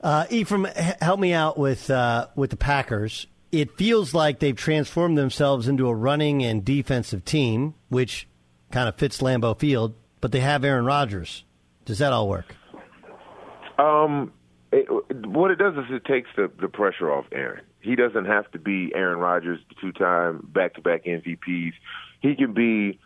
Uh, 0.00 0.26
Ephraim, 0.30 0.66
help 1.00 1.18
me 1.18 1.32
out 1.32 1.58
with 1.58 1.90
uh, 1.90 2.28
with 2.36 2.50
the 2.50 2.56
Packers 2.56 3.26
it 3.54 3.78
feels 3.78 4.12
like 4.12 4.40
they've 4.40 4.56
transformed 4.56 5.16
themselves 5.16 5.68
into 5.68 5.86
a 5.86 5.94
running 5.94 6.42
and 6.42 6.64
defensive 6.64 7.24
team, 7.24 7.74
which 7.88 8.26
kind 8.72 8.88
of 8.88 8.96
fits 8.96 9.22
Lambeau 9.22 9.56
Field, 9.56 9.94
but 10.20 10.32
they 10.32 10.40
have 10.40 10.64
Aaron 10.64 10.84
Rodgers. 10.84 11.44
Does 11.84 11.98
that 11.98 12.12
all 12.12 12.28
work? 12.28 12.52
Um, 13.78 14.32
it, 14.72 14.88
what 15.28 15.52
it 15.52 15.56
does 15.56 15.74
is 15.74 15.84
it 15.90 16.04
takes 16.04 16.28
the, 16.36 16.50
the 16.60 16.68
pressure 16.68 17.12
off 17.12 17.26
Aaron. 17.30 17.62
He 17.84 17.96
doesn't 17.96 18.24
have 18.24 18.50
to 18.52 18.58
be 18.58 18.92
Aaron 18.94 19.18
Rodgers, 19.18 19.60
two-time 19.80 20.48
back-to-back 20.52 21.04
MVPs. 21.04 21.72
He 22.20 22.34
can 22.34 22.52
be 22.52 22.98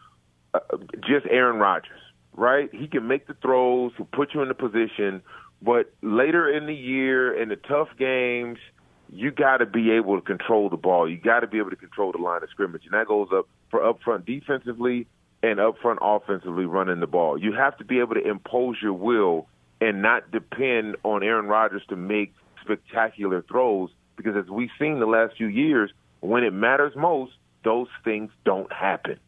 uh, 0.54 0.60
just 1.06 1.26
Aaron 1.28 1.58
Rodgers, 1.58 2.00
right? 2.34 2.70
He 2.72 2.86
can 2.86 3.08
make 3.08 3.26
the 3.26 3.34
throws, 3.34 3.92
put 4.12 4.34
you 4.34 4.42
in 4.42 4.48
the 4.48 4.54
position, 4.54 5.22
but 5.60 5.92
later 6.02 6.48
in 6.48 6.66
the 6.66 6.74
year, 6.74 7.34
in 7.40 7.48
the 7.48 7.56
tough 7.56 7.88
games– 7.98 8.58
you 9.12 9.30
got 9.30 9.58
to 9.58 9.66
be 9.66 9.90
able 9.92 10.20
to 10.20 10.24
control 10.24 10.68
the 10.68 10.76
ball. 10.76 11.08
You 11.08 11.16
got 11.16 11.40
to 11.40 11.46
be 11.46 11.58
able 11.58 11.70
to 11.70 11.76
control 11.76 12.12
the 12.12 12.18
line 12.18 12.42
of 12.42 12.50
scrimmage, 12.50 12.82
and 12.84 12.92
that 12.92 13.06
goes 13.06 13.28
up 13.32 13.48
for 13.70 13.86
up 13.86 14.00
front 14.02 14.26
defensively 14.26 15.06
and 15.42 15.60
up 15.60 15.76
front 15.80 15.98
offensively 16.02 16.66
running 16.66 17.00
the 17.00 17.06
ball. 17.06 17.38
You 17.38 17.52
have 17.52 17.76
to 17.78 17.84
be 17.84 18.00
able 18.00 18.14
to 18.14 18.26
impose 18.26 18.76
your 18.82 18.92
will 18.92 19.46
and 19.80 20.02
not 20.02 20.30
depend 20.30 20.96
on 21.04 21.22
Aaron 21.22 21.46
Rodgers 21.46 21.82
to 21.88 21.96
make 21.96 22.34
spectacular 22.62 23.42
throws 23.42 23.90
because 24.18 24.36
as 24.36 24.50
we've 24.50 24.70
seen 24.78 25.00
the 25.00 25.06
last 25.06 25.36
few 25.38 25.46
years, 25.46 25.90
when 26.20 26.44
it 26.44 26.52
matters 26.52 26.92
most, 26.94 27.32
those 27.64 27.88
things 28.04 28.30
don't 28.44 28.70
happen. 28.70 29.18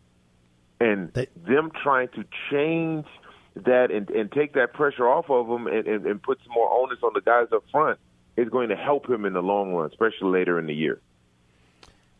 And 0.78 1.12
they, 1.14 1.28
them 1.36 1.72
trying 1.82 2.08
to 2.08 2.24
change 2.50 3.06
that 3.54 3.90
and, 3.90 4.10
and 4.10 4.30
take 4.30 4.52
that 4.54 4.74
pressure 4.74 5.08
off 5.08 5.30
of 5.30 5.48
them 5.48 5.66
and, 5.66 5.86
and, 5.86 6.06
and 6.06 6.22
put 6.22 6.38
some 6.44 6.52
more 6.54 6.70
onus 6.70 6.98
on 7.02 7.12
the 7.14 7.22
guys 7.22 7.46
up 7.52 7.64
front– 7.72 7.98
is 8.40 8.48
going 8.48 8.70
to 8.70 8.76
help 8.76 9.08
him 9.08 9.24
in 9.24 9.32
the 9.32 9.42
long 9.42 9.72
run, 9.72 9.88
especially 9.90 10.30
later 10.30 10.58
in 10.58 10.66
the 10.66 10.74
year. 10.74 11.00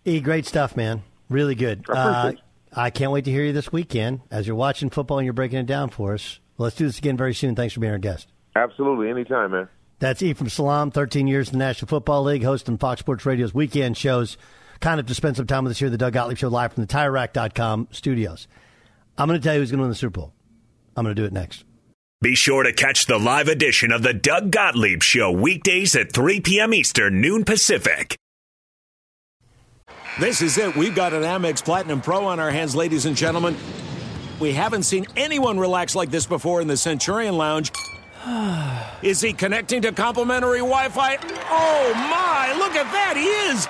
E, 0.04 0.20
great 0.20 0.46
stuff, 0.46 0.76
man. 0.76 1.02
Really 1.28 1.54
good. 1.54 1.84
I, 1.88 1.94
uh, 1.94 2.32
I 2.72 2.90
can't 2.90 3.12
wait 3.12 3.24
to 3.26 3.30
hear 3.30 3.44
you 3.44 3.52
this 3.52 3.72
weekend 3.72 4.20
as 4.30 4.46
you're 4.46 4.56
watching 4.56 4.90
football 4.90 5.18
and 5.18 5.24
you're 5.24 5.32
breaking 5.32 5.58
it 5.58 5.66
down 5.66 5.90
for 5.90 6.14
us. 6.14 6.40
Well, 6.56 6.64
let's 6.64 6.76
do 6.76 6.86
this 6.86 6.98
again 6.98 7.16
very 7.16 7.34
soon. 7.34 7.54
Thanks 7.54 7.74
for 7.74 7.80
being 7.80 7.92
our 7.92 7.98
guest. 7.98 8.28
Absolutely. 8.56 9.10
Anytime, 9.10 9.52
man. 9.52 9.68
That's 10.00 10.22
Ephraim 10.22 10.48
Salaam, 10.48 10.90
13 10.90 11.26
years 11.26 11.48
in 11.48 11.58
the 11.58 11.64
National 11.64 11.86
Football 11.88 12.24
League, 12.24 12.42
hosting 12.42 12.78
Fox 12.78 13.00
Sports 13.00 13.24
Radio's 13.26 13.54
weekend 13.54 13.98
shows. 13.98 14.38
Kind 14.80 14.98
of 14.98 15.04
to 15.06 15.14
spend 15.14 15.36
some 15.36 15.46
time 15.46 15.64
with 15.64 15.72
us 15.72 15.78
here, 15.78 15.90
the 15.90 15.98
Doug 15.98 16.14
Gottlieb 16.14 16.38
Show, 16.38 16.48
live 16.48 16.72
from 16.72 16.84
the 16.84 16.92
TireRack.com 16.92 17.88
studios. 17.90 18.48
I'm 19.18 19.28
going 19.28 19.38
to 19.38 19.44
tell 19.44 19.54
you 19.54 19.60
who's 19.60 19.70
going 19.70 19.78
to 19.78 19.82
win 19.82 19.90
the 19.90 19.94
Super 19.94 20.20
Bowl. 20.20 20.32
I'm 20.96 21.04
going 21.04 21.14
to 21.14 21.20
do 21.20 21.26
it 21.26 21.34
next. 21.34 21.64
Be 22.22 22.34
sure 22.34 22.62
to 22.62 22.72
catch 22.72 23.04
the 23.04 23.18
live 23.18 23.48
edition 23.48 23.92
of 23.92 24.02
the 24.02 24.14
Doug 24.14 24.50
Gottlieb 24.50 25.02
Show 25.02 25.30
weekdays 25.32 25.94
at 25.94 26.12
3 26.12 26.40
p.m. 26.40 26.72
Eastern, 26.72 27.20
noon 27.20 27.44
Pacific. 27.44 28.16
This 30.18 30.40
is 30.40 30.56
it. 30.56 30.76
We've 30.76 30.94
got 30.94 31.12
an 31.12 31.22
Amex 31.22 31.62
Platinum 31.62 32.00
Pro 32.00 32.24
on 32.24 32.40
our 32.40 32.50
hands, 32.50 32.74
ladies 32.74 33.04
and 33.04 33.16
gentlemen. 33.16 33.54
We 34.38 34.52
haven't 34.52 34.84
seen 34.84 35.06
anyone 35.14 35.58
relax 35.58 35.94
like 35.94 36.10
this 36.10 36.24
before 36.24 36.62
in 36.62 36.68
the 36.68 36.76
Centurion 36.78 37.36
Lounge. 37.36 37.70
Is 39.02 39.20
he 39.20 39.32
connecting 39.32 39.82
to 39.82 39.92
complimentary 39.92 40.58
Wi 40.58 40.88
Fi? 40.88 41.16
Oh, 41.50 41.92
my! 41.94 42.54
Look 42.58 42.74
at 42.74 42.90
that! 42.92 43.16
He 43.16 43.26
is! 43.50 43.66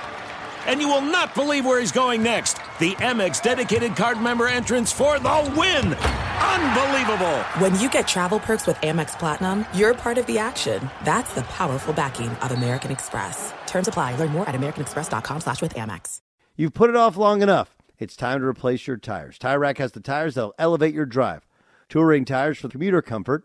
and 0.66 0.80
you 0.80 0.88
will 0.88 1.00
not 1.00 1.34
believe 1.34 1.64
where 1.64 1.80
he's 1.80 1.92
going 1.92 2.22
next. 2.22 2.54
The 2.78 2.92
Amex 2.96 3.42
dedicated 3.42 3.96
card 3.96 4.20
member 4.20 4.46
entrance 4.46 4.92
for 4.92 5.18
the 5.18 5.54
win. 5.56 5.94
Unbelievable. 5.94 7.38
When 7.58 7.78
you 7.80 7.90
get 7.90 8.06
travel 8.06 8.40
perks 8.40 8.66
with 8.66 8.76
Amex 8.78 9.18
Platinum, 9.18 9.64
you're 9.74 9.94
part 9.94 10.18
of 10.18 10.26
the 10.26 10.38
action. 10.38 10.90
That's 11.04 11.32
the 11.34 11.42
powerful 11.42 11.92
backing 11.94 12.28
of 12.28 12.52
American 12.52 12.90
Express. 12.90 13.52
Terms 13.66 13.88
apply. 13.88 14.16
Learn 14.16 14.30
more 14.30 14.48
at 14.48 14.54
americanexpress.com 14.54 15.40
slash 15.40 15.62
with 15.62 15.74
Amex. 15.74 16.18
You've 16.56 16.74
put 16.74 16.90
it 16.90 16.96
off 16.96 17.16
long 17.16 17.42
enough. 17.42 17.76
It's 17.98 18.16
time 18.16 18.40
to 18.40 18.46
replace 18.46 18.86
your 18.86 18.96
tires. 18.96 19.38
Tire 19.38 19.58
Rack 19.58 19.78
has 19.78 19.92
the 19.92 20.00
tires 20.00 20.34
that'll 20.34 20.54
elevate 20.58 20.94
your 20.94 21.06
drive. 21.06 21.46
Touring 21.88 22.24
tires 22.24 22.58
for 22.58 22.68
commuter 22.68 23.02
comfort, 23.02 23.44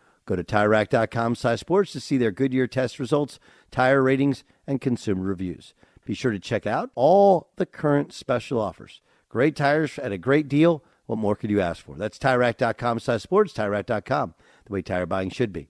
Go 0.25 0.35
to 0.35 0.43
TireRack.com 0.43 1.35
sports 1.35 1.91
to 1.93 1.99
see 1.99 2.17
their 2.17 2.31
Goodyear 2.31 2.67
test 2.67 2.99
results, 2.99 3.39
tire 3.71 4.01
ratings, 4.01 4.43
and 4.67 4.79
consumer 4.79 5.23
reviews. 5.23 5.73
Be 6.05 6.13
sure 6.13 6.31
to 6.31 6.39
check 6.39 6.65
out 6.65 6.91
all 6.95 7.49
the 7.57 7.65
current 7.65 8.13
special 8.13 8.59
offers. 8.59 9.01
Great 9.29 9.55
tires 9.55 9.97
at 9.99 10.11
a 10.11 10.17
great 10.17 10.47
deal. 10.47 10.83
What 11.05 11.19
more 11.19 11.35
could 11.35 11.49
you 11.49 11.61
ask 11.61 11.83
for? 11.83 11.95
That's 11.95 12.17
TireRack.com 12.17 12.99
sports, 12.99 13.53
TireRack.com, 13.53 14.33
the 14.65 14.73
way 14.73 14.81
tire 14.81 15.05
buying 15.05 15.29
should 15.29 15.51
be. 15.51 15.69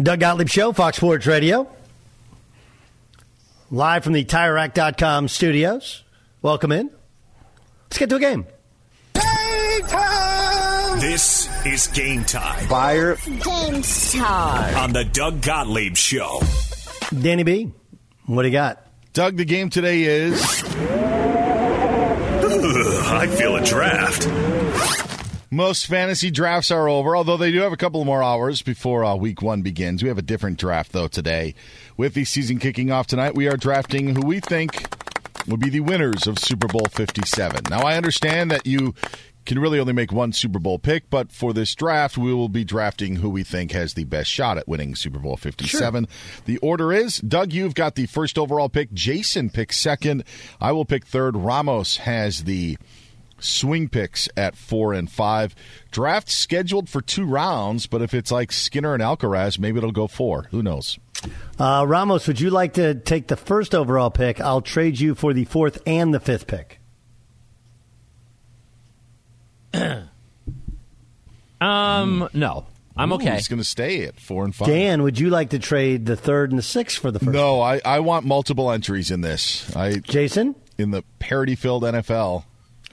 Doug 0.00 0.20
Gottlieb 0.20 0.48
Show, 0.48 0.72
Fox 0.72 0.96
Sports 0.96 1.26
Radio. 1.26 1.68
Live 3.70 4.02
from 4.02 4.14
the 4.14 4.24
TireRack.com 4.24 5.28
studios. 5.28 6.04
Welcome 6.40 6.72
in. 6.72 6.90
Let's 7.84 7.98
get 7.98 8.08
to 8.08 8.16
a 8.16 8.20
game. 8.20 8.46
Game 9.12 9.86
time! 9.86 11.00
This 11.00 11.48
is 11.66 11.86
game 11.88 12.24
time. 12.24 12.66
Fire. 12.66 13.16
Game 13.26 13.82
time. 13.82 14.76
On 14.76 14.92
the 14.92 15.04
Doug 15.04 15.42
Gottlieb 15.42 15.96
Show. 15.96 16.40
Danny 17.20 17.42
B, 17.42 17.70
what 18.26 18.42
do 18.42 18.48
you 18.48 18.52
got? 18.52 18.86
Doug, 19.12 19.36
the 19.36 19.44
game 19.44 19.68
today 19.68 20.04
is. 20.04 20.42
I 22.42 23.26
feel 23.26 23.56
a 23.56 23.64
draft. 23.64 24.26
Most 25.52 25.86
fantasy 25.86 26.30
drafts 26.30 26.70
are 26.70 26.88
over, 26.88 27.16
although 27.16 27.36
they 27.36 27.50
do 27.50 27.60
have 27.62 27.72
a 27.72 27.76
couple 27.76 28.04
more 28.04 28.22
hours 28.22 28.62
before 28.62 29.04
uh, 29.04 29.16
week 29.16 29.42
one 29.42 29.62
begins. 29.62 30.00
We 30.00 30.08
have 30.08 30.16
a 30.16 30.22
different 30.22 30.60
draft, 30.60 30.92
though, 30.92 31.08
today. 31.08 31.56
With 31.96 32.14
the 32.14 32.24
season 32.24 32.60
kicking 32.60 32.92
off 32.92 33.08
tonight, 33.08 33.34
we 33.34 33.48
are 33.48 33.56
drafting 33.56 34.14
who 34.14 34.20
we 34.24 34.38
think 34.38 34.86
will 35.48 35.56
be 35.56 35.68
the 35.68 35.80
winners 35.80 36.28
of 36.28 36.38
Super 36.38 36.68
Bowl 36.68 36.86
57. 36.92 37.62
Now, 37.68 37.80
I 37.80 37.96
understand 37.96 38.52
that 38.52 38.64
you 38.64 38.94
can 39.44 39.58
really 39.58 39.80
only 39.80 39.92
make 39.92 40.12
one 40.12 40.32
Super 40.32 40.60
Bowl 40.60 40.78
pick, 40.78 41.10
but 41.10 41.32
for 41.32 41.52
this 41.52 41.74
draft, 41.74 42.16
we 42.16 42.32
will 42.32 42.48
be 42.48 42.62
drafting 42.62 43.16
who 43.16 43.28
we 43.28 43.42
think 43.42 43.72
has 43.72 43.94
the 43.94 44.04
best 44.04 44.30
shot 44.30 44.56
at 44.56 44.68
winning 44.68 44.94
Super 44.94 45.18
Bowl 45.18 45.36
57. 45.36 46.04
Sure. 46.04 46.42
The 46.44 46.58
order 46.58 46.92
is 46.92 47.18
Doug, 47.18 47.52
you've 47.52 47.74
got 47.74 47.96
the 47.96 48.06
first 48.06 48.38
overall 48.38 48.68
pick. 48.68 48.92
Jason 48.92 49.50
picks 49.50 49.78
second. 49.78 50.22
I 50.60 50.70
will 50.70 50.84
pick 50.84 51.04
third. 51.04 51.36
Ramos 51.36 51.96
has 51.96 52.44
the 52.44 52.78
swing 53.40 53.88
picks 53.88 54.28
at 54.36 54.56
four 54.56 54.92
and 54.92 55.10
five. 55.10 55.54
Draft 55.90 56.30
scheduled 56.30 56.88
for 56.88 57.00
two 57.00 57.24
rounds, 57.24 57.86
but 57.86 58.02
if 58.02 58.14
it's 58.14 58.30
like 58.30 58.52
Sinner 58.52 58.94
and 58.94 59.02
Alcaraz, 59.02 59.58
maybe 59.58 59.78
it'll 59.78 59.92
go 59.92 60.06
four. 60.06 60.48
Who 60.50 60.62
knows? 60.62 60.98
Uh, 61.58 61.84
Ramos, 61.86 62.26
would 62.26 62.40
you 62.40 62.50
like 62.50 62.74
to 62.74 62.94
take 62.94 63.28
the 63.28 63.36
first 63.36 63.74
overall 63.74 64.10
pick? 64.10 64.40
I'll 64.40 64.62
trade 64.62 64.98
you 64.98 65.14
for 65.14 65.32
the 65.32 65.44
fourth 65.44 65.82
and 65.86 66.14
the 66.14 66.20
fifth 66.20 66.46
pick. 66.46 66.80
um, 71.60 72.28
no. 72.32 72.66
I'm 72.96 73.12
okay. 73.14 73.34
He's 73.34 73.48
going 73.48 73.60
to 73.60 73.64
stay 73.64 74.04
at 74.04 74.18
four 74.18 74.44
and 74.44 74.54
five. 74.54 74.68
Dan, 74.68 75.02
would 75.02 75.18
you 75.18 75.30
like 75.30 75.50
to 75.50 75.58
trade 75.58 76.06
the 76.06 76.16
third 76.16 76.50
and 76.50 76.58
the 76.58 76.62
sixth 76.62 76.98
for 76.98 77.10
the 77.10 77.18
first? 77.18 77.30
No, 77.30 77.60
I, 77.60 77.80
I 77.84 78.00
want 78.00 78.26
multiple 78.26 78.70
entries 78.70 79.10
in 79.10 79.20
this. 79.20 79.74
I 79.74 79.94
Jason 79.94 80.54
in 80.76 80.90
the 80.90 81.02
parity-filled 81.18 81.84
NFL. 81.84 82.44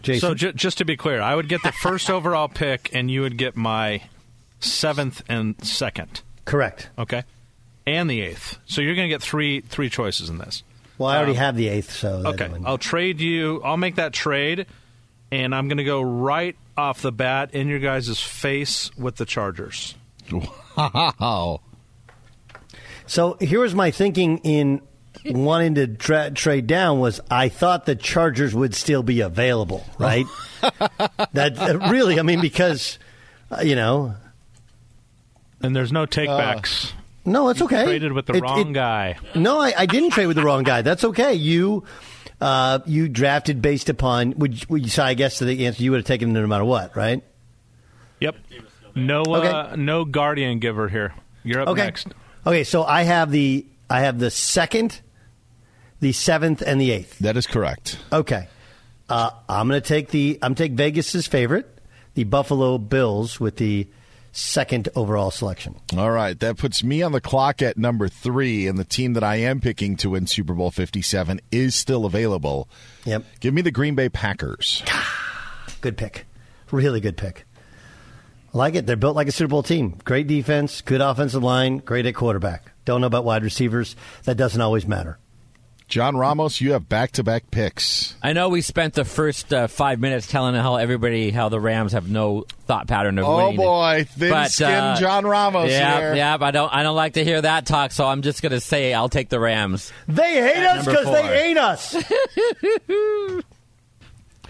Jason? 0.01 0.29
So 0.29 0.33
j- 0.35 0.53
just 0.53 0.77
to 0.79 0.85
be 0.85 0.95
clear, 0.97 1.21
I 1.21 1.35
would 1.35 1.47
get 1.49 1.63
the 1.63 1.71
first 1.71 2.09
overall 2.09 2.47
pick, 2.47 2.89
and 2.93 3.09
you 3.09 3.21
would 3.21 3.37
get 3.37 3.55
my 3.55 4.01
seventh 4.59 5.21
and 5.29 5.55
second. 5.65 6.21
Correct. 6.45 6.89
Okay, 6.97 7.23
and 7.85 8.09
the 8.09 8.21
eighth. 8.21 8.57
So 8.65 8.81
you're 8.81 8.95
going 8.95 9.07
to 9.09 9.13
get 9.13 9.21
three 9.21 9.61
three 9.61 9.89
choices 9.89 10.29
in 10.29 10.37
this. 10.37 10.63
Well, 10.97 11.09
I 11.09 11.17
already 11.17 11.33
Um, 11.33 11.37
have 11.37 11.55
the 11.55 11.67
eighth, 11.67 11.91
so 11.91 12.23
Okay, 12.25 12.47
would- 12.47 12.63
I'll 12.65 12.77
trade 12.77 13.19
you. 13.19 13.61
I'll 13.63 13.77
make 13.77 13.95
that 13.95 14.13
trade, 14.13 14.65
and 15.31 15.53
I'm 15.53 15.67
going 15.67 15.77
to 15.77 15.83
go 15.83 16.01
right 16.01 16.55
off 16.77 17.01
the 17.01 17.11
bat 17.11 17.53
in 17.53 17.67
your 17.67 17.79
guys' 17.79 18.19
face 18.21 18.89
with 18.97 19.15
the 19.17 19.25
Chargers. 19.25 19.95
Wow. 20.77 21.61
So 23.05 23.37
here 23.39 23.61
was 23.61 23.73
my 23.73 23.91
thinking 23.91 24.39
in 24.39 24.81
wanting 25.25 25.75
to 25.75 25.87
tra- 25.87 26.31
trade 26.31 26.67
down 26.67 26.99
was 26.99 27.19
I 27.29 27.49
thought 27.49 27.85
the 27.85 27.95
Chargers 27.95 28.53
would 28.55 28.73
still 28.75 29.03
be 29.03 29.21
available, 29.21 29.85
right? 29.97 30.25
that 30.61 31.53
uh, 31.57 31.89
really, 31.91 32.19
I 32.19 32.23
mean, 32.23 32.41
because 32.41 32.99
uh, 33.51 33.61
you 33.61 33.75
know, 33.75 34.15
And 35.61 35.75
there's 35.75 35.91
no 35.91 36.05
takebacks. 36.05 36.91
No, 37.25 37.49
it's 37.49 37.59
You 37.59 37.65
okay. 37.65 37.83
Traded 37.83 38.13
with 38.13 38.25
the 38.27 38.33
It- 38.35 38.41
wrong 38.43 38.69
it- 38.69 38.73
guy. 38.73 39.17
No, 39.35 39.59
I, 39.59 39.73
I 39.77 39.85
didn't 39.85 40.11
trade 40.11 40.27
with 40.27 40.37
the 40.37 40.43
wrong 40.43 40.63
guy. 40.63 40.81
That's 40.81 41.03
okay. 41.03 41.33
You 41.33 41.83
uh, 42.39 42.79
you 42.85 43.09
drafted 43.09 43.61
based 43.61 43.89
upon. 43.89 44.31
Would, 44.37 44.65
would 44.69 44.83
you, 44.83 44.89
so 44.89 45.03
I 45.03 45.13
guess 45.15 45.39
the 45.39 45.65
answer 45.65 45.83
you 45.83 45.91
would 45.91 45.97
have 45.97 46.05
taken 46.05 46.31
no 46.33 46.45
matter 46.47 46.63
what, 46.65 46.95
right? 46.95 47.23
Yep. 48.19 48.35
No, 48.95 49.21
uh, 49.23 49.75
no 49.77 50.05
guardian 50.05 50.59
giver 50.59 50.87
here. 50.87 51.13
You're 51.43 51.61
up 51.61 51.67
okay. 51.69 51.83
next. 51.83 52.07
Okay, 52.45 52.63
so 52.63 52.83
I 52.83 53.03
have 53.03 53.29
the 53.31 53.65
I 53.89 54.01
have 54.01 54.19
the 54.19 54.31
second, 54.31 54.99
the 55.99 56.11
seventh, 56.11 56.61
and 56.61 56.79
the 56.79 56.91
eighth. 56.91 57.19
That 57.19 57.37
is 57.37 57.47
correct. 57.47 57.97
Okay, 58.11 58.47
uh, 59.09 59.31
I'm 59.47 59.67
going 59.67 59.81
to 59.81 59.87
take 59.87 60.09
the 60.09 60.39
I'm 60.41 60.55
take 60.55 60.73
Vegas's 60.73 61.27
favorite, 61.27 61.79
the 62.13 62.23
Buffalo 62.23 62.77
Bills, 62.77 63.39
with 63.39 63.57
the 63.57 63.87
second 64.31 64.87
overall 64.95 65.31
selection. 65.31 65.75
All 65.97 66.11
right, 66.11 66.39
that 66.39 66.57
puts 66.57 66.83
me 66.83 67.01
on 67.01 67.11
the 67.11 67.21
clock 67.21 67.61
at 67.61 67.77
number 67.77 68.07
three, 68.07 68.67
and 68.67 68.77
the 68.77 68.83
team 68.83 69.13
that 69.13 69.23
I 69.23 69.37
am 69.37 69.59
picking 69.59 69.95
to 69.97 70.11
win 70.11 70.27
Super 70.27 70.53
Bowl 70.53 70.71
57 70.71 71.41
is 71.51 71.75
still 71.75 72.05
available. 72.05 72.69
Yep. 73.05 73.25
Give 73.39 73.53
me 73.53 73.61
the 73.61 73.71
Green 73.71 73.95
Bay 73.95 74.09
Packers. 74.09 74.83
Good 75.81 75.97
pick, 75.97 76.25
really 76.71 76.99
good 76.99 77.17
pick. 77.17 77.45
I 78.53 78.57
like 78.57 78.73
it. 78.73 78.87
They're 78.87 78.95
built 78.95 79.15
like 79.15 79.27
a 79.27 79.31
Super 79.31 79.49
Bowl 79.49 79.61
team. 79.63 79.99
Great 80.03 80.25
defense, 80.25 80.81
good 80.81 81.01
offensive 81.01 81.43
line, 81.43 81.77
great 81.77 82.07
at 82.07 82.15
quarterback. 82.15 82.71
Don't 82.83 83.01
know 83.01 83.07
about 83.07 83.25
wide 83.25 83.43
receivers. 83.43 83.95
That 84.23 84.37
doesn't 84.37 84.59
always 84.59 84.87
matter. 84.87 85.19
John 85.87 86.17
Ramos, 86.17 86.59
you 86.59 86.73
have 86.73 86.89
back 86.89 87.13
to 87.13 87.23
back 87.23 87.49
picks. 87.49 88.15
I 88.21 88.33
know 88.33 88.49
we 88.49 88.59
spent 88.61 88.93
the 88.93 89.05
first 89.05 89.53
uh, 89.53 89.67
five 89.67 90.01
minutes 90.01 90.27
telling 90.27 90.53
how 90.53 90.75
everybody 90.75 91.31
how 91.31 91.47
the 91.47 91.61
Rams 91.61 91.93
have 91.93 92.09
no 92.09 92.43
thought 92.65 92.87
pattern 92.89 93.17
of 93.17 93.23
Oh, 93.25 93.37
winning. 93.45 93.55
boy, 93.55 94.05
But, 94.19 94.31
uh, 94.31 94.43
thin-skinned 94.43 94.97
John 94.99 95.25
Ramos 95.25 95.71
Yeah, 95.71 95.97
here. 95.99 96.15
yeah. 96.15 96.37
I 96.41 96.51
don't. 96.51 96.73
I 96.73 96.83
don't 96.83 96.95
like 96.97 97.13
to 97.13 97.23
hear 97.23 97.41
that 97.41 97.65
talk. 97.65 97.91
So 97.93 98.05
I'm 98.05 98.21
just 98.21 98.41
going 98.41 98.51
to 98.51 98.59
say 98.59 98.93
I'll 98.93 99.07
take 99.07 99.29
the 99.29 99.39
Rams. 99.39 99.93
They 100.09 100.41
hate 100.41 100.65
us 100.65 100.85
because 100.85 101.05
they 101.05 101.45
ain't 101.47 101.57
us. 101.57 101.95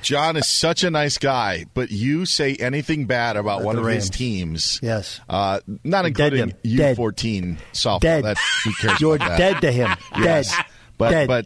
John 0.01 0.37
is 0.37 0.47
such 0.47 0.83
a 0.83 0.89
nice 0.91 1.17
guy, 1.17 1.65
but 1.73 1.91
you 1.91 2.25
say 2.25 2.55
anything 2.55 3.05
bad 3.05 3.35
about 3.35 3.63
one 3.63 3.75
the 3.75 3.81
of 3.83 3.87
his 3.87 4.09
teams. 4.09 4.79
Yes. 4.81 5.19
Uh, 5.29 5.59
not 5.83 6.05
including 6.05 6.49
him. 6.49 6.53
U14 6.63 7.57
softball. 7.73 7.99
Dead. 7.99 8.23
That, 8.23 8.37
who 8.63 8.73
cares 8.73 9.01
You're 9.01 9.15
about 9.15 9.29
that? 9.29 9.37
dead 9.37 9.61
to 9.61 9.71
him. 9.71 9.89
Yes. 10.19 10.55
Dead. 10.55 10.65
But, 10.97 11.11
Dead. 11.11 11.27
but 11.27 11.45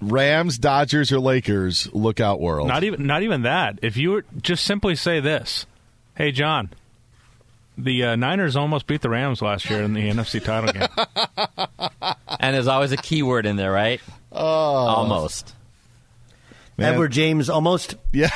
Rams, 0.00 0.58
Dodgers, 0.58 1.12
or 1.12 1.18
Lakers, 1.20 1.88
look 1.92 2.20
out 2.20 2.40
world. 2.40 2.68
Not 2.68 2.84
even 2.84 3.06
not 3.06 3.22
even 3.22 3.42
that. 3.42 3.78
If 3.82 3.96
you 3.96 4.10
were 4.12 4.24
just 4.40 4.64
simply 4.64 4.94
say 4.96 5.20
this, 5.20 5.66
"Hey 6.16 6.30
John, 6.32 6.70
the 7.78 8.04
uh, 8.04 8.16
Niners 8.16 8.56
almost 8.56 8.86
beat 8.86 9.00
the 9.02 9.08
Rams 9.10 9.40
last 9.42 9.68
year 9.70 9.82
in 9.82 9.94
the 9.94 10.02
NFC 10.10 10.42
title 10.42 10.72
game." 10.72 10.88
And 12.40 12.54
there's 12.54 12.66
always 12.68 12.92
a 12.92 12.96
keyword 12.96 13.46
in 13.46 13.56
there, 13.56 13.72
right? 13.72 14.00
Oh. 14.30 14.42
Almost. 14.42 15.54
Man. 16.76 16.92
Edward 16.94 17.12
James 17.12 17.48
Olmos. 17.48 17.94
Yeah. 18.12 18.30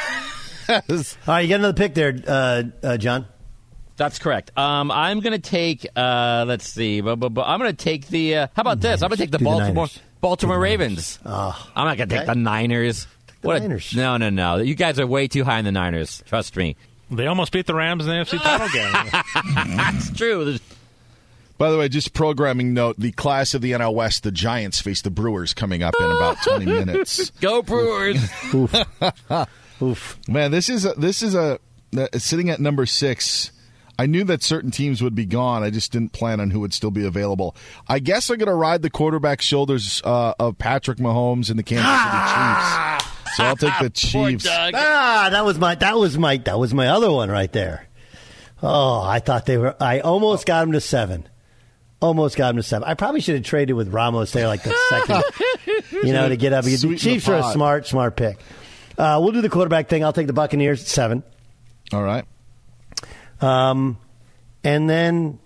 All 0.69 0.79
right, 1.27 1.41
you 1.41 1.49
got 1.49 1.57
another 1.57 1.73
pick 1.73 1.95
there, 1.95 2.15
uh, 2.27 2.63
uh, 2.83 2.97
John. 2.99 3.27
That's 3.97 4.19
correct. 4.21 4.57
Um, 4.57 4.91
I'm 4.93 5.21
going 5.21 5.33
to 5.33 5.39
take. 5.41 5.87
Uh, 5.97 6.45
let's 6.47 6.69
see. 6.69 7.01
Bu- 7.01 7.17
bu- 7.17 7.31
bu- 7.31 7.41
I'm 7.41 7.59
going 7.59 7.75
to 7.75 7.85
take 7.85 8.07
the. 8.07 8.37
Uh, 8.37 8.47
how 8.55 8.61
about 8.61 8.81
this? 8.81 9.03
I'm 9.03 9.09
going 9.09 9.17
to 9.17 9.23
take 9.25 9.33
the 9.33 9.41
Baltimore. 9.41 9.89
the 9.89 9.99
Baltimore 10.21 10.59
Niners. 10.59 11.19
Baltimore 11.19 11.53
Ravens. 11.55 11.69
I'm 11.77 11.85
not 11.87 11.97
going 11.97 12.09
to 12.09 12.15
take 12.15 12.23
okay. 12.25 12.33
the 12.35 12.39
Niners. 12.39 13.07
the 13.43 13.47
What 13.49 13.63
a- 13.63 13.97
no, 13.97 14.17
no, 14.17 14.31
no. 14.31 14.57
You 14.57 14.75
guys 14.75 14.99
are 14.99 15.07
way 15.07 15.29
too 15.29 15.45
high 15.45 15.59
in 15.59 15.65
the 15.65 15.73
Niners. 15.73 16.23
Trust 16.27 16.57
me. 16.57 16.77
They 17.11 17.27
almost 17.27 17.53
beat 17.53 17.67
the 17.67 17.75
Rams 17.75 18.05
in 18.07 18.11
the 18.11 18.17
NFC 18.17 18.39
title 18.43 18.69
game. 18.73 19.77
That's 19.77 20.11
true. 20.17 20.45
There's- 20.45 20.61
By 21.57 21.71
the 21.71 21.79
way, 21.79 21.89
just 21.89 22.13
programming 22.13 22.75
note: 22.75 22.97
the 22.99 23.13
class 23.13 23.55
of 23.55 23.63
the 23.63 23.73
NL 23.73 23.95
West, 23.95 24.23
the 24.25 24.31
Giants 24.31 24.81
face 24.81 25.01
the 25.03 25.11
Brewers 25.11 25.55
coming 25.55 25.83
up 25.83 25.95
in 25.99 26.05
about 26.07 26.37
20 26.43 26.65
minutes. 26.85 27.31
Go 27.41 27.63
Brewers. 27.63 28.19
Oof. 29.83 30.19
Man, 30.29 30.51
this 30.51 30.69
is 30.69 30.85
a, 30.85 30.93
this 30.95 31.23
is 31.23 31.35
a 31.35 31.59
uh, 31.97 32.07
sitting 32.19 32.51
at 32.51 32.61
number 32.61 32.85
six. 32.87 33.53
I 33.99 34.07
knew 34.07 34.23
that 34.25 34.45
certain 34.45 34.71
teams 34.71 35.03
would 35.03 35.17
be 35.17 35.27
gone. 35.27 35.65
I 35.65 35.71
just 35.71 35.91
didn't 35.91 36.13
plan 36.13 36.39
on 36.41 36.51
who 36.51 36.61
would 36.61 36.73
still 36.73 36.93
be 36.93 37.05
available. 37.05 37.57
I 37.89 37.99
guess 37.99 38.31
I'm 38.31 38.39
going 38.39 38.47
to 38.47 38.55
ride 38.55 38.83
the 38.83 38.91
quarterback 38.91 39.43
shoulders 39.43 40.01
uh, 40.05 40.35
of 40.39 40.57
Patrick 40.57 40.99
Mahomes 40.99 41.51
and 41.51 41.59
the 41.59 41.65
Kansas 41.65 41.85
City 41.85 42.17
Chiefs. 42.29 43.37
So 43.37 43.45
I'll 43.45 43.57
take 43.57 43.79
the 43.81 43.91
Chiefs. 43.95 44.47
Ah, 44.49 45.29
that 45.33 45.45
was 45.45 45.59
my 45.59 45.75
that 45.77 45.97
was 45.99 46.17
my 46.17 46.37
that 46.39 46.59
was 46.59 46.73
my 46.73 46.89
other 46.89 47.11
one 47.11 47.29
right 47.29 47.53
there. 47.53 47.89
Oh, 48.63 49.01
I 49.03 49.19
thought 49.19 49.47
they 49.47 49.59
were. 49.59 49.77
I 49.81 50.01
almost 50.01 50.47
got 50.47 50.65
him 50.65 50.73
to 50.73 50.81
seven. 50.81 51.29
Almost 52.01 52.37
got 52.37 52.51
him 52.51 52.57
to 52.57 52.63
seven. 52.63 52.89
I 52.89 52.95
probably 52.95 53.21
should 53.21 53.35
have 53.35 53.45
traded 53.45 53.75
with 53.75 53.89
Ramos 53.89 54.33
there 54.33 54.47
like 54.47 54.63
the 54.63 54.75
second, 54.89 55.25
you 56.05 56.13
know, 56.13 56.29
to 56.29 56.37
get 56.37 56.53
up. 56.53 56.65
The 56.65 56.77
Sweeten 56.77 56.93
the 56.93 56.99
Chiefs 56.99 57.29
are 57.29 57.37
a 57.37 57.53
smart, 57.53 57.87
smart 57.89 58.17
pick. 58.17 58.39
Uh, 58.97 59.19
we'll 59.23 59.33
do 59.33 59.41
the 59.41 59.49
quarterback 59.49 59.89
thing. 59.89 60.05
I'll 60.05 60.13
take 60.13 60.29
the 60.29 60.33
Buccaneers 60.33 60.81
at 60.83 60.87
seven. 60.87 61.23
All 61.93 62.03
right. 62.03 62.25
Um, 63.41 63.99
and 64.65 64.89
then, 64.91 65.39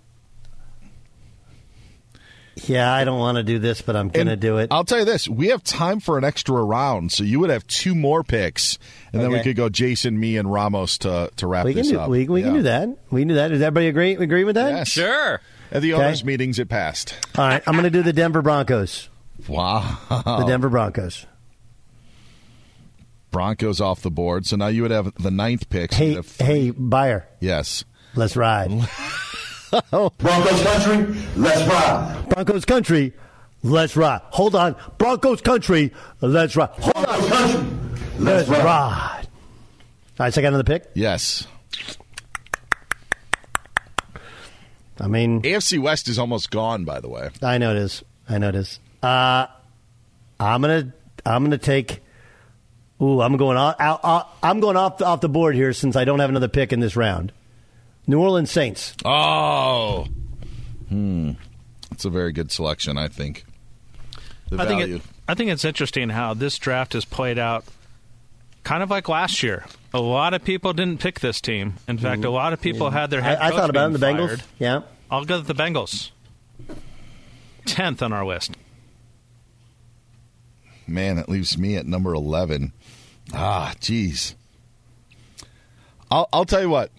yeah, 2.65 2.91
I 2.93 3.03
don't 3.03 3.19
want 3.19 3.37
to 3.37 3.43
do 3.43 3.59
this, 3.59 3.81
but 3.81 3.95
I'm 3.95 4.09
going 4.09 4.27
to 4.27 4.35
do 4.35 4.57
it. 4.57 4.67
I'll 4.71 4.83
tell 4.83 4.99
you 4.99 5.05
this: 5.05 5.27
we 5.27 5.47
have 5.47 5.63
time 5.63 5.99
for 5.99 6.17
an 6.17 6.23
extra 6.23 6.63
round, 6.63 7.11
so 7.11 7.23
you 7.23 7.39
would 7.39 7.49
have 7.49 7.65
two 7.67 7.95
more 7.95 8.23
picks, 8.23 8.77
and 9.11 9.21
then 9.21 9.31
we 9.31 9.41
could 9.41 9.55
go 9.55 9.69
Jason, 9.69 10.19
me, 10.19 10.37
and 10.37 10.51
Ramos 10.51 10.99
to 10.99 11.31
to 11.37 11.47
wrap 11.47 11.65
we 11.65 11.73
can 11.73 11.81
this 11.81 11.91
do 11.91 11.99
up. 11.99 12.09
we, 12.09 12.27
we 12.27 12.43
can 12.43 12.53
do 12.53 12.61
that. 12.63 12.89
We 13.09 13.21
can 13.21 13.27
do 13.29 13.35
that. 13.35 13.47
Does 13.49 13.61
everybody 13.61 13.87
agree 13.87 14.13
agree 14.15 14.43
with 14.43 14.55
that? 14.55 14.71
Yes. 14.73 14.87
Sure. 14.89 15.41
At 15.71 15.81
the 15.81 15.93
Okay. 15.95 16.03
owners' 16.03 16.23
meetings, 16.23 16.59
it 16.59 16.69
passed. 16.69 17.15
All 17.35 17.45
right, 17.47 17.63
I'm 17.65 17.73
going 17.73 17.85
to 17.85 17.89
do 17.89 18.03
the 18.03 18.13
Denver 18.13 18.43
Broncos. 18.43 19.09
Wow. 19.47 19.97
The 20.09 20.45
Denver 20.45 20.69
Broncos. 20.69 21.25
Broncos 23.33 23.81
off 23.81 24.01
the 24.01 24.11
board. 24.11 24.45
So 24.45 24.55
now 24.55 24.67
you 24.67 24.83
would 24.83 24.91
have 24.91 25.13
the 25.15 25.31
ninth 25.31 25.69
pick. 25.69 25.91
Hey, 25.93 26.13
you'd 26.13 26.25
hey, 26.39 26.69
Beyer, 26.69 27.27
yes. 27.41 27.83
let's 28.15 28.37
ride. 28.37 28.69
Broncos 29.91 30.63
country, 30.63 31.21
let's 31.35 31.67
ride. 31.67 32.25
Broncos 32.29 32.63
country, 32.63 33.11
let's 33.63 33.97
ride. 33.97 34.21
Hold 34.25 34.55
on, 34.55 34.75
Broncos 34.99 35.41
country, 35.41 35.91
let's 36.21 36.55
ride. 36.55 36.69
Hold 36.69 37.05
on, 37.07 37.27
Country, 37.27 37.69
let's 38.19 38.47
let's 38.47 38.49
ride. 38.49 38.63
ride. 38.63 39.27
All 40.19 40.25
right, 40.25 40.33
so 40.33 40.39
I 40.39 40.43
got 40.43 40.49
another 40.49 40.63
pick. 40.63 40.85
Yes. 40.93 41.47
I 44.99 45.07
mean, 45.07 45.41
AFC 45.41 45.79
West 45.81 46.07
is 46.07 46.19
almost 46.19 46.51
gone, 46.51 46.85
by 46.85 46.99
the 46.99 47.09
way. 47.09 47.31
I 47.41 47.57
know 47.57 47.71
it 47.71 47.77
is. 47.77 48.03
I 48.29 48.37
know 48.37 48.49
it 48.49 48.55
is. 48.55 48.79
Uh, 49.01 49.47
I'm 50.39 50.61
gonna 50.61 50.93
I'm 51.25 51.43
gonna 51.43 51.57
take. 51.57 52.02
Ooh, 53.01 53.21
I'm 53.21 53.37
going 53.37 53.57
off. 53.57 53.75
out- 53.79 53.99
out- 54.03 54.29
I'm 54.41 54.59
going 54.59 54.77
off 54.77 55.01
off 55.01 55.21
the 55.21 55.29
board 55.29 55.55
here 55.55 55.73
since 55.73 55.95
I 55.95 56.05
don't 56.05 56.19
have 56.19 56.29
another 56.29 56.47
pick 56.47 56.71
in 56.71 56.79
this 56.79 56.95
round. 56.95 57.31
New 58.07 58.19
Orleans 58.19 58.51
Saints. 58.51 58.95
Oh. 59.05 60.07
Hmm. 60.89 61.31
That's 61.89 62.05
a 62.05 62.09
very 62.09 62.31
good 62.31 62.51
selection, 62.51 62.97
I 62.97 63.07
think. 63.07 63.45
The 64.49 64.61
I 64.61 64.65
think 64.67 64.81
value. 64.81 64.95
it, 64.97 65.01
I 65.27 65.33
think 65.35 65.49
it's 65.51 65.65
interesting 65.65 66.09
how 66.09 66.33
this 66.33 66.57
draft 66.57 66.93
has 66.93 67.05
played 67.05 67.39
out, 67.39 67.63
kind 68.63 68.83
of 68.83 68.89
like 68.89 69.07
last 69.09 69.41
year. 69.43 69.65
A 69.93 69.99
lot 70.01 70.33
of 70.33 70.43
people 70.43 70.73
didn't 70.73 70.99
pick 70.99 71.19
this 71.19 71.39
team. 71.39 71.75
In 71.87 71.97
fact, 71.97 72.25
a 72.25 72.29
lot 72.29 72.51
of 72.53 72.61
people 72.61 72.89
had 72.89 73.09
their 73.09 73.21
head 73.21 73.37
I, 73.39 73.47
I 73.47 73.49
coach 73.51 73.59
thought 73.59 73.69
about 73.69 73.89
it, 73.89 73.93
the 73.93 73.99
being 73.99 74.15
Bengals. 74.17 74.27
fired. 74.27 74.43
Yeah. 74.59 74.81
I'll 75.11 75.25
go 75.25 75.37
with 75.37 75.47
the 75.47 75.55
Bengals. 75.55 76.09
Tenth 77.65 78.01
on 78.01 78.11
our 78.11 78.25
list. 78.25 78.51
Man, 80.87 81.15
that 81.15 81.29
leaves 81.29 81.57
me 81.57 81.75
at 81.77 81.85
number 81.85 82.13
11. 82.13 82.73
Ah, 83.33 83.73
jeez. 83.79 84.35
I'll, 86.11 86.27
I'll 86.33 86.45
tell 86.45 86.61
you 86.61 86.69
what. 86.69 86.91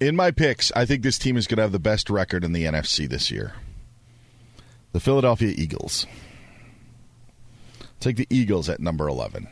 In 0.00 0.16
my 0.16 0.30
picks, 0.30 0.70
I 0.76 0.84
think 0.84 1.02
this 1.02 1.18
team 1.18 1.36
is 1.36 1.46
going 1.46 1.56
to 1.56 1.62
have 1.62 1.72
the 1.72 1.78
best 1.78 2.10
record 2.10 2.44
in 2.44 2.52
the 2.52 2.64
NFC 2.64 3.08
this 3.08 3.30
year. 3.30 3.54
The 4.92 5.00
Philadelphia 5.00 5.54
Eagles. 5.56 6.06
Take 8.00 8.16
the 8.16 8.26
Eagles 8.30 8.68
at 8.68 8.80
number 8.80 9.08
11. 9.08 9.48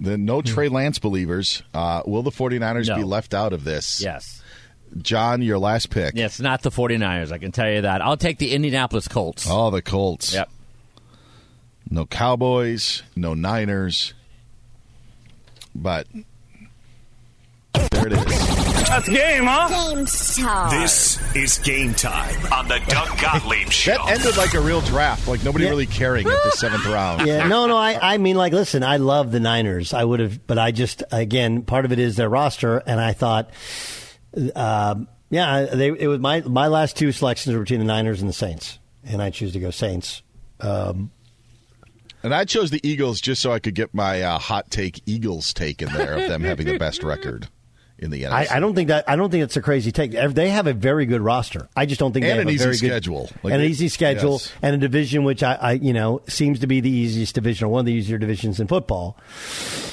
The 0.00 0.16
no 0.18 0.40
Hmm. 0.40 0.46
Trey 0.46 0.68
Lance 0.68 0.98
believers. 0.98 1.62
Uh, 1.74 2.02
will 2.06 2.22
the 2.22 2.30
49ers 2.30 2.88
No. 2.88 2.96
be 2.96 3.04
left 3.04 3.34
out 3.34 3.52
of 3.52 3.64
this? 3.64 4.00
Yes. 4.02 4.42
John, 4.98 5.40
your 5.42 5.58
last 5.58 5.90
pick. 5.90 6.14
Yes, 6.14 6.40
not 6.40 6.62
the 6.62 6.70
49ers. 6.70 7.32
I 7.32 7.38
can 7.38 7.52
tell 7.52 7.70
you 7.70 7.82
that. 7.82 8.02
I'll 8.02 8.16
take 8.16 8.38
the 8.38 8.52
Indianapolis 8.52 9.08
Colts. 9.08 9.46
Oh, 9.48 9.70
the 9.70 9.80
Colts. 9.82 10.34
Yep. 10.34 10.50
No 11.90 12.06
Cowboys, 12.06 13.02
no 13.16 13.34
Niners. 13.34 14.14
But 15.74 16.06
there 17.72 18.06
it 18.06 18.12
is. 18.12 18.48
That's 18.88 19.08
game, 19.08 19.44
huh? 19.46 19.68
Game 19.94 20.04
time. 20.06 20.80
This 20.80 21.34
is 21.34 21.58
game 21.60 21.94
time 21.94 22.34
on 22.52 22.68
the 22.68 22.78
Doug 22.88 23.18
Gottlieb 23.18 23.68
Show. 23.70 23.92
That 23.92 24.18
ended 24.18 24.36
like 24.36 24.52
a 24.54 24.60
real 24.60 24.82
draft, 24.82 25.26
like 25.28 25.42
nobody 25.44 25.64
Yeah. 25.64 25.70
really 25.70 25.86
caring 25.86 26.26
at 26.26 26.44
the 26.44 26.50
seventh 26.50 26.84
round. 26.86 27.26
Yeah, 27.26 27.46
no, 27.48 27.66
no. 27.66 27.76
I, 27.76 28.14
I 28.14 28.18
mean, 28.18 28.36
like, 28.36 28.52
listen, 28.52 28.82
I 28.82 28.98
love 28.98 29.32
the 29.32 29.40
Niners. 29.40 29.94
I 29.94 30.04
would 30.04 30.20
have, 30.20 30.46
but 30.46 30.58
I 30.58 30.72
just, 30.72 31.02
again, 31.10 31.62
part 31.62 31.86
of 31.86 31.92
it 31.92 31.98
is 31.98 32.16
their 32.16 32.28
roster, 32.28 32.78
and 32.78 33.00
I 33.00 33.12
thought, 33.14 33.50
um, 34.54 35.08
Yeah, 35.30 35.64
they, 35.64 35.88
it 35.88 36.08
was 36.08 36.18
my 36.20 36.42
my 36.42 36.66
last 36.66 36.96
two 36.96 37.12
selections 37.12 37.54
were 37.54 37.60
between 37.62 37.80
the 37.80 37.86
Niners 37.86 38.20
and 38.20 38.28
the 38.28 38.34
Saints, 38.34 38.78
and 39.04 39.22
I 39.22 39.30
choose 39.30 39.52
to 39.54 39.60
go 39.60 39.70
Saints. 39.70 40.20
Um, 40.60 41.10
And 42.22 42.34
I 42.34 42.44
chose 42.44 42.70
the 42.70 42.80
Eagles 42.86 43.20
just 43.20 43.42
so 43.42 43.52
I 43.52 43.58
could 43.58 43.74
get 43.74 43.92
my 43.94 44.22
uh, 44.22 44.38
hot 44.38 44.70
take 44.70 45.02
Eagles 45.06 45.52
take 45.52 45.82
in 45.82 45.92
there 45.92 46.14
of 46.14 46.28
them 46.28 46.42
having 46.42 46.66
the 46.66 46.78
best 46.78 47.02
record 47.04 47.48
in 47.98 48.10
the 48.10 48.22
NFC. 48.22 48.32
I, 48.32 48.56
I 48.56 48.60
don't 48.60 48.74
think 48.74 48.88
that 48.88 49.08
I 49.08 49.16
don't 49.16 49.30
think 49.30 49.44
it's 49.44 49.56
a 49.56 49.62
crazy 49.62 49.92
take. 49.92 50.12
They 50.12 50.48
have 50.50 50.66
a 50.66 50.72
very 50.72 51.06
good 51.06 51.20
roster. 51.20 51.68
I 51.76 51.86
just 51.86 51.98
don't 51.98 52.12
think 52.12 52.24
And 52.24 52.30
they 52.30 52.36
have 52.36 52.42
an 52.42 52.48
a 52.48 52.52
easy 52.52 52.64
very 52.64 52.76
schedule. 52.76 53.26
good 53.26 53.44
Like 53.44 53.52
and 53.54 53.62
an 53.62 53.68
easy 53.68 53.88
schedule 53.88 54.32
yes. 54.34 54.52
and 54.62 54.74
a 54.74 54.78
division 54.78 55.24
which 55.24 55.42
I, 55.42 55.54
I 55.54 55.72
you 55.72 55.92
know 55.92 56.20
seems 56.28 56.60
to 56.60 56.66
be 56.66 56.80
the 56.80 56.90
easiest 56.90 57.34
division 57.34 57.66
or 57.66 57.68
one 57.68 57.80
of 57.80 57.86
the 57.86 57.92
easier 57.92 58.18
divisions 58.18 58.60
in 58.60 58.66
football. 58.68 59.16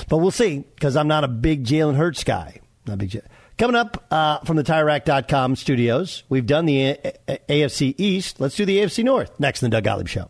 But 0.07 0.17
we'll 0.17 0.31
see 0.31 0.63
because 0.75 0.95
I'm 0.95 1.07
not 1.07 1.23
a 1.23 1.27
big 1.27 1.65
Jalen 1.65 1.95
Hurts 1.95 2.23
guy. 2.23 2.59
Not 2.87 2.97
big. 2.99 3.13
Ja- 3.13 3.21
Coming 3.59 3.75
up 3.75 4.05
uh, 4.09 4.39
from 4.39 4.55
the 4.55 4.63
TireRack.com 4.63 5.55
studios, 5.57 6.23
we've 6.29 6.45
done 6.45 6.65
the 6.65 6.81
A- 6.91 7.13
A- 7.27 7.39
AFC 7.49 7.93
East. 7.97 8.39
Let's 8.39 8.55
do 8.55 8.65
the 8.65 8.77
AFC 8.77 9.03
North 9.03 9.37
next 9.39 9.61
in 9.61 9.69
the 9.69 9.75
Doug 9.75 9.83
Gottlieb 9.83 10.07
Show. 10.07 10.29